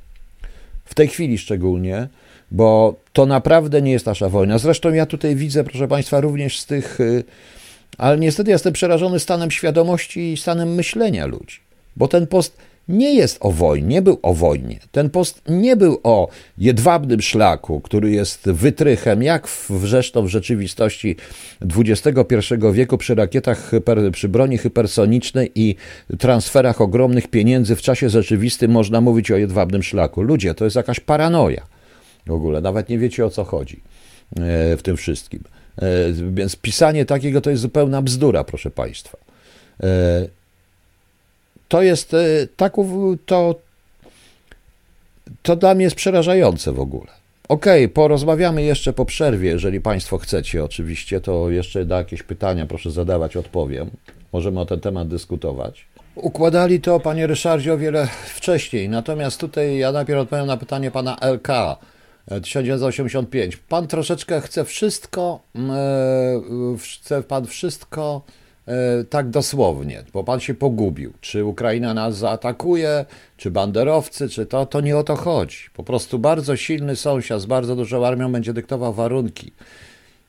W 0.84 0.95
tej 0.95 1.09
chwili 1.09 1.39
szczególnie, 1.39 2.09
bo 2.51 2.95
to 3.12 3.26
naprawdę 3.26 3.82
nie 3.82 3.93
jest 3.93 4.07
nasza 4.07 4.28
wojna. 4.28 4.59
Zresztą 4.59 4.93
ja 4.93 5.07
tutaj 5.07 5.37
widzę, 5.37 5.64
proszę 5.64 5.89
Państwa, 5.89 6.20
również 6.20 6.61
z 6.61 6.66
tych, 6.66 7.01
y, 7.01 7.24
ale 7.99 8.18
niestety 8.18 8.51
jestem 8.51 8.72
przerażony 8.72 9.20
stanem 9.20 9.51
świadomości 9.51 10.32
i 10.32 10.37
stanem 10.37 10.74
myślenia 10.74 11.26
ludzi, 11.26 11.61
bo 11.97 12.09
ten 12.09 12.26
post 12.26 12.57
nie 12.89 13.14
jest 13.14 13.39
o 13.41 13.53
wojnie, 13.53 13.89
nie 13.89 14.03
był 14.03 14.18
o 14.22 14.34
wojnie. 14.34 14.78
Ten 14.93 15.11
post 15.11 15.43
nie 15.49 15.76
był 15.76 16.01
o 16.03 16.28
jedwabnym 16.59 17.22
szlaku, 17.22 17.80
który 17.80 18.11
jest 18.11 18.51
wytrychem, 18.51 19.22
jak 19.22 19.49
w, 19.49 19.70
zresztą 19.87 20.22
w 20.22 20.28
rzeczywistości 20.28 21.16
XXI 21.76 22.55
wieku 22.72 22.99
przy 22.99 23.14
rakietach, 23.14 23.70
przy 24.12 24.28
broni 24.28 24.59
hypersonicznej 24.59 25.51
i 25.55 25.76
transferach 26.18 26.80
ogromnych 26.80 27.28
pieniędzy 27.28 27.76
w 27.76 27.82
czasie 27.82 28.11
rzeczywistym 28.11 28.70
można 28.70 29.01
mówić 29.01 29.30
o 29.30 29.37
jedwabnym 29.37 29.82
szlaku. 29.82 30.22
Ludzie, 30.22 30.55
to 30.55 30.64
jest 30.64 30.76
jakaś 30.76 31.01
paranoja 31.01 31.66
w 32.26 32.32
ogóle, 32.32 32.61
nawet 32.61 32.89
nie 32.89 32.99
wiecie 32.99 33.26
o 33.26 33.30
co 33.30 33.45
chodzi 33.45 33.80
e, 34.37 34.76
w 34.76 34.82
tym 34.82 34.97
wszystkim. 34.97 35.41
E, 35.79 36.12
więc 36.12 36.57
pisanie 36.57 37.05
takiego 37.05 37.41
to 37.41 37.51
jest 37.51 37.62
zupełna 37.62 38.03
bzdura, 38.03 38.45
proszę 38.45 38.70
Państwa. 38.70 39.18
E, 39.83 40.29
to 41.68 41.83
jest 41.83 42.16
tak, 42.57 42.74
to, 43.27 43.55
to 45.43 45.57
dla 45.57 45.74
mnie 45.74 45.85
jest 45.85 45.97
przerażające 45.97 46.72
w 46.72 46.81
ogóle. 46.81 47.16
Okej, 47.49 47.85
okay, 47.85 47.95
porozmawiamy 47.95 48.62
jeszcze 48.62 48.93
po 48.93 49.05
przerwie, 49.05 49.49
jeżeli 49.49 49.81
Państwo 49.81 50.18
chcecie, 50.18 50.64
oczywiście, 50.64 51.20
to 51.20 51.51
jeszcze 51.51 51.85
da 51.85 51.99
jakieś 51.99 52.22
pytania, 52.22 52.66
proszę 52.66 52.91
zadawać, 52.91 53.37
odpowiem. 53.37 53.91
Możemy 54.33 54.61
o 54.61 54.66
ten 54.66 54.81
temat 54.81 55.09
dyskutować. 55.09 55.85
Układali 56.14 56.81
to, 56.81 57.01
panie 57.01 57.27
Ryszardzie, 57.27 57.72
o 57.72 57.79
wiele 57.79 58.09
wcześniej, 58.35 58.89
natomiast 58.89 59.41
tutaj 59.41 59.79
ja 59.79 59.93
najpierw 59.93 60.20
odpowiem 60.20 60.47
na 60.47 60.57
pytanie 60.57 60.91
pana 60.91 61.16
LK. 61.20 61.49
1985. 62.27 63.55
E, 63.55 63.59
pan 63.68 63.87
troszeczkę 63.87 64.41
chce 64.41 64.64
wszystko, 64.64 65.41
e, 65.57 66.77
chce 66.79 67.22
pan 67.22 67.47
wszystko 67.47 68.22
E, 68.68 69.05
tak 69.05 69.31
dosłownie, 69.31 70.05
bo 70.12 70.24
pan 70.24 70.41
się 70.41 70.55
pogubił. 70.55 71.12
Czy 71.20 71.45
Ukraina 71.45 71.95
nas 71.95 72.16
zaatakuje, 72.16 73.05
czy 73.37 73.51
banderowcy, 73.51 74.29
czy 74.29 74.47
to, 74.47 74.66
to 74.66 74.81
nie 74.81 74.97
o 74.97 75.05
to 75.05 75.16
chodzi. 75.16 75.59
Po 75.74 75.85
prostu 75.85 76.18
bardzo 76.18 76.57
silny 76.57 76.97
sąsiad 76.97 77.41
z 77.41 77.47
bardzo 77.47 77.77
dużą 77.77 78.07
armią 78.07 78.33
będzie 78.33 78.53
dyktował 78.53 78.93
warunki. 78.93 79.53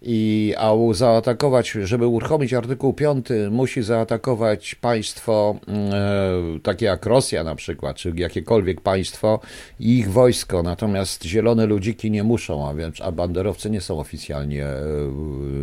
I, 0.02 0.54
a 0.58 0.72
zaatakować, 0.92 1.70
żeby 1.70 2.08
uruchomić 2.08 2.54
artykuł 2.54 2.94
5, 2.94 3.28
musi 3.52 3.84
zaatakować 3.84 4.76
państwo 4.76 5.60
mm, 5.68 5.94
e, 5.94 6.60
takie 6.60 6.86
jak 6.86 7.06
Rosja 7.06 7.44
na 7.44 7.56
przykład, 7.56 7.96
czy 7.98 8.14
jakiekolwiek 8.16 8.82
państwo 8.82 9.40
i 9.80 9.98
ich 9.98 10.12
wojsko. 10.12 10.64
Natomiast 10.64 11.24
zielone 11.24 11.66
ludziki 11.66 12.12
nie 12.12 12.24
muszą, 12.24 12.70
a 12.70 12.74
więc 12.74 13.02
a 13.02 13.12
banderowcy 13.12 13.70
nie 13.70 13.82
są 13.82 14.00
oficjalnie 14.00 14.66
e, 14.66 14.82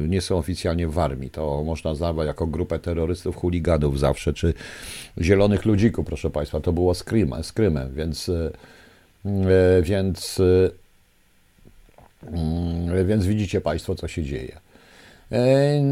nie 0.09 0.21
są 0.21 0.39
oficjalnie 0.39 0.89
w 0.89 0.99
armii. 0.99 1.31
To 1.31 1.65
można 1.65 1.91
nazwać 1.91 2.27
jako 2.27 2.47
grupę 2.47 2.79
terrorystów, 2.79 3.37
chuliganów 3.37 3.99
zawsze, 3.99 4.33
czy 4.33 4.55
zielonych 5.21 5.65
ludzików, 5.65 6.07
proszę 6.07 6.31
państwa. 6.31 6.61
To 6.61 6.73
było 6.73 6.95
z 6.95 7.03
Krymem, 7.53 7.95
więc 7.95 8.29
e, 8.29 8.51
więc 9.83 10.41
Mm, 10.45 10.73
więc 13.05 13.27
widzicie 13.27 13.61
Państwo, 13.61 13.95
co 13.95 14.09
się 14.09 14.23
dzieje. 14.23 14.59
E, 15.33 15.83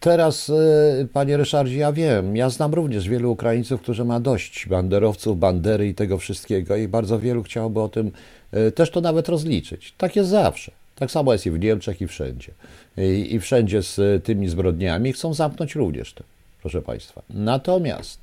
teraz, 0.00 0.50
e, 0.50 1.06
panie 1.12 1.36
Ryszardzie, 1.36 1.76
ja 1.76 1.92
wiem, 1.92 2.36
ja 2.36 2.50
znam 2.50 2.74
również 2.74 3.08
wielu 3.08 3.32
Ukraińców, 3.32 3.80
którzy 3.80 4.04
ma 4.04 4.20
dość 4.20 4.66
banderowców, 4.66 5.38
bandery 5.38 5.88
i 5.88 5.94
tego 5.94 6.18
wszystkiego 6.18 6.76
i 6.76 6.88
bardzo 6.88 7.18
wielu 7.18 7.42
chciałoby 7.42 7.80
o 7.80 7.88
tym 7.88 8.10
e, 8.52 8.70
też 8.70 8.90
to 8.90 9.00
nawet 9.00 9.28
rozliczyć. 9.28 9.94
Tak 9.98 10.16
jest 10.16 10.30
zawsze. 10.30 10.72
Tak 10.94 11.10
samo 11.10 11.32
jest 11.32 11.46
i 11.46 11.50
w 11.50 11.58
Niemczech, 11.58 12.00
i 12.00 12.06
wszędzie. 12.06 12.52
I, 12.98 13.34
i 13.34 13.40
wszędzie 13.40 13.82
z 13.82 14.24
tymi 14.24 14.48
zbrodniami 14.48 15.12
chcą 15.12 15.34
zamknąć 15.34 15.74
również 15.74 16.12
to, 16.14 16.24
proszę 16.60 16.82
Państwa. 16.82 17.22
Natomiast 17.30 18.20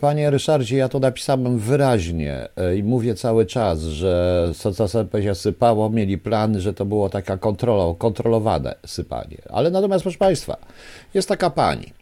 Panie 0.00 0.30
Ryszardzie, 0.30 0.76
ja 0.76 0.88
to 0.88 0.98
napisałem 0.98 1.58
wyraźnie 1.58 2.48
e, 2.56 2.76
i 2.76 2.82
mówię 2.82 3.14
cały 3.14 3.46
czas, 3.46 3.80
że 3.80 4.52
CCP 4.54 5.22
się 5.22 5.34
sypało, 5.34 5.90
mieli 5.90 6.18
plan, 6.18 6.60
że 6.60 6.74
to 6.74 6.84
było 6.84 7.08
taka 7.08 7.38
kontrola, 7.38 7.94
kontrolowane 7.98 8.74
sypanie. 8.86 9.36
Ale 9.50 9.70
natomiast, 9.70 10.02
proszę 10.02 10.18
Państwa, 10.18 10.56
jest 11.14 11.28
taka 11.28 11.50
pani, 11.50 11.92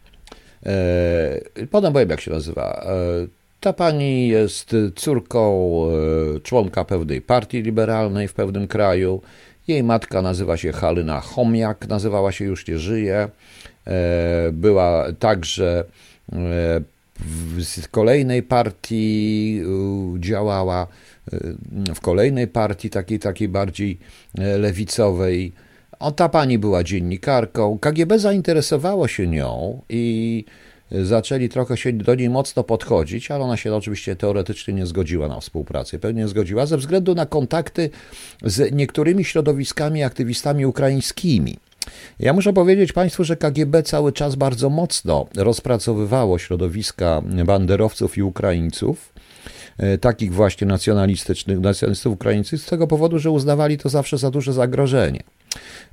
e, 0.65 1.65
potem 1.71 1.93
powiem 1.93 2.09
jak 2.09 2.21
się 2.21 2.31
nazywa, 2.31 2.85
e, 2.85 3.27
ta 3.59 3.73
pani 3.73 4.27
jest 4.27 4.75
córką 4.95 5.81
członka 6.43 6.85
pewnej 6.85 7.21
partii 7.21 7.61
liberalnej 7.61 8.27
w 8.27 8.33
pewnym 8.33 8.67
kraju. 8.67 9.21
Jej 9.67 9.83
matka 9.83 10.21
nazywa 10.21 10.57
się 10.57 10.71
Halina 10.71 11.19
Chomiak, 11.19 11.87
nazywała 11.87 12.31
się 12.31 12.45
już 12.45 12.67
nie 12.67 12.79
żyje. 12.79 13.29
Była 14.51 15.05
także 15.19 15.83
w 17.19 17.87
kolejnej 17.87 18.43
partii 18.43 19.61
działała, 20.19 20.87
w 21.95 22.01
kolejnej 22.01 22.47
partii 22.47 22.89
takiej, 22.89 23.19
takiej 23.19 23.49
bardziej 23.49 23.99
e, 24.37 24.57
lewicowej. 24.57 25.53
O, 25.99 26.11
ta 26.11 26.29
pani 26.29 26.59
była 26.59 26.83
dziennikarką. 26.83 27.79
KGB 27.79 28.19
zainteresowało 28.19 29.07
się 29.07 29.27
nią 29.27 29.81
i 29.89 30.45
zaczęli 30.91 31.49
trochę 31.49 31.77
się 31.77 31.93
do 31.93 32.15
niej 32.15 32.29
mocno 32.29 32.63
podchodzić, 32.63 33.31
ale 33.31 33.43
ona 33.43 33.57
się 33.57 33.75
oczywiście 33.75 34.15
teoretycznie 34.15 34.73
nie 34.73 34.85
zgodziła 34.85 35.27
na 35.27 35.39
współpracę. 35.39 35.99
Pewnie 35.99 36.21
nie 36.21 36.27
zgodziła 36.27 36.65
ze 36.65 36.77
względu 36.77 37.15
na 37.15 37.25
kontakty 37.25 37.89
z 38.43 38.71
niektórymi 38.71 39.25
środowiskami, 39.25 40.03
aktywistami 40.03 40.65
ukraińskimi. 40.65 41.57
Ja 42.19 42.33
muszę 42.33 42.53
powiedzieć 42.53 42.93
Państwu, 42.93 43.23
że 43.23 43.35
KGB 43.35 43.83
cały 43.83 44.11
czas 44.11 44.35
bardzo 44.35 44.69
mocno 44.69 45.25
rozpracowywało 45.35 46.37
środowiska 46.37 47.21
banderowców 47.45 48.17
i 48.17 48.23
Ukraińców, 48.23 49.13
e, 49.77 49.97
takich 49.97 50.33
właśnie 50.33 50.67
nacjonalistycznych, 50.67 51.59
nacjonalistów 51.59 52.13
ukraińskich, 52.13 52.61
z 52.61 52.65
tego 52.65 52.87
powodu, 52.87 53.19
że 53.19 53.31
uznawali 53.31 53.77
to 53.77 53.89
zawsze 53.89 54.17
za 54.17 54.31
duże 54.31 54.53
zagrożenie. 54.53 55.23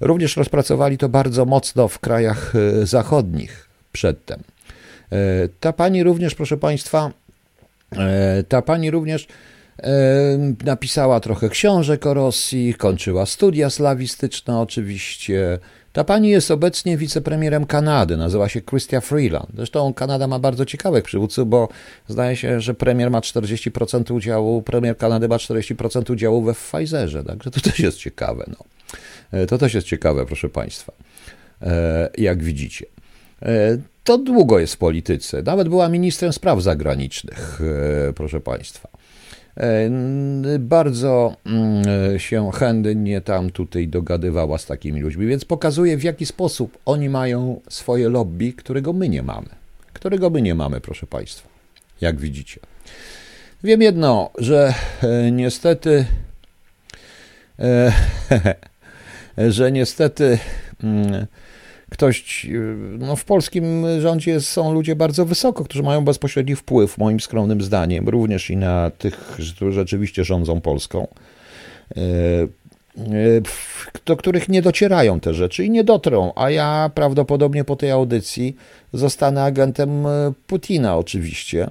Również 0.00 0.36
rozpracowali 0.36 0.98
to 0.98 1.08
bardzo 1.08 1.44
mocno 1.44 1.88
w 1.88 1.98
krajach 1.98 2.52
e, 2.56 2.86
zachodnich 2.86 3.68
przedtem. 3.92 4.42
E, 5.12 5.48
ta 5.60 5.72
pani 5.72 6.02
również, 6.02 6.34
proszę 6.34 6.56
Państwa, 6.56 7.10
ta 8.48 8.62
pani 8.62 8.90
również 8.90 9.28
napisała 10.64 11.20
trochę 11.20 11.48
książek 11.48 12.06
o 12.06 12.14
Rosji, 12.14 12.74
kończyła 12.74 13.26
studia 13.26 13.70
slawistyczne 13.70 14.60
oczywiście, 14.60 15.58
ta 15.92 16.04
pani 16.04 16.28
jest 16.28 16.50
obecnie 16.50 16.96
wicepremierem 16.96 17.66
Kanady, 17.66 18.16
nazywa 18.16 18.48
się 18.48 18.60
Chrystia 18.70 19.00
Freeland. 19.00 19.48
Zresztą 19.54 19.94
Kanada 19.94 20.26
ma 20.26 20.38
bardzo 20.38 20.66
ciekawych 20.66 21.04
przywódców, 21.04 21.48
bo 21.48 21.68
zdaje 22.08 22.36
się, 22.36 22.60
że 22.60 22.74
premier 22.74 23.10
ma 23.10 23.20
40% 23.20 24.14
udziału, 24.14 24.62
premier 24.62 24.96
Kanady 24.96 25.28
ma 25.28 25.36
40% 25.36 26.12
udziału 26.12 26.42
we 26.42 26.54
Pfizerze, 26.54 27.24
także 27.24 27.50
to 27.50 27.60
też 27.60 27.78
jest 27.78 27.98
ciekawe. 27.98 28.44
No. 28.48 28.64
E, 29.32 29.46
to 29.46 29.58
też 29.58 29.74
jest 29.74 29.86
ciekawe, 29.86 30.26
proszę 30.26 30.48
Państwa, 30.48 30.92
e, 31.62 32.10
jak 32.18 32.42
widzicie. 32.42 32.86
E, 33.42 33.78
to 34.04 34.18
długo 34.18 34.58
jest 34.58 34.74
w 34.74 34.78
polityce. 34.78 35.42
Nawet 35.42 35.68
była 35.68 35.88
ministrem 35.88 36.32
spraw 36.32 36.62
zagranicznych, 36.62 37.60
proszę 38.14 38.40
Państwa. 38.40 38.91
E, 39.56 39.90
bardzo 40.58 41.36
mm, 41.46 42.18
się 42.18 42.50
chętnie 42.52 43.20
tam 43.20 43.50
tutaj 43.50 43.88
dogadywała 43.88 44.58
z 44.58 44.66
takimi 44.66 45.00
ludźmi, 45.00 45.26
więc 45.26 45.44
pokazuje 45.44 45.96
w 45.96 46.02
jaki 46.02 46.26
sposób 46.26 46.78
oni 46.86 47.08
mają 47.08 47.60
swoje 47.68 48.08
lobby, 48.08 48.52
którego 48.52 48.92
my 48.92 49.08
nie 49.08 49.22
mamy. 49.22 49.48
Którego 49.92 50.30
my 50.30 50.42
nie 50.42 50.54
mamy, 50.54 50.80
proszę 50.80 51.06
Państwa, 51.06 51.48
jak 52.00 52.20
widzicie. 52.20 52.60
Wiem 53.64 53.82
jedno, 53.82 54.30
że 54.38 54.74
e, 55.02 55.30
niestety, 55.30 56.04
e, 57.58 57.92
że 59.56 59.72
niestety 59.72 60.38
mm, 60.82 61.26
ktoś, 61.92 62.46
no 62.98 63.16
w 63.16 63.24
polskim 63.24 63.86
rządzie 64.00 64.40
są 64.40 64.72
ludzie 64.72 64.96
bardzo 64.96 65.24
wysoko, 65.24 65.64
którzy 65.64 65.82
mają 65.82 66.04
bezpośredni 66.04 66.56
wpływ, 66.56 66.98
moim 66.98 67.20
skromnym 67.20 67.62
zdaniem, 67.62 68.08
również 68.08 68.50
i 68.50 68.56
na 68.56 68.90
tych, 68.90 69.16
którzy 69.16 69.72
rzeczywiście 69.72 70.24
rządzą 70.24 70.60
Polską. 70.60 71.06
do 74.06 74.16
których 74.16 74.48
nie 74.48 74.62
docierają 74.62 75.20
te 75.20 75.34
rzeczy 75.34 75.64
i 75.64 75.70
nie 75.70 75.84
dotrą, 75.84 76.32
a 76.36 76.50
ja 76.50 76.90
prawdopodobnie 76.94 77.64
po 77.64 77.76
tej 77.76 77.90
audycji 77.90 78.56
zostanę 78.92 79.44
agentem 79.44 80.04
Putina 80.46 80.96
oczywiście. 80.96 81.70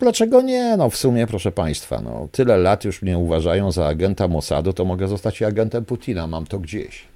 Dlaczego 0.00 0.42
nie? 0.42 0.76
No 0.76 0.90
w 0.90 0.96
sumie, 0.96 1.26
proszę 1.26 1.52
Państwa, 1.52 2.00
no, 2.00 2.28
tyle 2.32 2.56
lat 2.56 2.84
już 2.84 3.02
mnie 3.02 3.18
uważają 3.18 3.72
za 3.72 3.86
agenta 3.86 4.28
Mossadu, 4.28 4.72
to 4.72 4.84
mogę 4.84 5.08
zostać 5.08 5.42
agentem 5.42 5.84
Putina, 5.84 6.26
mam 6.26 6.46
to 6.46 6.58
gdzieś. 6.58 7.13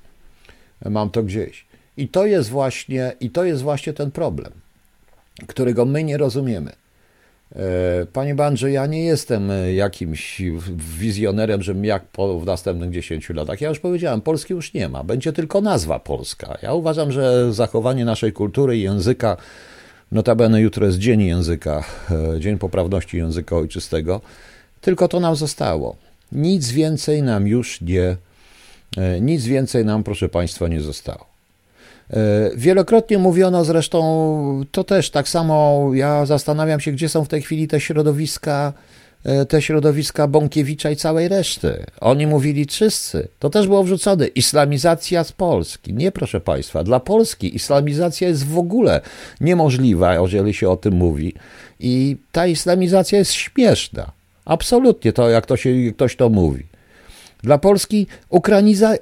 Mam 0.84 1.10
to 1.10 1.22
gdzieś. 1.22 1.66
I 1.96 2.08
to 2.08 2.26
jest 2.26 2.50
właśnie, 2.50 3.12
i 3.20 3.30
to 3.30 3.44
jest 3.44 3.62
właśnie 3.62 3.92
ten 3.92 4.10
problem, 4.10 4.52
którego 5.46 5.84
my 5.84 6.04
nie 6.04 6.16
rozumiemy. 6.18 6.72
E, 7.56 8.06
panie 8.12 8.34
Bandrze, 8.34 8.70
ja 8.70 8.86
nie 8.86 9.04
jestem 9.04 9.50
jakimś 9.74 10.42
wizjonerem, 10.98 11.62
że 11.62 11.74
jak 11.82 12.04
po, 12.04 12.40
w 12.40 12.46
następnych 12.46 12.90
10 12.90 13.30
latach. 13.30 13.60
Ja 13.60 13.68
już 13.68 13.78
powiedziałem, 13.78 14.20
Polski 14.20 14.52
już 14.54 14.74
nie 14.74 14.88
ma, 14.88 15.04
będzie 15.04 15.32
tylko 15.32 15.60
nazwa 15.60 15.98
Polska. 15.98 16.58
Ja 16.62 16.74
uważam, 16.74 17.12
że 17.12 17.52
zachowanie 17.52 18.04
naszej 18.04 18.32
kultury 18.32 18.78
i 18.78 18.82
języka, 18.82 19.36
notabene 20.12 20.60
jutro 20.60 20.86
jest 20.86 20.98
Dzień 20.98 21.22
Języka, 21.22 21.84
e, 22.10 22.40
Dzień 22.40 22.58
Poprawności 22.58 23.16
Języka 23.16 23.56
Ojczystego, 23.56 24.20
tylko 24.80 25.08
to 25.08 25.20
nam 25.20 25.36
zostało. 25.36 25.96
Nic 26.32 26.70
więcej 26.70 27.22
nam 27.22 27.46
już 27.46 27.80
nie, 27.80 28.02
e, 28.02 28.16
nic 29.20 29.44
więcej 29.44 29.84
nam, 29.84 30.04
proszę 30.04 30.28
Państwa, 30.28 30.68
nie 30.68 30.80
zostało. 30.80 31.38
E, 32.10 32.50
wielokrotnie 32.56 33.18
mówiono 33.18 33.64
zresztą, 33.64 34.64
to 34.72 34.84
też 34.84 35.10
tak 35.10 35.28
samo, 35.28 35.90
ja 35.94 36.26
zastanawiam 36.26 36.80
się, 36.80 36.92
gdzie 36.92 37.08
są 37.08 37.24
w 37.24 37.28
tej 37.28 37.42
chwili 37.42 37.68
te 37.68 37.80
środowiska, 37.80 38.72
e, 39.24 39.46
te 39.46 39.62
środowiska 39.62 40.26
Bąkiewicza 40.26 40.90
i 40.90 40.96
całej 40.96 41.28
reszty. 41.28 41.86
Oni 42.00 42.26
mówili 42.26 42.64
wszyscy. 42.64 43.28
To 43.38 43.50
też 43.50 43.66
było 43.66 43.84
wrzucone. 43.84 44.26
Islamizacja 44.26 45.24
z 45.24 45.32
Polski. 45.32 45.94
Nie, 45.94 46.12
proszę 46.12 46.40
Państwa. 46.40 46.84
Dla 46.84 47.00
Polski 47.00 47.56
islamizacja 47.56 48.28
jest 48.28 48.46
w 48.46 48.58
ogóle 48.58 49.00
niemożliwa, 49.40 50.14
jeżeli 50.14 50.54
się 50.54 50.70
o 50.70 50.76
tym 50.76 50.94
mówi. 50.94 51.34
I 51.80 52.16
ta 52.32 52.46
islamizacja 52.46 53.18
jest 53.18 53.32
śmieszna. 53.32 54.12
Absolutnie 54.44 55.12
to, 55.12 55.30
jak 55.30 55.46
to 55.46 55.56
się, 55.56 55.70
ktoś 55.94 56.16
to 56.16 56.28
mówi. 56.28 56.67
Dla 57.42 57.58
Polski 57.58 58.06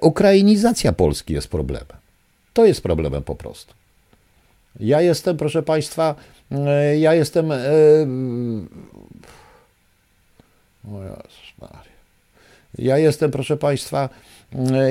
ukrainizacja 0.00 0.92
Polski 0.92 1.34
jest 1.34 1.48
problemem. 1.48 1.96
To 2.52 2.64
jest 2.64 2.82
problemem 2.82 3.22
po 3.22 3.34
prostu. 3.34 3.74
Ja 4.80 5.00
jestem, 5.00 5.36
proszę 5.36 5.62
Państwa, 5.62 6.14
e, 6.50 6.98
ja 6.98 7.14
jestem. 7.14 7.46
Maria. 11.60 11.96
Ja 12.78 12.98
jestem, 12.98 13.30
proszę 13.30 13.56
Państwa, 13.56 14.08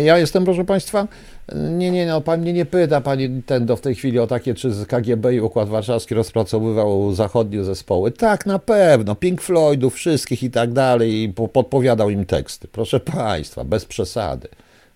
ja 0.04 0.18
jestem, 0.18 0.46
proszę 0.46 0.66
Państwa, 0.66 1.08
nie, 1.56 1.92
nie, 1.92 2.06
no, 2.06 2.22
Pan 2.22 2.42
mnie 2.42 2.54
nie 2.54 2.66
pyta, 2.66 3.02
Pani 3.02 3.44
Tendo 3.46 3.76
w 3.76 3.82
tej 3.82 3.96
chwili 3.96 4.20
o 4.20 4.28
takie, 4.28 4.54
czy 4.54 4.74
z 4.74 4.88
KGB 4.88 5.34
i 5.34 5.42
Układ 5.42 5.70
Warszawski 5.70 6.16
rozpracowywał 6.16 7.14
zachodnie 7.14 7.64
zespoły. 7.64 8.12
Tak, 8.12 8.46
na 8.46 8.60
pewno, 8.60 9.16
Pink 9.16 9.42
Floydów, 9.42 9.94
wszystkich 9.94 10.44
i 10.44 10.52
tak 10.52 10.74
dalej, 10.74 11.24
i 11.24 11.34
podpowiadał 11.54 12.10
im 12.10 12.26
teksty. 12.26 12.68
Proszę 12.68 13.00
Państwa, 13.00 13.64
bez 13.64 13.86
przesady. 13.86 14.48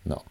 No. 0.06 0.24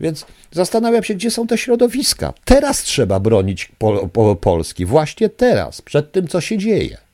Więc 0.00 0.26
zastanawiam 0.52 1.04
się, 1.04 1.14
gdzie 1.14 1.30
są 1.30 1.46
te 1.46 1.58
środowiska. 1.58 2.32
Teraz 2.44 2.82
trzeba 2.82 3.20
bronić 3.20 3.72
Pol 3.78 4.08
po 4.12 4.36
Polski, 4.36 4.86
właśnie 4.86 5.28
teraz, 5.28 5.82
przed 5.82 6.12
tym, 6.12 6.28
co 6.28 6.40
się 6.40 6.58
dzieje. 6.58 7.07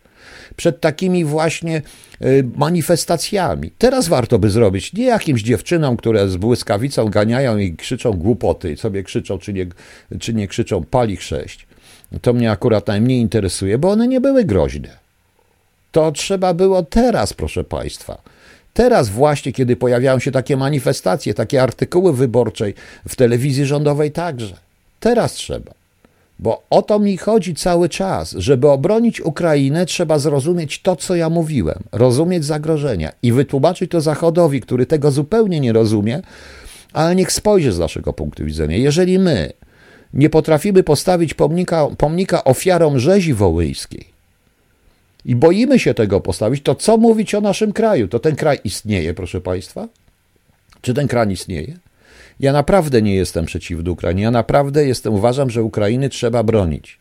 Przed 0.56 0.80
takimi 0.80 1.24
właśnie 1.24 1.82
y, 2.22 2.44
manifestacjami. 2.56 3.70
Teraz 3.78 4.08
warto 4.08 4.38
by 4.38 4.50
zrobić, 4.50 4.92
nie 4.92 5.04
jakimś 5.04 5.42
dziewczynom, 5.42 5.96
które 5.96 6.28
z 6.28 6.36
błyskawicą 6.36 7.08
ganiają 7.08 7.58
i 7.58 7.76
krzyczą 7.76 8.12
głupoty, 8.12 8.72
i 8.72 8.76
sobie 8.76 9.02
krzyczą, 9.02 9.38
czy 9.38 9.52
nie, 9.52 9.66
czy 10.20 10.34
nie 10.34 10.48
krzyczą 10.48 10.84
pali 10.84 11.16
sześć. 11.16 11.66
To 12.22 12.32
mnie 12.32 12.50
akurat 12.50 12.86
najmniej 12.86 13.20
interesuje, 13.20 13.78
bo 13.78 13.90
one 13.90 14.08
nie 14.08 14.20
były 14.20 14.44
groźne. 14.44 14.88
To 15.92 16.12
trzeba 16.12 16.54
było 16.54 16.82
teraz, 16.82 17.32
proszę 17.32 17.64
Państwa. 17.64 18.22
Teraz 18.74 19.08
właśnie, 19.08 19.52
kiedy 19.52 19.76
pojawiają 19.76 20.18
się 20.18 20.32
takie 20.32 20.56
manifestacje, 20.56 21.34
takie 21.34 21.62
artykuły 21.62 22.12
wyborcze 22.12 22.66
w 23.08 23.16
telewizji 23.16 23.66
rządowej 23.66 24.12
także. 24.12 24.56
Teraz 25.00 25.32
trzeba. 25.32 25.83
Bo 26.38 26.62
o 26.70 26.82
to 26.82 26.98
mi 26.98 27.16
chodzi 27.16 27.54
cały 27.54 27.88
czas. 27.88 28.32
Żeby 28.32 28.70
obronić 28.70 29.20
Ukrainę, 29.20 29.86
trzeba 29.86 30.18
zrozumieć 30.18 30.82
to, 30.82 30.96
co 30.96 31.16
ja 31.16 31.30
mówiłem, 31.30 31.78
rozumieć 31.92 32.44
zagrożenia 32.44 33.12
i 33.22 33.32
wytłumaczyć 33.32 33.90
to 33.90 34.00
Zachodowi, 34.00 34.60
który 34.60 34.86
tego 34.86 35.10
zupełnie 35.10 35.60
nie 35.60 35.72
rozumie, 35.72 36.22
ale 36.92 37.16
niech 37.16 37.32
spojrzy 37.32 37.72
z 37.72 37.78
naszego 37.78 38.12
punktu 38.12 38.44
widzenia. 38.44 38.76
Jeżeli 38.76 39.18
my 39.18 39.52
nie 40.14 40.30
potrafimy 40.30 40.82
postawić 40.82 41.34
pomnika, 41.34 41.88
pomnika 41.98 42.44
ofiarom 42.44 42.98
rzezi 42.98 43.34
wołyńskiej, 43.34 44.14
i 45.24 45.36
boimy 45.36 45.78
się 45.78 45.94
tego 45.94 46.20
postawić, 46.20 46.62
to 46.62 46.74
co 46.74 46.96
mówić 46.96 47.34
o 47.34 47.40
naszym 47.40 47.72
kraju? 47.72 48.08
To 48.08 48.18
ten 48.18 48.36
kraj 48.36 48.58
istnieje, 48.64 49.14
proszę 49.14 49.40
Państwa? 49.40 49.88
Czy 50.80 50.94
ten 50.94 51.08
kraj 51.08 51.32
istnieje? 51.32 51.78
Ja 52.40 52.52
naprawdę 52.52 53.02
nie 53.02 53.14
jestem 53.14 53.44
przeciwny 53.44 53.90
Ukrainie. 53.90 54.22
Ja 54.22 54.30
naprawdę 54.30 54.86
jestem, 54.86 55.14
uważam, 55.14 55.50
że 55.50 55.62
Ukrainy 55.62 56.08
trzeba 56.08 56.42
bronić. 56.42 56.98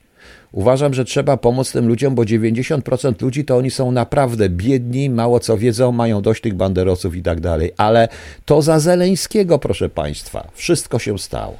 Uważam, 0.51 0.93
że 0.93 1.05
trzeba 1.05 1.37
pomóc 1.37 1.71
tym 1.71 1.87
ludziom, 1.87 2.15
bo 2.15 2.21
90% 2.21 3.21
ludzi 3.21 3.45
to 3.45 3.57
oni 3.57 3.71
są 3.71 3.91
naprawdę 3.91 4.49
biedni, 4.49 5.09
mało 5.09 5.39
co 5.39 5.57
wiedzą, 5.57 5.91
mają 5.91 6.21
dość 6.21 6.41
tych 6.41 6.53
banderosów 6.53 7.15
i 7.15 7.23
tak 7.23 7.41
dalej. 7.41 7.71
Ale 7.77 8.07
to 8.45 8.61
za 8.61 8.79
Zeleńskiego, 8.79 9.59
proszę 9.59 9.89
Państwa, 9.89 10.47
wszystko 10.53 10.99
się 10.99 11.19
stało. 11.19 11.57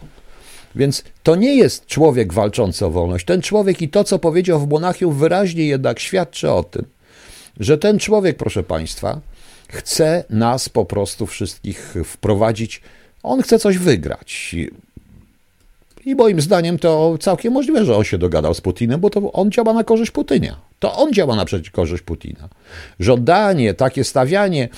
Więc 0.76 1.04
to 1.24 1.36
nie 1.36 1.56
jest 1.56 1.86
człowiek 1.86 2.34
walczący 2.34 2.86
o 2.86 2.90
wolność. 2.90 3.26
Ten 3.26 3.42
człowiek 3.42 3.82
i 3.82 3.90
to, 3.90 4.04
co 4.04 4.20
powiedział 4.20 4.60
w 4.60 4.70
Monachium, 4.70 5.14
wyraźnie 5.14 5.66
jednak 5.66 6.00
świadczy 6.00 6.52
o 6.52 6.64
tym, 6.64 6.86
że 7.60 7.78
ten 7.78 8.00
człowiek, 8.00 8.38
proszę 8.38 8.64
Państwa, 8.64 9.20
chce 9.68 10.24
nas 10.30 10.70
po 10.70 10.86
prostu 10.86 11.26
wszystkich 11.26 11.96
wprowadzić. 12.06 12.82
On 13.24 13.42
chce 13.42 13.60
coś 13.60 13.78
wygrać. 13.78 14.56
I 16.06 16.16
moim 16.16 16.42
zdaniem 16.42 16.80
to 16.80 17.18
całkiem 17.20 17.54
możliwe, 17.54 17.86
że 17.86 17.96
on 17.96 18.04
się 18.04 18.18
dogadał 18.18 18.54
z 18.54 18.62
Putinem, 18.62 19.00
bo 19.00 19.10
to 19.10 19.32
on 19.32 19.52
działa 19.52 19.74
na 19.74 19.84
korzyść 19.84 20.12
Putynia. 20.12 20.56
To 20.80 20.96
on 20.96 21.14
działa 21.14 21.36
na 21.36 21.46
korzyść 21.72 22.04
Putina. 22.04 22.50
Żądanie, 23.00 23.74
takie 23.74 24.04
stawianie 24.04 24.70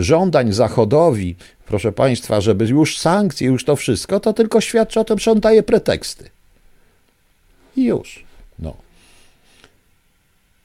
żądań 0.00 0.52
Zachodowi, 0.52 1.36
proszę 1.66 1.92
Państwa, 1.92 2.40
żeby 2.40 2.66
już 2.66 2.98
sankcje, 2.98 3.46
już 3.46 3.64
to 3.64 3.76
wszystko, 3.76 4.20
to 4.20 4.32
tylko 4.32 4.60
świadczy 4.60 5.00
o 5.00 5.04
tym, 5.04 5.18
że 5.18 5.30
on 5.30 5.40
daje 5.40 5.62
preteksty. 5.62 6.30
I 7.76 7.84
już. 7.84 8.24
No. 8.58 8.74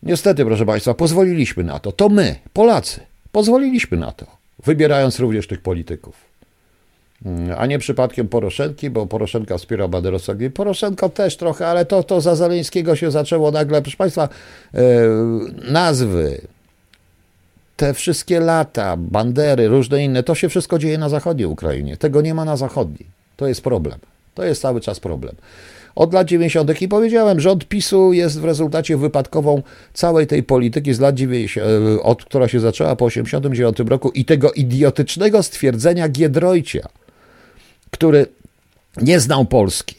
Niestety, 0.04 0.46
proszę 0.46 0.66
Państwa, 0.66 0.94
pozwoliliśmy 0.94 1.64
na 1.64 1.80
to. 1.80 1.92
To 1.92 2.10
my, 2.10 2.36
Polacy, 2.54 3.00
pozwoliliśmy 3.32 3.98
na 3.98 4.12
to, 4.12 4.26
wybierając 4.66 5.20
również 5.20 5.48
tych 5.48 5.62
polityków. 5.62 6.33
Mm, 7.26 7.56
a 7.58 7.66
nie 7.66 7.80
przypadkiem 7.80 8.28
Poroszenki, 8.28 8.90
bo 8.90 9.06
Poroszenka 9.06 9.58
wspiera 9.58 9.88
Banderowskiego. 9.88 10.52
Poroszenko 10.54 11.10
też 11.10 11.38
trochę, 11.38 11.68
ale 11.68 11.86
to, 11.86 12.04
to 12.04 12.22
za 12.22 12.36
Zaleńskiego 12.36 12.96
się 12.96 13.12
zaczęło 13.12 13.52
nagle. 13.52 13.82
Proszę 13.82 13.98
Państwa, 13.98 14.30
e, 14.74 14.80
nazwy, 15.72 16.42
te 17.78 17.94
wszystkie 17.94 18.40
lata, 18.40 18.98
bandery, 18.98 19.68
różne 19.68 20.04
inne, 20.04 20.24
to 20.24 20.36
się 20.36 20.50
wszystko 20.50 20.80
dzieje 20.80 20.98
na 20.98 21.10
zachodniej 21.10 21.48
Ukrainie. 21.48 21.98
Tego 21.98 22.22
nie 22.22 22.34
ma 22.34 22.46
na 22.46 22.58
zachodniej. 22.58 23.06
To 23.38 23.48
jest 23.48 23.62
problem. 23.62 24.00
To 24.36 24.44
jest 24.44 24.62
cały 24.62 24.82
czas 24.82 25.00
problem. 25.00 25.36
Od 25.96 26.14
lat 26.14 26.28
90. 26.28 26.82
i 26.82 26.88
powiedziałem, 26.88 27.40
rząd 27.40 27.66
PiSu 27.66 28.14
jest 28.14 28.40
w 28.40 28.46
rezultacie 28.46 28.98
wypadkową 28.98 29.62
całej 29.94 30.28
tej 30.28 30.44
polityki 30.44 30.94
z 30.94 31.00
lat 31.00 31.16
90., 31.16 31.68
e, 31.68 32.04
od, 32.04 32.26
która 32.26 32.48
się 32.48 32.60
zaczęła 32.60 32.96
po 32.96 33.06
89 33.06 33.80
roku 33.80 34.10
i 34.10 34.26
tego 34.26 34.52
idiotycznego 34.52 35.44
stwierdzenia 35.44 36.10
Giedroycia, 36.10 36.88
który 37.94 38.26
nie 39.02 39.20
znał 39.20 39.46
Polski 39.46 39.96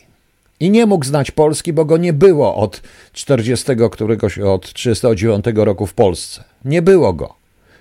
i 0.61 0.71
nie 0.71 0.87
mógł 0.87 1.05
znać 1.05 1.31
Polski, 1.31 1.73
bo 1.73 1.85
go 1.85 1.97
nie 1.97 2.13
było 2.13 2.57
od 2.57 2.83
40 3.13 3.67
któregoś, 3.91 4.39
od 4.39 4.73
39 4.73 5.45
roku 5.55 5.87
w 5.87 5.95
Polsce. 5.95 6.45
Nie 6.65 6.83
było 6.83 7.13
go. 7.13 7.35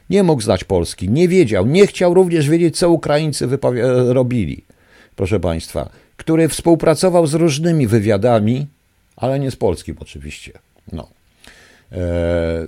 Nie 0.09 0.23
mógł 0.23 0.41
znać 0.41 0.63
Polski, 0.63 1.09
nie 1.09 1.27
wiedział, 1.27 1.65
nie 1.65 1.87
chciał 1.87 2.13
również 2.13 2.49
wiedzieć, 2.49 2.77
co 2.77 2.89
Ukraińcy 2.89 3.47
robili, 4.07 4.63
proszę 5.15 5.39
Państwa, 5.39 5.89
który 6.17 6.47
współpracował 6.47 7.27
z 7.27 7.33
różnymi 7.33 7.87
wywiadami, 7.87 8.67
ale 9.15 9.39
nie 9.39 9.51
z 9.51 9.55
polskim 9.55 9.95
oczywiście. 9.99 10.51
No. 10.91 11.07
E, 11.91 12.67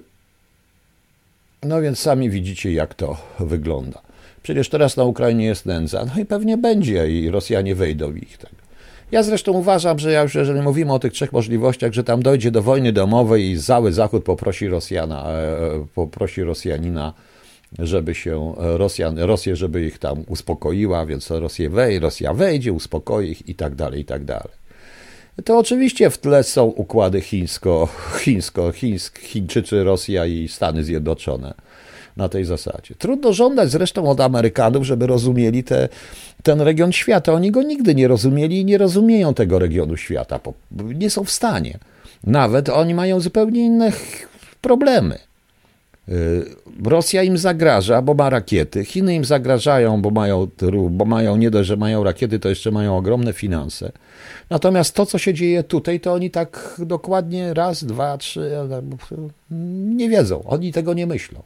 no 1.64 1.82
więc 1.82 2.00
sami 2.00 2.30
widzicie, 2.30 2.74
jak 2.74 2.94
to 2.94 3.18
wygląda. 3.40 4.05
Przecież 4.46 4.70
teraz 4.70 4.98
na 4.98 5.04
Ukrainie 5.04 5.46
jest 5.46 5.66
nędza, 5.66 6.06
no 6.06 6.22
i 6.22 6.26
pewnie 6.26 6.58
będzie 6.58 7.10
i 7.10 7.30
Rosjanie 7.30 7.76
wejdą 7.76 8.12
w 8.12 8.18
ich 8.18 8.38
tego. 8.38 8.56
Ja 9.12 9.24
zresztą 9.24 9.52
uważam, 9.52 10.00
że 10.00 10.24
już 10.24 10.36
jeżeli 10.36 10.62
mówimy 10.62 10.94
o 10.94 11.00
tych 11.00 11.14
trzech 11.14 11.34
możliwościach, 11.34 11.94
że 11.94 12.04
tam 12.04 12.24
dojdzie 12.24 12.52
do 12.52 12.62
wojny 12.62 12.94
domowej 12.94 13.52
i 13.52 13.60
cały 13.60 13.94
Zachód 13.94 14.24
poprosi 14.24 14.68
Rosjana, 14.68 15.30
e, 15.30 15.86
poprosi 15.96 16.44
Rosjanina 16.44 17.14
żeby 17.80 18.16
się 18.16 18.54
Rosjan, 18.58 19.20
Rosję, 19.20 19.56
żeby 19.56 19.86
ich 19.86 20.00
tam 20.00 20.24
uspokoiła, 20.28 21.06
więc 21.06 21.32
Rosję 21.32 21.70
wej, 21.70 22.00
Rosja 22.00 22.34
wejdzie, 22.34 22.74
uspokoi 22.74 23.30
ich 23.30 23.50
i 23.50 23.56
tak 23.56 23.76
dalej, 23.76 24.02
i 24.02 24.06
tak 24.06 24.24
dalej. 24.24 24.54
To 25.46 25.58
oczywiście 25.58 26.10
w 26.10 26.18
tle 26.18 26.44
są 26.44 26.66
układy 26.66 27.22
chińsko, 27.22 27.90
chińsko, 28.20 28.72
chińsk, 28.72 29.20
Chińczycy, 29.20 29.84
Rosja 29.84 30.26
i 30.26 30.48
Stany 30.48 30.84
Zjednoczone 30.84 31.54
na 32.18 32.30
tej 32.30 32.46
zasadzie. 32.46 32.96
Trudno 32.96 33.34
żądać 33.34 33.72
zresztą 33.72 34.10
od 34.10 34.20
Amerykanów, 34.20 34.84
żeby 34.84 35.08
rozumieli 35.08 35.64
te, 35.64 35.90
ten 36.44 36.62
region 36.62 36.92
świata. 36.92 37.34
Oni 37.34 37.52
go 37.52 37.64
nigdy 37.64 37.96
nie 37.96 38.08
rozumieli 38.08 38.60
i 38.60 38.66
nie 38.66 38.78
rozumieją 38.78 39.34
tego 39.34 39.60
regionu 39.60 39.98
świata. 39.98 40.40
Nie 40.72 41.10
są 41.10 41.24
w 41.24 41.32
stanie. 41.32 41.80
Nawet 42.24 42.70
oni 42.70 42.94
mają 42.94 43.20
zupełnie 43.20 43.66
inne 43.66 43.92
problemy. 44.62 45.18
Y, 46.10 46.46
Rosja 46.86 47.24
im 47.24 47.38
zagraża, 47.38 48.02
bo 48.02 48.14
ma 48.14 48.30
rakiety. 48.30 48.86
Chiny 48.86 49.16
im 49.16 49.26
zagrażają, 49.26 50.02
bo 50.02 50.10
mają, 50.10 50.48
bo 50.90 51.06
mają 51.06 51.36
nie 51.36 51.52
dość, 51.52 51.68
że 51.68 51.78
mają 51.78 52.04
rakiety, 52.04 52.40
to 52.40 52.50
jeszcze 52.50 52.72
mają 52.72 52.98
ogromne 52.98 53.34
finanse. 53.34 53.92
Natomiast 54.50 54.96
to, 54.96 55.06
co 55.06 55.18
się 55.18 55.34
dzieje 55.34 55.64
tutaj, 55.64 56.00
to 56.00 56.14
oni 56.14 56.32
tak 56.32 56.76
dokładnie 56.80 57.54
raz, 57.54 57.84
dwa, 57.84 58.18
trzy, 58.18 58.52
nie 59.96 60.10
wiedzą. 60.10 60.44
Oni 60.44 60.72
tego 60.72 60.94
nie 60.94 61.08
myślą. 61.08 61.42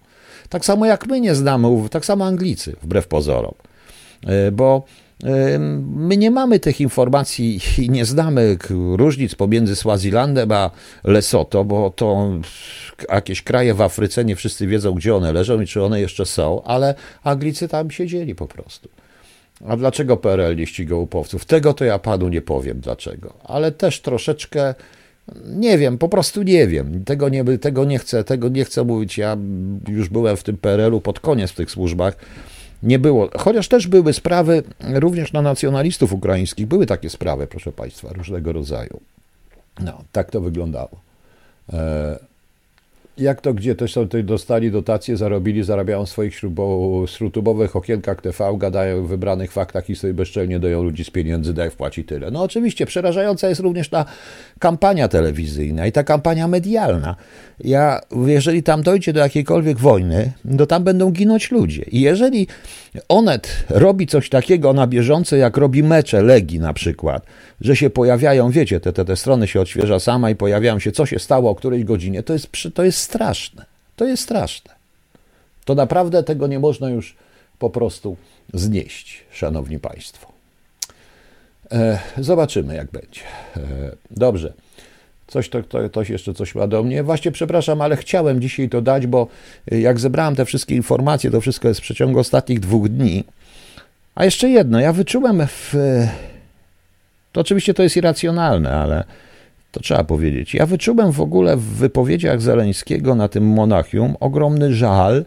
Tak 0.49 0.65
samo 0.65 0.85
jak 0.85 1.07
my 1.07 1.21
nie 1.21 1.35
znamy, 1.35 1.89
tak 1.89 2.05
samo 2.05 2.25
Anglicy, 2.25 2.75
wbrew 2.81 3.07
pozorom. 3.07 3.53
Y, 4.47 4.51
bo 4.51 4.83
My 5.95 6.17
nie 6.17 6.31
mamy 6.31 6.59
tych 6.59 6.81
informacji 6.81 7.59
i 7.77 7.89
nie 7.89 8.05
znamy 8.05 8.57
różnic 8.95 9.35
pomiędzy 9.35 9.75
Swazilandem 9.75 10.51
a 10.51 10.71
Lesotho, 11.03 11.65
bo 11.65 11.89
to 11.89 12.29
jakieś 13.09 13.41
kraje 13.41 13.73
w 13.73 13.81
Afryce, 13.81 14.25
nie 14.25 14.35
wszyscy 14.35 14.67
wiedzą, 14.67 14.93
gdzie 14.93 15.15
one 15.15 15.33
leżą 15.33 15.61
i 15.61 15.67
czy 15.67 15.83
one 15.83 16.01
jeszcze 16.01 16.25
są, 16.25 16.63
ale 16.63 16.95
Anglicy 17.23 17.67
tam 17.67 17.91
siedzieli 17.91 18.35
po 18.35 18.47
prostu. 18.47 18.89
A 19.67 19.77
dlaczego 19.77 20.17
PRL 20.17 20.55
nie 20.55 20.67
ścigał 20.67 21.03
upowców? 21.03 21.45
Tego 21.45 21.73
to 21.73 21.85
ja 21.85 21.99
panu 21.99 22.27
nie 22.27 22.41
powiem 22.41 22.79
dlaczego, 22.79 23.33
ale 23.43 23.71
też 23.71 24.01
troszeczkę 24.01 24.75
nie 25.45 25.77
wiem, 25.77 25.97
po 25.97 26.09
prostu 26.09 26.43
nie 26.43 26.67
wiem. 26.67 27.03
Tego 27.05 27.29
nie, 27.29 27.43
tego 27.57 27.85
nie 27.85 27.99
chcę, 27.99 28.23
tego 28.23 28.49
nie 28.49 28.65
chcę 28.65 28.83
mówić. 28.83 29.17
Ja 29.17 29.37
już 29.87 30.09
byłem 30.09 30.37
w 30.37 30.43
tym 30.43 30.57
PRL-u 30.57 31.01
pod 31.01 31.19
koniec 31.19 31.51
w 31.51 31.55
tych 31.55 31.71
służbach 31.71 32.15
nie 32.83 32.99
było. 32.99 33.29
Chociaż 33.37 33.67
też 33.67 33.87
były 33.87 34.13
sprawy 34.13 34.63
również 34.93 35.33
na 35.33 35.41
nacjonalistów 35.41 36.13
ukraińskich, 36.13 36.67
były 36.67 36.85
takie 36.85 37.09
sprawy, 37.09 37.47
proszę 37.47 37.71
Państwa, 37.71 38.13
różnego 38.13 38.53
rodzaju. 38.53 38.99
No, 39.79 40.03
tak 40.11 40.31
to 40.31 40.41
wyglądało. 40.41 41.01
E, 41.73 42.28
jak 43.19 43.41
to 43.41 43.53
gdzie 43.53 43.75
też 43.75 43.93
sobie 43.93 44.23
dostali 44.23 44.71
dotacje, 44.71 45.17
zarobili, 45.17 45.63
zarabiają 45.63 46.05
w 46.05 46.09
swoich 46.09 46.41
śrutubowych 47.05 47.75
okienkach 47.75 48.21
TV, 48.21 48.57
gadają 48.57 49.05
w 49.05 49.07
wybranych 49.07 49.51
faktach 49.51 49.89
i 49.89 49.95
sobie 49.95 50.13
bezczelnie 50.13 50.59
doją 50.59 50.83
ludzi 50.83 51.03
z 51.03 51.09
pieniędzy, 51.09 51.53
daj 51.53 51.69
wpłaci 51.69 52.03
tyle. 52.03 52.31
No 52.31 52.43
oczywiście, 52.43 52.85
przerażająca 52.85 53.49
jest 53.49 53.61
również 53.61 53.89
ta 53.89 54.05
kampania 54.59 55.07
telewizyjna 55.07 55.87
i 55.87 55.91
ta 55.91 56.03
kampania 56.03 56.47
medialna. 56.47 57.15
Ja, 57.59 58.01
jeżeli 58.25 58.63
tam 58.63 58.83
dojdzie 58.83 59.13
do 59.13 59.19
jakiejkolwiek 59.19 59.77
wojny, 59.77 60.31
to 60.57 60.65
tam 60.65 60.83
będą 60.83 61.11
ginąć 61.11 61.51
ludzie. 61.51 61.83
I 61.83 62.01
jeżeli 62.01 62.47
Onet 63.09 63.65
robi 63.69 64.07
coś 64.07 64.29
takiego 64.29 64.73
na 64.73 64.87
bieżąco, 64.87 65.35
jak 65.35 65.57
robi 65.57 65.83
mecze 65.83 66.21
Legii 66.21 66.59
na 66.59 66.73
przykład, 66.73 67.25
że 67.61 67.75
się 67.75 67.89
pojawiają, 67.89 68.51
wiecie, 68.51 68.79
te, 68.79 68.93
te, 68.93 69.05
te 69.05 69.15
strony 69.15 69.47
się 69.47 69.61
odświeża 69.61 69.99
sama 69.99 70.29
i 70.29 70.35
pojawiają 70.35 70.79
się, 70.79 70.91
co 70.91 71.05
się 71.05 71.19
stało, 71.19 71.49
o 71.49 71.55
której 71.55 71.85
godzinie, 71.85 72.23
to 72.23 72.33
jest, 72.33 72.47
to 72.73 72.83
jest 72.83 72.99
straszne. 73.09 73.65
To 73.95 74.05
jest 74.05 74.23
straszne. 74.23 74.71
To 75.65 75.75
naprawdę 75.75 76.23
tego 76.23 76.47
nie 76.47 76.59
można 76.59 76.89
już 76.89 77.15
po 77.59 77.69
prostu 77.69 78.17
znieść, 78.53 79.23
szanowni 79.31 79.79
państwo. 79.79 80.31
E, 81.71 81.99
zobaczymy, 82.17 82.75
jak 82.75 82.91
będzie. 82.91 83.21
E, 83.57 83.61
dobrze. 84.11 84.53
Coś 85.27 85.49
to, 85.49 85.63
to, 85.63 85.89
ktoś 85.89 86.09
jeszcze 86.09 86.33
coś 86.33 86.55
ma 86.55 86.67
do 86.67 86.83
mnie. 86.83 87.03
Właśnie 87.03 87.31
przepraszam, 87.31 87.81
ale 87.81 87.97
chciałem 87.97 88.41
dzisiaj 88.41 88.69
to 88.69 88.81
dać, 88.81 89.07
bo 89.07 89.27
jak 89.71 89.99
zebrałem 89.99 90.35
te 90.35 90.45
wszystkie 90.45 90.75
informacje, 90.75 91.31
to 91.31 91.41
wszystko 91.41 91.67
jest 91.67 91.79
w 91.79 91.83
przeciągu 91.83 92.19
ostatnich 92.19 92.59
dwóch 92.59 92.89
dni. 92.89 93.23
A 94.15 94.25
jeszcze 94.25 94.49
jedno, 94.49 94.79
ja 94.79 94.93
wyczułem 94.93 95.47
w. 95.47 95.73
To 97.31 97.41
oczywiście 97.41 97.73
to 97.73 97.83
jest 97.83 97.97
irracjonalne, 97.97 98.75
ale 98.75 99.03
to 99.71 99.79
trzeba 99.79 100.03
powiedzieć. 100.03 100.53
Ja 100.53 100.65
wyczułem 100.65 101.11
w 101.11 101.21
ogóle 101.21 101.57
w 101.57 101.63
wypowiedziach 101.63 102.41
Zeleńskiego 102.41 103.15
na 103.15 103.27
tym 103.27 103.47
Monachium 103.47 104.15
ogromny 104.19 104.73
żal 104.73 105.25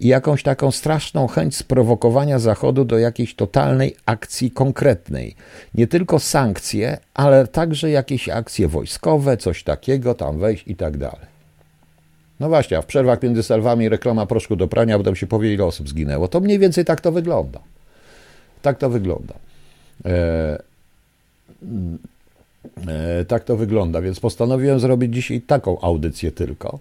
i 0.00 0.08
jakąś 0.08 0.42
taką 0.42 0.70
straszną 0.70 1.26
chęć 1.26 1.56
sprowokowania 1.56 2.38
Zachodu 2.38 2.84
do 2.84 2.98
jakiejś 2.98 3.34
totalnej 3.34 3.96
akcji 4.06 4.50
konkretnej. 4.50 5.34
Nie 5.74 5.86
tylko 5.86 6.18
sankcje, 6.18 6.98
ale 7.14 7.46
także 7.46 7.90
jakieś 7.90 8.28
akcje 8.28 8.68
wojskowe, 8.68 9.36
coś 9.36 9.62
takiego, 9.62 10.14
tam 10.14 10.38
wejść 10.38 10.64
i 10.68 10.76
tak 10.76 10.96
dalej. 10.96 11.34
No 12.40 12.48
właśnie, 12.48 12.78
a 12.78 12.82
w 12.82 12.86
przerwach 12.86 13.22
między 13.22 13.42
salwami 13.42 13.88
reklama 13.88 14.26
proszku 14.26 14.56
do 14.56 14.68
prania, 14.68 14.98
potem 14.98 15.16
się 15.16 15.26
powie, 15.26 15.54
ile 15.54 15.64
osób 15.64 15.88
zginęło. 15.88 16.28
To 16.28 16.40
mniej 16.40 16.58
więcej 16.58 16.84
tak 16.84 17.00
to 17.00 17.12
wygląda. 17.12 17.60
Tak 18.62 18.78
to 18.78 18.90
wygląda. 18.90 19.34
E, 20.04 20.10
e, 20.10 20.58
tak 23.28 23.44
to 23.44 23.56
wygląda, 23.56 24.00
więc 24.00 24.20
postanowiłem 24.20 24.80
zrobić 24.80 25.14
dzisiaj 25.14 25.40
taką 25.40 25.80
audycję 25.80 26.32
tylko 26.32 26.78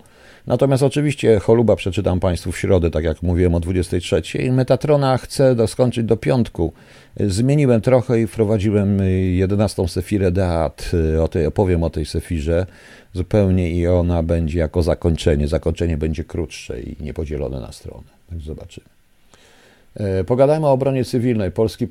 Natomiast 0.47 0.83
oczywiście 0.83 1.39
choluba 1.39 1.75
przeczytam 1.75 2.19
Państwu 2.19 2.51
w 2.51 2.57
środę, 2.57 2.91
tak 2.91 3.03
jak 3.03 3.23
mówiłem 3.23 3.55
o 3.55 3.59
23. 3.59 4.21
Metatrona 4.51 5.17
chcę 5.17 5.55
doskończyć 5.55 6.05
do 6.05 6.17
piątku. 6.17 6.73
Zmieniłem 7.19 7.81
trochę 7.81 8.21
i 8.21 8.27
wprowadziłem 8.27 8.99
11 9.31 9.87
sefirę 9.87 10.31
Deat. 10.31 10.91
O 11.21 11.27
tej, 11.27 11.45
opowiem 11.45 11.83
o 11.83 11.89
tej 11.89 12.05
sefirze 12.05 12.65
zupełnie 13.13 13.71
i 13.71 13.87
ona 13.87 14.23
będzie 14.23 14.59
jako 14.59 14.83
zakończenie. 14.83 15.47
Zakończenie 15.47 15.97
będzie 15.97 16.23
krótsze 16.23 16.81
i 16.81 17.03
niepodzielone 17.03 17.59
na 17.59 17.71
stronę. 17.71 18.07
Tak 18.29 18.39
zobaczymy. 18.39 18.92
E, 19.95 20.23
pogadajmy 20.23 20.67
o 20.67 20.71
obronie 20.71 21.05
cywilnej. 21.05 21.51
Polski 21.51 21.87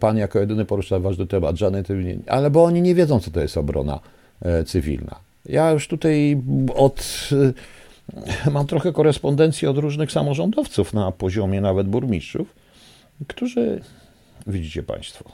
pan 0.00 0.16
jako 0.16 0.38
jedyny 0.38 0.64
porusza 0.64 1.00
ważny 1.00 1.26
temat, 1.26 1.56
żadnej 1.56 1.84
cywilnej, 1.84 2.18
ale 2.26 2.50
bo 2.50 2.64
oni 2.64 2.82
nie 2.82 2.94
wiedzą, 2.94 3.20
co 3.20 3.30
to 3.30 3.40
jest 3.40 3.56
obrona 3.56 4.00
e, 4.42 4.64
cywilna. 4.64 5.16
Ja 5.46 5.70
już 5.70 5.88
tutaj 5.88 6.42
od 6.74 7.28
Mam 8.52 8.66
trochę 8.66 8.92
korespondencji 8.92 9.68
od 9.68 9.78
różnych 9.78 10.12
samorządowców 10.12 10.94
na 10.94 11.12
poziomie 11.12 11.60
nawet 11.60 11.88
burmistrzów, 11.88 12.54
którzy, 13.26 13.80
widzicie 14.46 14.82
Państwo, 14.82 15.24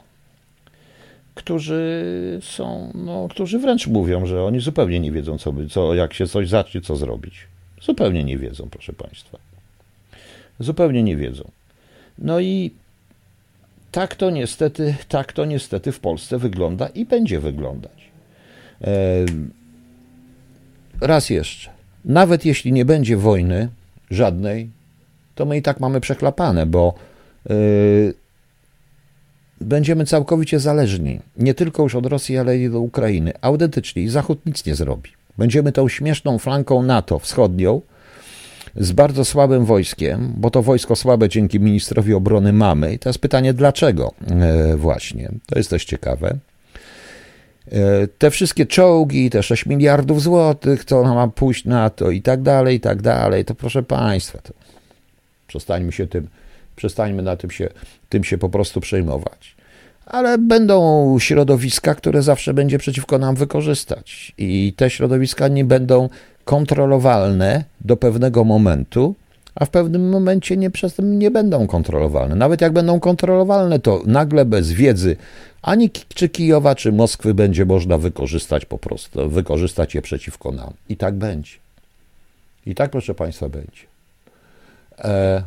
którzy 1.35 2.03
są, 2.41 2.91
no, 2.95 3.27
którzy 3.29 3.59
wręcz 3.59 3.87
mówią, 3.87 4.25
że 4.25 4.43
oni 4.43 4.59
zupełnie 4.59 4.99
nie 4.99 5.11
wiedzą, 5.11 5.37
co, 5.37 5.53
co 5.69 5.93
jak 5.93 6.13
się 6.13 6.27
coś 6.27 6.49
zacznie, 6.49 6.81
co 6.81 6.95
zrobić. 6.95 7.47
Zupełnie 7.81 8.23
nie 8.23 8.37
wiedzą, 8.37 8.67
proszę 8.71 8.93
Państwa. 8.93 9.37
Zupełnie 10.59 11.03
nie 11.03 11.15
wiedzą. 11.15 11.51
No 12.17 12.39
i 12.39 12.71
tak 13.91 14.15
to 14.15 14.29
niestety, 14.29 14.95
tak 15.07 15.33
to 15.33 15.45
niestety 15.45 15.91
w 15.91 15.99
Polsce 15.99 16.37
wygląda 16.37 16.87
i 16.87 17.05
będzie 17.05 17.39
wyglądać. 17.39 18.11
Raz 21.01 21.29
jeszcze. 21.29 21.69
Nawet 22.05 22.45
jeśli 22.45 22.71
nie 22.71 22.85
będzie 22.85 23.17
wojny 23.17 23.69
żadnej, 24.11 24.69
to 25.35 25.45
my 25.45 25.57
i 25.57 25.61
tak 25.61 25.79
mamy 25.79 26.01
przeklapane, 26.01 26.65
bo 26.65 26.93
yy, 27.49 28.13
będziemy 29.61 30.05
całkowicie 30.05 30.59
zależni 30.59 31.19
nie 31.37 31.53
tylko 31.53 31.83
już 31.83 31.95
od 31.95 32.05
Rosji, 32.05 32.37
ale 32.37 32.57
i 32.57 32.69
do 32.69 32.79
Ukrainy. 32.79 33.33
Autentycznie 33.41 34.03
i 34.03 34.09
Zachód 34.09 34.45
nic 34.45 34.65
nie 34.65 34.75
zrobi. 34.75 35.09
Będziemy 35.37 35.71
tą 35.71 35.87
śmieszną 35.87 36.39
flanką 36.39 36.83
NATO 36.83 37.19
wschodnią 37.19 37.81
z 38.75 38.91
bardzo 38.91 39.25
słabym 39.25 39.65
wojskiem, 39.65 40.33
bo 40.37 40.49
to 40.49 40.61
wojsko 40.61 40.95
słabe 40.95 41.29
dzięki 41.29 41.59
ministrowi 41.59 42.13
obrony 42.13 42.53
mamy. 42.53 42.93
I 42.93 42.99
teraz 42.99 43.17
pytanie, 43.17 43.53
dlaczego 43.53 44.11
yy, 44.69 44.77
właśnie? 44.77 45.31
To 45.45 45.59
jest 45.59 45.69
też 45.69 45.85
ciekawe. 45.85 46.37
E, 47.71 48.07
te 48.07 48.31
wszystkie 48.31 48.65
czołgi, 48.65 49.29
te 49.29 49.43
6 49.43 49.65
miliardów 49.65 50.21
złotych, 50.21 50.85
ona 50.91 51.13
ma 51.13 51.27
pójść 51.27 51.65
na 51.65 51.89
to 51.89 52.11
i 52.11 52.21
tak 52.21 52.41
dalej, 52.41 52.75
i 52.77 52.79
tak 52.79 53.01
dalej, 53.01 53.45
to 53.45 53.55
proszę 53.55 53.83
Państwa, 53.83 54.39
to 54.39 54.53
przestańmy 55.47 55.91
się 55.91 56.07
tym, 56.07 56.27
przestańmy 56.75 57.21
na 57.21 57.35
tym 57.35 57.51
się, 57.51 57.69
tym 58.09 58.23
się 58.23 58.37
po 58.37 58.49
prostu 58.49 58.81
przejmować. 58.81 59.55
Ale 60.05 60.37
będą 60.37 61.17
środowiska, 61.19 61.95
które 61.95 62.21
zawsze 62.21 62.53
będzie 62.53 62.77
przeciwko 62.77 63.17
nam 63.17 63.35
wykorzystać. 63.35 64.33
I 64.37 64.73
te 64.77 64.89
środowiska 64.89 65.47
nie 65.47 65.65
będą 65.65 66.09
kontrolowalne 66.51 67.63
do 67.81 67.97
pewnego 67.97 68.43
momentu, 68.43 69.15
a 69.55 69.65
w 69.65 69.69
pewnym 69.69 70.09
momencie 70.09 70.57
nie, 70.57 70.69
przez 70.69 70.93
tym 70.93 71.19
nie 71.19 71.31
będą 71.31 71.67
kontrolowalne. 71.67 72.35
Nawet 72.35 72.61
jak 72.61 72.73
będą 72.73 72.99
kontrolowalne, 72.99 73.79
to 73.79 74.01
nagle 74.05 74.45
bez 74.45 74.71
wiedzy 74.71 75.15
ani 75.61 75.89
czy 76.15 76.29
Kijowa, 76.29 76.75
czy 76.75 76.91
Moskwy 76.91 77.33
będzie 77.33 77.65
można 77.65 77.97
wykorzystać 77.97 78.65
po 78.65 78.77
prostu, 78.77 79.29
wykorzystać 79.29 79.95
je 79.95 80.01
przeciwko 80.01 80.51
nam. 80.51 80.73
I 80.89 80.97
tak 80.97 81.15
będzie. 81.15 81.51
I 82.65 82.75
tak, 82.75 82.91
proszę 82.91 83.15
Państwa, 83.15 83.49
będzie. 83.49 83.83
E, 84.99 85.43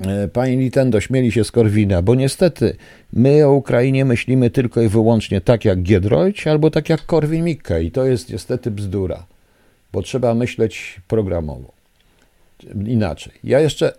e, 0.00 0.28
pani 0.28 0.56
Nintendo 0.56 1.00
śmieli 1.00 1.32
się 1.32 1.44
z 1.44 1.50
Korwina, 1.50 2.02
bo 2.02 2.14
niestety 2.14 2.76
my 3.12 3.46
o 3.46 3.52
Ukrainie 3.52 4.04
myślimy 4.04 4.50
tylko 4.50 4.82
i 4.82 4.88
wyłącznie 4.88 5.40
tak 5.40 5.64
jak 5.64 5.82
Giedroyć 5.82 6.46
albo 6.46 6.70
tak 6.70 6.88
jak 6.88 7.06
Korwin-Mikke 7.06 7.82
i 7.82 7.90
to 7.90 8.04
jest 8.04 8.30
niestety 8.30 8.70
bzdura, 8.70 9.26
bo 9.92 10.02
trzeba 10.02 10.34
myśleć 10.34 11.00
programowo. 11.08 11.72
Inaczej. 12.86 13.32
Ja 13.44 13.60
jeszcze, 13.60 13.92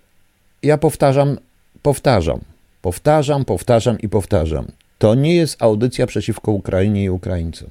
ja 0.64 0.78
powtarzam, 0.78 1.38
powtarzam, 1.82 2.40
powtarzam, 2.82 3.46
powtarzam 3.46 4.00
i 4.00 4.10
powtarzam. 4.10 4.68
To 4.98 5.16
nie 5.16 5.36
jest 5.36 5.62
audycja 5.62 6.08
przeciwko 6.08 6.52
Ukrainie 6.52 7.04
i 7.04 7.10
Ukraińcom. 7.10 7.70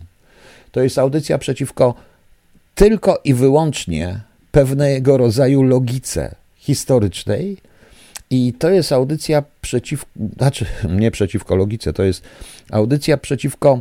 To 0.72 0.80
jest 0.82 0.98
audycja 0.98 1.38
przeciwko 1.38 1.94
tylko 2.74 3.20
i 3.24 3.34
wyłącznie 3.34 4.20
pewnego 4.52 5.16
rodzaju 5.16 5.62
logice 5.62 6.34
historycznej. 6.56 7.56
I 8.30 8.52
to 8.58 8.70
jest 8.70 8.92
audycja 8.92 9.42
przeciwko, 9.60 10.10
znaczy 10.36 10.66
nie 11.00 11.10
przeciwko 11.10 11.56
logice, 11.56 11.92
to 11.92 12.02
jest 12.02 12.22
audycja 12.70 13.16
przeciwko. 13.16 13.80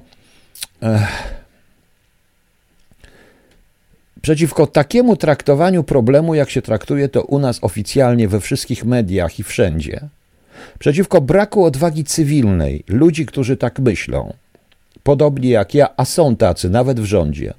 Przeciwko 4.26 4.68
takiemu 4.68 5.16
traktowaniu 5.16 5.84
problemu, 5.84 6.36
jak 6.36 6.50
się 6.50 6.62
traktuje 6.62 7.10
to 7.10 7.24
u 7.24 7.40
nas 7.40 7.60
oficjalnie 7.62 8.28
we 8.28 8.40
wszystkich 8.40 8.86
mediach 8.86 9.40
i 9.40 9.44
wszędzie, 9.44 10.00
przeciwko 10.80 11.22
braku 11.22 11.66
odwagi 11.66 12.04
cywilnej 12.04 12.84
ludzi, 12.88 13.26
którzy 13.26 13.58
tak 13.58 13.80
myślą, 13.80 14.34
podobnie 15.04 15.50
jak 15.50 15.74
ja, 15.74 15.90
a 15.98 16.06
są 16.06 16.36
tacy 16.36 16.70
nawet 16.70 17.00
w 17.00 17.06
rządzie, 17.06 17.54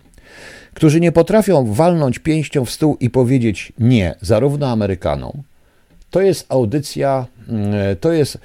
którzy 0.75 1.01
nie 1.01 1.13
potrafią 1.13 1.73
walnąć 1.73 2.19
pięścią 2.19 2.65
w 2.65 2.71
stół 2.71 2.97
i 3.01 3.11
powiedzieć 3.11 3.73
nie, 3.79 4.15
zarówno 4.21 4.69
Amerykanom. 4.69 5.43
To 6.11 6.21
jest 6.21 6.47
audycja, 6.49 7.27
mm, 7.49 7.97
to 8.01 8.13
jest 8.13 8.39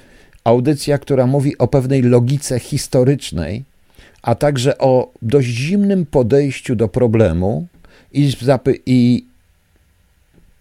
audycja, 0.44 0.98
która 0.98 1.26
mówi 1.26 1.58
o 1.58 1.68
pewnej 1.68 2.02
logice 2.02 2.58
historycznej, 2.58 3.64
a 4.22 4.34
także 4.34 4.78
o 4.78 5.10
dość 5.22 5.48
zimnym 5.48 6.06
podejściu 6.06 6.76
do 6.76 6.88
problemu 6.88 7.66
i, 8.14 8.32
i 8.86 9.24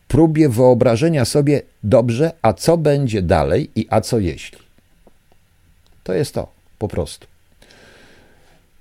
próbie 0.07 0.49
wyobrażenia 0.49 1.25
sobie 1.25 1.61
dobrze, 1.83 2.31
a 2.41 2.53
co 2.53 2.77
będzie 2.77 3.21
dalej 3.21 3.69
i 3.75 3.87
a 3.89 4.01
co 4.01 4.19
jeśli. 4.19 4.57
To 6.03 6.13
jest 6.13 6.33
to, 6.33 6.47
po 6.79 6.87
prostu. 6.87 7.27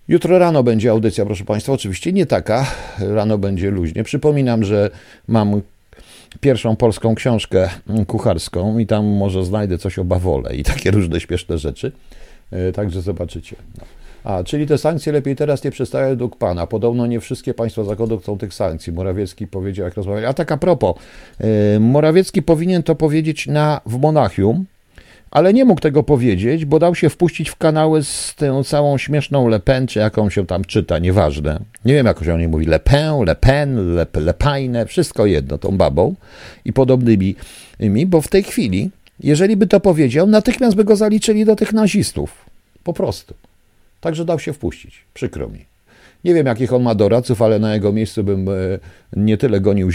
Jutro 0.08 0.38
rano 0.38 0.62
będzie 0.62 0.90
audycja, 0.90 1.26
proszę 1.26 1.44
Państwa. 1.44 1.72
Oczywiście 1.72 2.12
nie 2.12 2.26
taka, 2.26 2.66
rano 2.98 3.38
będzie 3.38 3.70
luźnie. 3.70 4.04
Przypominam, 4.04 4.64
że 4.64 4.90
mam 5.28 5.62
pierwszą 6.40 6.76
polską 6.76 7.14
książkę 7.14 7.70
kucharską 8.06 8.78
i 8.78 8.86
tam 8.86 9.06
może 9.06 9.44
znajdę 9.44 9.78
coś 9.78 9.98
o 9.98 10.04
bawole 10.04 10.56
i 10.56 10.64
takie 10.64 10.90
różne 10.90 11.20
śmieszne 11.20 11.58
rzeczy. 11.58 11.92
E, 12.50 12.72
także 12.72 13.02
zobaczycie. 13.02 13.56
No. 13.78 13.84
A, 14.24 14.44
czyli 14.44 14.66
te 14.66 14.78
sankcje 14.78 15.12
lepiej 15.12 15.36
teraz 15.36 15.64
nie 15.64 15.70
przestają 15.70 16.08
według 16.08 16.36
Pana. 16.36 16.66
Podobno 16.66 17.06
nie 17.06 17.20
wszystkie 17.20 17.54
państwa 17.54 17.84
Zachodu 17.84 18.18
chcą 18.18 18.38
tych 18.38 18.54
sankcji. 18.54 18.92
Morawiecki 18.92 19.46
powiedział, 19.46 19.84
jak 19.84 19.94
rozmawiali. 19.94 20.26
A 20.26 20.34
tak 20.34 20.52
a 20.52 20.56
propos, 20.56 20.94
e, 21.40 21.80
Morawiecki 21.80 22.42
powinien 22.42 22.82
to 22.82 22.94
powiedzieć 22.94 23.46
na, 23.46 23.80
w 23.86 23.98
Monachium, 23.98 24.64
ale 25.30 25.54
nie 25.54 25.64
mógł 25.64 25.80
tego 25.80 26.02
powiedzieć, 26.02 26.64
bo 26.64 26.78
dał 26.78 26.94
się 26.94 27.10
wpuścić 27.10 27.50
w 27.50 27.56
kanały 27.56 28.04
z 28.04 28.34
tą 28.34 28.64
całą 28.64 28.98
śmieszną 28.98 29.48
Le 29.48 29.60
Pen, 29.60 29.86
czy 29.86 29.98
jaką 29.98 30.30
się 30.30 30.46
tam 30.46 30.64
czyta, 30.64 30.98
nieważne. 30.98 31.60
Nie 31.84 31.94
wiem, 31.94 32.06
jak 32.06 32.24
się 32.24 32.34
o 32.34 32.38
niej 32.38 32.48
mówi, 32.48 32.66
Le 32.66 32.80
Pen, 32.80 33.24
Le 33.24 33.34
Pen, 33.34 33.94
Le, 33.94 34.06
Le 34.14 34.34
Paine, 34.34 34.86
wszystko 34.86 35.26
jedno, 35.26 35.58
tą 35.58 35.76
babą 35.76 36.14
i 36.64 36.72
podobnymi, 36.72 37.36
bo 38.06 38.20
w 38.20 38.28
tej 38.28 38.42
chwili, 38.42 38.90
jeżeli 39.20 39.56
by 39.56 39.66
to 39.66 39.80
powiedział, 39.80 40.26
natychmiast 40.26 40.76
by 40.76 40.84
go 40.84 40.96
zaliczyli 40.96 41.44
do 41.44 41.56
tych 41.56 41.72
nazistów. 41.72 42.44
Po 42.84 42.92
prostu. 42.92 43.34
Także 44.00 44.24
dał 44.24 44.38
się 44.38 44.52
wpuścić. 44.52 45.04
Przykro 45.14 45.48
mi. 45.48 45.70
Nie 46.24 46.34
wiem, 46.34 46.46
jakich 46.46 46.72
on 46.72 46.82
ma 46.82 46.94
doradców, 46.94 47.42
ale 47.42 47.58
na 47.58 47.74
jego 47.74 47.92
miejscu 47.92 48.24
bym 48.24 48.48
e, 48.48 48.52
nie 49.16 49.36
tyle 49.38 49.60
gonił, 49.60 49.90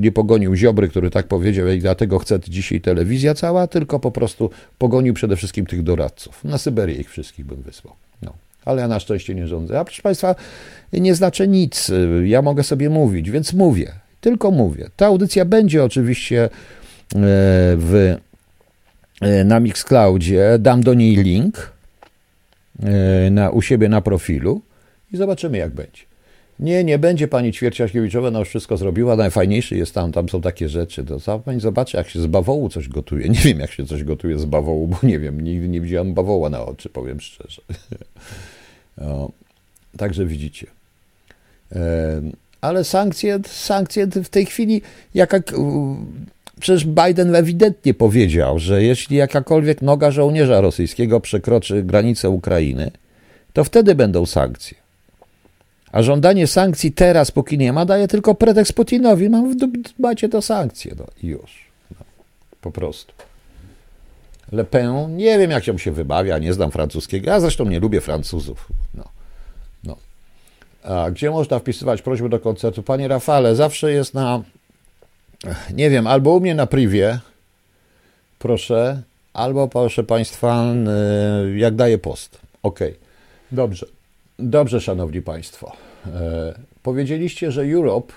nie 0.00 0.12
pogonił 0.12 0.56
Ziobry, 0.56 0.88
który 0.88 1.10
tak 1.10 1.26
powiedział, 1.26 1.68
i 1.68 1.78
dlatego 1.78 2.18
chce 2.18 2.40
dzisiaj 2.48 2.80
telewizja 2.80 3.34
cała, 3.34 3.66
tylko 3.66 4.00
po 4.00 4.10
prostu 4.10 4.50
pogonił 4.78 5.14
przede 5.14 5.36
wszystkim 5.36 5.66
tych 5.66 5.82
doradców. 5.82 6.44
Na 6.44 6.58
Syberię 6.58 6.94
ich 6.94 7.10
wszystkich 7.10 7.46
bym 7.46 7.62
wysłał. 7.62 7.94
No. 8.22 8.32
Ale 8.64 8.82
ja 8.82 8.88
na 8.88 9.00
szczęście 9.00 9.34
nie 9.34 9.46
rządzę. 9.46 9.80
A 9.80 9.84
proszę 9.84 10.02
Państwa, 10.02 10.34
nie 10.92 11.14
znaczy 11.14 11.48
nic. 11.48 11.90
Ja 12.24 12.42
mogę 12.42 12.62
sobie 12.62 12.90
mówić, 12.90 13.30
więc 13.30 13.52
mówię. 13.52 13.92
Tylko 14.20 14.50
mówię. 14.50 14.90
Ta 14.96 15.06
audycja 15.06 15.44
będzie 15.44 15.84
oczywiście 15.84 16.44
e, 16.44 16.48
w, 17.76 18.16
e, 19.20 19.44
na 19.44 19.60
Mixcloudzie. 19.60 20.58
Dam 20.58 20.82
do 20.82 20.94
niej 20.94 21.16
link 21.16 21.75
na, 23.30 23.50
u 23.50 23.62
siebie 23.62 23.88
na 23.88 24.00
profilu 24.00 24.60
i 25.12 25.16
zobaczymy, 25.16 25.58
jak 25.58 25.74
będzie. 25.74 26.02
Nie, 26.60 26.84
nie 26.84 26.98
będzie 26.98 27.28
pani 27.28 27.52
Ćwierciakiewiczowa, 27.52 28.28
ona 28.28 28.38
już 28.38 28.48
wszystko 28.48 28.76
zrobiła, 28.76 29.16
najfajniejszy 29.16 29.76
jest 29.76 29.94
tam, 29.94 30.12
tam 30.12 30.28
są 30.28 30.40
takie 30.40 30.68
rzeczy. 30.68 31.04
To 31.04 31.38
pani 31.38 31.60
zobaczy, 31.60 31.96
jak 31.96 32.08
się 32.08 32.20
z 32.20 32.26
bawołu 32.26 32.68
coś 32.68 32.88
gotuje. 32.88 33.28
Nie 33.28 33.38
wiem, 33.38 33.60
jak 33.60 33.72
się 33.72 33.86
coś 33.86 34.04
gotuje 34.04 34.38
z 34.38 34.44
bawołu, 34.44 34.86
bo 34.86 34.98
nie 35.02 35.18
wiem, 35.18 35.40
nigdy 35.40 35.68
nie 35.68 35.80
widziałem 35.80 36.14
bawoła 36.14 36.50
na 36.50 36.64
oczy, 36.64 36.88
powiem 36.88 37.20
szczerze. 37.20 37.62
Także 39.98 40.26
widzicie. 40.26 40.66
E, 41.72 42.20
ale 42.60 42.84
sankcje, 42.84 43.38
sankcje 43.46 44.06
w 44.06 44.28
tej 44.28 44.46
chwili, 44.46 44.82
jaka, 45.14 45.38
przecież 46.60 46.84
Biden 46.84 47.34
ewidentnie 47.34 47.94
powiedział, 47.94 48.58
że 48.58 48.82
jeśli 48.82 49.16
jakakolwiek 49.16 49.82
noga 49.82 50.10
żołnierza 50.10 50.60
rosyjskiego 50.60 51.20
przekroczy 51.20 51.82
granicę 51.82 52.30
Ukrainy, 52.30 52.90
to 53.52 53.64
wtedy 53.64 53.94
będą 53.94 54.26
sankcje. 54.26 54.86
A 55.92 56.02
żądanie 56.02 56.46
sankcji 56.46 56.92
teraz, 56.92 57.30
póki 57.30 57.58
nie 57.58 57.72
ma, 57.72 57.84
daje 57.84 58.08
tylko 58.08 58.34
pretekst 58.34 58.72
Putinowi. 58.72 59.28
Mam, 59.28 59.56
macie 59.98 60.28
to 60.28 60.42
sankcje. 60.42 60.94
No, 60.98 61.04
już. 61.22 61.66
No, 61.90 62.04
po 62.60 62.70
prostu. 62.70 63.12
Le 64.52 64.64
Pen, 64.64 65.16
nie 65.16 65.38
wiem 65.38 65.50
jak 65.50 65.64
się 65.64 65.78
się 65.78 65.92
wybawia, 65.92 66.38
nie 66.38 66.52
znam 66.52 66.70
francuskiego. 66.70 67.30
Ja 67.30 67.40
zresztą 67.40 67.64
nie 67.64 67.80
lubię 67.80 68.00
Francuzów. 68.00 68.68
No. 68.94 69.04
No. 69.84 69.96
A 70.82 71.10
gdzie 71.10 71.30
można 71.30 71.58
wpisywać 71.58 72.02
prośbę 72.02 72.28
do 72.28 72.40
koncertu? 72.40 72.82
Panie 72.82 73.08
Rafale, 73.08 73.56
zawsze 73.56 73.92
jest 73.92 74.14
na, 74.14 74.42
nie 75.74 75.90
wiem, 75.90 76.06
albo 76.06 76.30
u 76.30 76.40
mnie 76.40 76.54
na 76.54 76.66
privie, 76.66 77.18
proszę, 78.38 79.02
albo 79.32 79.68
proszę 79.68 80.04
Państwa, 80.04 80.64
jak 81.56 81.74
daję 81.74 81.98
post. 81.98 82.38
Ok, 82.62 82.80
dobrze. 83.52 83.86
Dobrze, 84.38 84.80
szanowni 84.80 85.22
państwo. 85.22 85.72
E, 86.06 86.54
powiedzieliście, 86.82 87.52
że 87.52 87.62
Europe, 87.62 88.12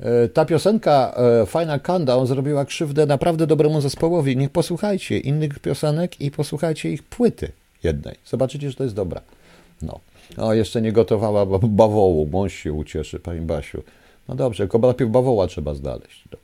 e, 0.00 0.28
ta 0.28 0.44
piosenka 0.44 1.14
e, 1.16 1.46
Final 1.46 1.80
Countdown 1.80 2.26
zrobiła 2.26 2.64
krzywdę 2.64 3.06
naprawdę 3.06 3.46
dobremu 3.46 3.80
zespołowi. 3.80 4.36
Niech 4.36 4.50
posłuchajcie 4.50 5.18
innych 5.18 5.58
piosenek 5.58 6.20
i 6.20 6.30
posłuchajcie 6.30 6.92
ich 6.92 7.02
płyty 7.02 7.52
jednej. 7.84 8.14
Zobaczycie, 8.26 8.70
że 8.70 8.76
to 8.76 8.84
jest 8.84 8.96
dobra. 8.96 9.20
No. 9.82 10.00
O, 10.36 10.54
jeszcze 10.54 10.82
nie 10.82 10.92
gotowała 10.92 11.46
bawołu. 11.62 12.28
Mąż 12.32 12.54
się 12.54 12.72
ucieszy, 12.72 13.20
pani 13.20 13.40
Basiu. 13.40 13.82
No 14.28 14.34
dobrze, 14.34 14.62
tylko 14.62 14.78
najpierw 14.78 15.10
bawoła 15.10 15.46
trzeba 15.46 15.74
znaleźć. 15.74 16.24
No. 16.32 16.38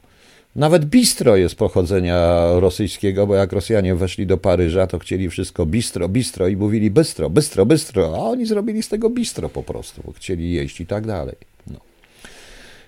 Nawet 0.57 0.85
bistro 0.85 1.37
jest 1.37 1.55
pochodzenia 1.55 2.47
rosyjskiego, 2.61 3.27
bo 3.27 3.35
jak 3.35 3.53
Rosjanie 3.53 3.95
weszli 3.95 4.27
do 4.27 4.39
Paryża, 4.39 4.87
to 4.87 4.99
chcieli 4.99 5.31
wszystko 5.31 5.67
bistro, 5.67 6.09
bistro 6.09 6.49
i 6.49 6.57
mówili 6.57 6.91
bystro, 6.91 7.31
bystro, 7.31 7.67
bystro, 7.67 8.15
a 8.17 8.19
oni 8.19 8.47
zrobili 8.47 8.83
z 8.83 8.89
tego 8.89 9.11
bistro 9.11 9.49
po 9.49 9.63
prostu, 9.63 10.03
bo 10.05 10.13
chcieli 10.13 10.53
jeść 10.53 10.81
i 10.81 10.87
tak 10.87 11.07
dalej. 11.07 11.37
No. 11.67 11.79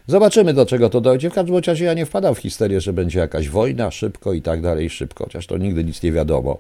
Zobaczymy, 0.07 0.55
do 0.55 0.67
czego 0.67 0.91
to 0.91 1.01
dojdzie. 1.01 1.31
W 1.31 1.35
każdym 1.35 1.57
razie 1.67 1.85
ja 1.85 1.95
nie 1.95 2.07
wpadam 2.07 2.35
w 2.35 2.39
histerię, 2.39 2.81
że 2.81 2.93
będzie 2.93 3.19
jakaś 3.19 3.49
wojna 3.49 3.91
szybko 3.91 4.33
i 4.33 4.43
tak 4.43 4.61
dalej, 4.61 4.91
szybko, 4.91 5.25
chociaż 5.25 5.47
to 5.47 5.59
nigdy 5.59 5.85
nic 5.85 6.03
nie 6.03 6.13
wiadomo. 6.13 6.59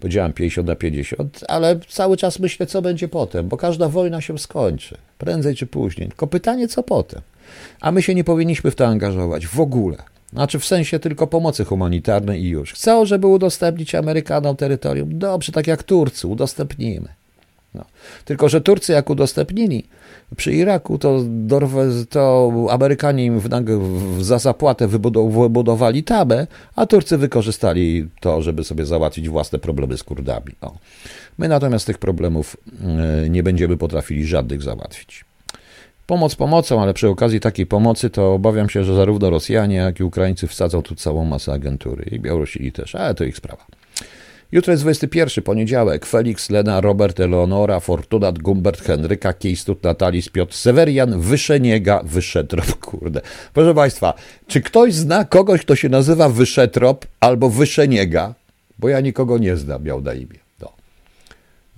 Powiedziałem 0.00 0.32
50 0.32 0.68
na 0.68 0.76
50, 0.76 1.44
ale 1.48 1.80
cały 1.88 2.16
czas 2.16 2.38
myślę, 2.38 2.66
co 2.66 2.82
będzie 2.82 3.08
potem, 3.08 3.48
bo 3.48 3.56
każda 3.56 3.88
wojna 3.88 4.20
się 4.20 4.38
skończy, 4.38 4.96
prędzej 5.18 5.56
czy 5.56 5.66
później. 5.66 6.08
Tylko 6.08 6.26
pytanie, 6.26 6.68
co 6.68 6.82
potem. 6.82 7.20
A 7.80 7.92
my 7.92 8.02
się 8.02 8.14
nie 8.14 8.24
powinniśmy 8.24 8.70
w 8.70 8.74
to 8.74 8.86
angażować 8.86 9.46
w 9.46 9.60
ogóle. 9.60 9.96
Znaczy 10.32 10.58
w 10.58 10.64
sensie 10.64 10.98
tylko 10.98 11.26
pomocy 11.26 11.64
humanitarnej 11.64 12.42
i 12.42 12.48
już. 12.48 12.72
Chcą, 12.72 13.06
żeby 13.06 13.26
udostępnić 13.26 13.94
Amerykanom 13.94 14.56
terytorium. 14.56 15.18
Dobrze, 15.18 15.52
tak 15.52 15.66
jak 15.66 15.82
Turcy, 15.82 16.28
udostępnimy. 16.28 17.08
No. 17.74 17.84
Tylko, 18.24 18.48
że 18.48 18.60
Turcy 18.60 18.92
jak 18.92 19.10
udostępnili 19.10 19.84
przy 20.36 20.52
Iraku, 20.52 20.98
to, 20.98 21.20
to 22.10 22.52
Amerykanie 22.70 23.24
im 23.24 23.40
w, 23.40 23.48
w, 23.48 24.24
za 24.24 24.38
zapłatę 24.38 24.88
wybudowali 24.88 26.02
tabę, 26.02 26.46
a 26.76 26.86
Turcy 26.86 27.18
wykorzystali 27.18 28.08
to, 28.20 28.42
żeby 28.42 28.64
sobie 28.64 28.86
załatwić 28.86 29.28
własne 29.28 29.58
problemy 29.58 29.98
z 29.98 30.02
Kurdami. 30.02 30.52
No. 30.62 30.78
My 31.38 31.48
natomiast 31.48 31.86
tych 31.86 31.98
problemów 31.98 32.56
e, 33.24 33.28
nie 33.28 33.42
będziemy 33.42 33.76
potrafili 33.76 34.26
żadnych 34.26 34.62
załatwić. 34.62 35.24
Pomoc 36.06 36.34
pomocą, 36.34 36.82
ale 36.82 36.94
przy 36.94 37.08
okazji 37.08 37.40
takiej 37.40 37.66
pomocy 37.66 38.10
to 38.10 38.34
obawiam 38.34 38.68
się, 38.68 38.84
że 38.84 38.94
zarówno 38.94 39.30
Rosjanie, 39.30 39.76
jak 39.76 40.00
i 40.00 40.04
Ukraińcy 40.04 40.46
wsadzą 40.46 40.82
tu 40.82 40.94
całą 40.94 41.24
masę 41.24 41.52
agentury 41.52 42.04
i 42.12 42.20
Białorusini 42.20 42.72
też, 42.72 42.94
ale 42.94 43.14
to 43.14 43.24
ich 43.24 43.36
sprawa. 43.36 43.66
Jutro 44.52 44.70
jest 44.70 44.82
21, 44.82 45.44
poniedziałek. 45.44 46.06
Felix, 46.06 46.50
Lena, 46.50 46.80
Robert, 46.80 47.20
Eleonora, 47.20 47.80
Fortunat, 47.80 48.38
Gumbert, 48.38 48.80
Henryka, 48.80 49.32
Kiejstut, 49.32 49.82
Natalis, 49.82 50.28
Piotr, 50.28 50.54
Severian, 50.54 51.20
Wyszeniega, 51.20 52.02
Wyszetrop, 52.04 52.74
kurde. 52.86 53.20
Proszę 53.54 53.74
Państwa, 53.74 54.14
czy 54.46 54.60
ktoś 54.60 54.94
zna 54.94 55.24
kogoś, 55.24 55.60
kto 55.60 55.76
się 55.76 55.88
nazywa 55.88 56.28
Wyszetrop 56.28 57.06
albo 57.20 57.50
Wyszeniega? 57.50 58.34
Bo 58.78 58.88
ja 58.88 59.00
nikogo 59.00 59.38
nie 59.38 59.56
znam, 59.56 59.84
miał 59.84 60.00
na 60.00 60.14
imię. 60.14 60.41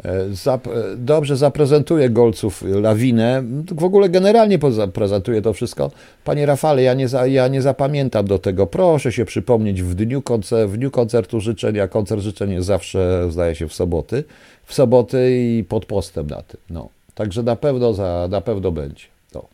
E, 0.03 0.35
zap, 0.35 0.67
e, 0.67 0.71
dobrze 0.97 1.37
zaprezentuje 1.37 2.11
Golców 2.11 2.63
lawinę. 2.63 3.43
W 3.71 3.85
ogóle 3.85 4.09
generalnie 4.09 4.59
prezentuje 4.93 5.43
to 5.43 5.53
wszystko. 5.53 5.91
Panie 6.25 6.47
Rafale, 6.47 6.83
ja 6.83 6.95
nie, 6.95 7.09
za, 7.09 7.27
ja 7.27 7.49
nie 7.49 7.63
zapamiętam 7.63 8.27
do 8.27 8.39
tego. 8.39 8.67
Proszę 8.67 9.13
się 9.13 9.25
przypomnieć 9.25 9.83
w 9.83 9.95
dniu, 9.95 10.23
koncer, 10.23 10.69
w 10.69 10.77
dniu 10.77 10.91
koncertu 10.91 11.41
życzenia. 11.41 11.89
Koncert 11.89 12.23
życzeń 12.23 12.53
jest 12.53 12.67
zawsze, 12.67 13.27
zdaje 13.31 13.55
się, 13.55 13.69
w 13.69 13.75
soboty. 13.75 14.25
W 14.65 14.75
soboty 14.75 15.39
i 15.39 15.65
pod 15.65 15.87
postem 15.87 16.27
na 16.27 16.43
tym. 16.43 16.61
No. 16.71 16.89
Także 17.15 17.43
na 17.43 17.57
pewno, 17.57 17.95
za, 17.95 18.29
na 18.31 18.41
pewno 18.41 18.73
będzie. 18.73 19.05
To. 19.33 19.47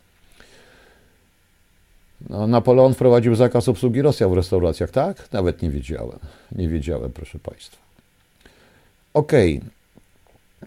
No, 2.29 2.47
Napoleon 2.47 2.93
wprowadził 2.93 3.35
zakaz 3.35 3.69
obsługi 3.69 4.01
Rosjan 4.01 4.31
w 4.31 4.33
restauracjach, 4.33 4.91
tak? 4.91 5.31
Nawet 5.31 5.61
nie 5.61 5.69
wiedziałem. 5.69 6.19
Nie 6.51 6.67
wiedziałem, 6.67 7.11
proszę 7.11 7.39
Państwa. 7.39 7.77
Okej. 9.13 9.57
Okay. 9.57 9.80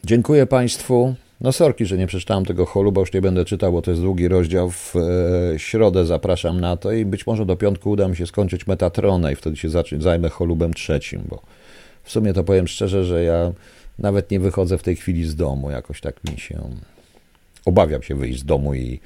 Dziękuję 0.04 0.46
Państwu. 0.46 1.14
No 1.40 1.52
sorki, 1.52 1.86
że 1.86 1.98
nie 1.98 2.06
przeczytałem 2.06 2.44
tego 2.44 2.66
choluba, 2.66 3.00
już 3.00 3.12
nie 3.12 3.20
będę 3.20 3.44
czytał, 3.44 3.72
bo 3.72 3.82
to 3.82 3.90
jest 3.90 4.02
długi 4.02 4.28
rozdział. 4.28 4.70
W 4.70 4.94
e, 4.96 5.58
środę 5.58 6.06
zapraszam 6.06 6.60
na 6.60 6.76
to 6.76 6.92
i 6.92 7.04
być 7.04 7.26
może 7.26 7.46
do 7.46 7.56
piątku 7.56 7.90
uda 7.90 8.08
mi 8.08 8.16
się 8.16 8.26
skończyć 8.26 8.66
Metatronę 8.66 9.32
i 9.32 9.36
wtedy 9.36 9.56
się 9.56 9.68
zajmę 9.98 10.28
cholubem 10.28 10.74
trzecim, 10.74 11.22
bo 11.28 11.42
w 12.02 12.10
sumie 12.10 12.32
to 12.32 12.44
powiem 12.44 12.68
szczerze, 12.68 13.04
że 13.04 13.24
ja 13.24 13.52
nawet 13.98 14.30
nie 14.30 14.40
wychodzę 14.40 14.78
w 14.78 14.82
tej 14.82 14.96
chwili 14.96 15.24
z 15.24 15.36
domu, 15.36 15.70
jakoś 15.70 16.00
tak 16.00 16.24
mi 16.24 16.38
się... 16.38 16.60
Obawiam 17.64 18.02
się 18.02 18.14
wyjść 18.14 18.40
z 18.40 18.44
domu 18.44 18.74
i 18.74 19.00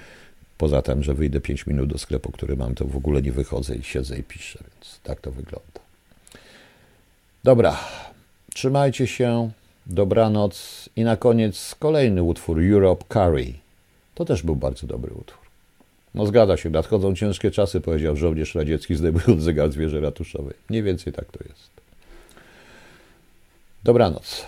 poza 0.59 0.83
tym, 0.83 1.03
że 1.03 1.15
wyjdę 1.15 1.41
5 1.41 1.67
minut 1.67 1.93
do 1.93 1.99
sklepu, 1.99 2.33
który 2.33 2.57
mam, 2.57 2.75
to 2.75 2.85
w 2.85 2.97
ogóle 2.97 3.23
nie 3.23 3.33
wychodzę 3.33 3.77
i 3.77 3.83
siedzę 3.83 4.19
i 4.19 4.23
piszę, 4.23 4.59
więc 4.59 5.01
tak 5.03 5.21
to 5.21 5.31
wygląda. 5.31 5.81
Dobra, 7.45 7.77
trzymajcie 8.55 9.07
się. 9.07 9.51
Dobranoc 9.89 10.89
i 10.97 11.05
na 11.05 11.17
koniec 11.17 11.75
kolejny 11.79 12.23
utwór 12.23 12.61
Europe 12.73 13.05
Carry. 13.13 13.53
To 14.15 14.25
też 14.25 14.43
był 14.43 14.57
bardzo 14.57 14.87
dobry 14.87 15.15
utwór. 15.15 15.49
No 16.15 16.27
zgadza 16.27 16.57
się, 16.57 16.71
nadchodzą 16.71 17.15
ciężkie 17.15 17.51
czasy, 17.51 17.81
powiedział 17.81 18.17
żołnierz 18.17 18.55
radziecki 18.55 18.95
zdejmując 18.97 19.43
zegar 19.43 19.73
zwierzę 19.73 20.01
ratuszowej. 20.01 20.55
Mniej 20.71 20.83
więcej 20.83 21.13
tak 21.13 21.25
to 21.25 21.39
jest. 21.49 21.71
Dobranoc. 23.85 24.47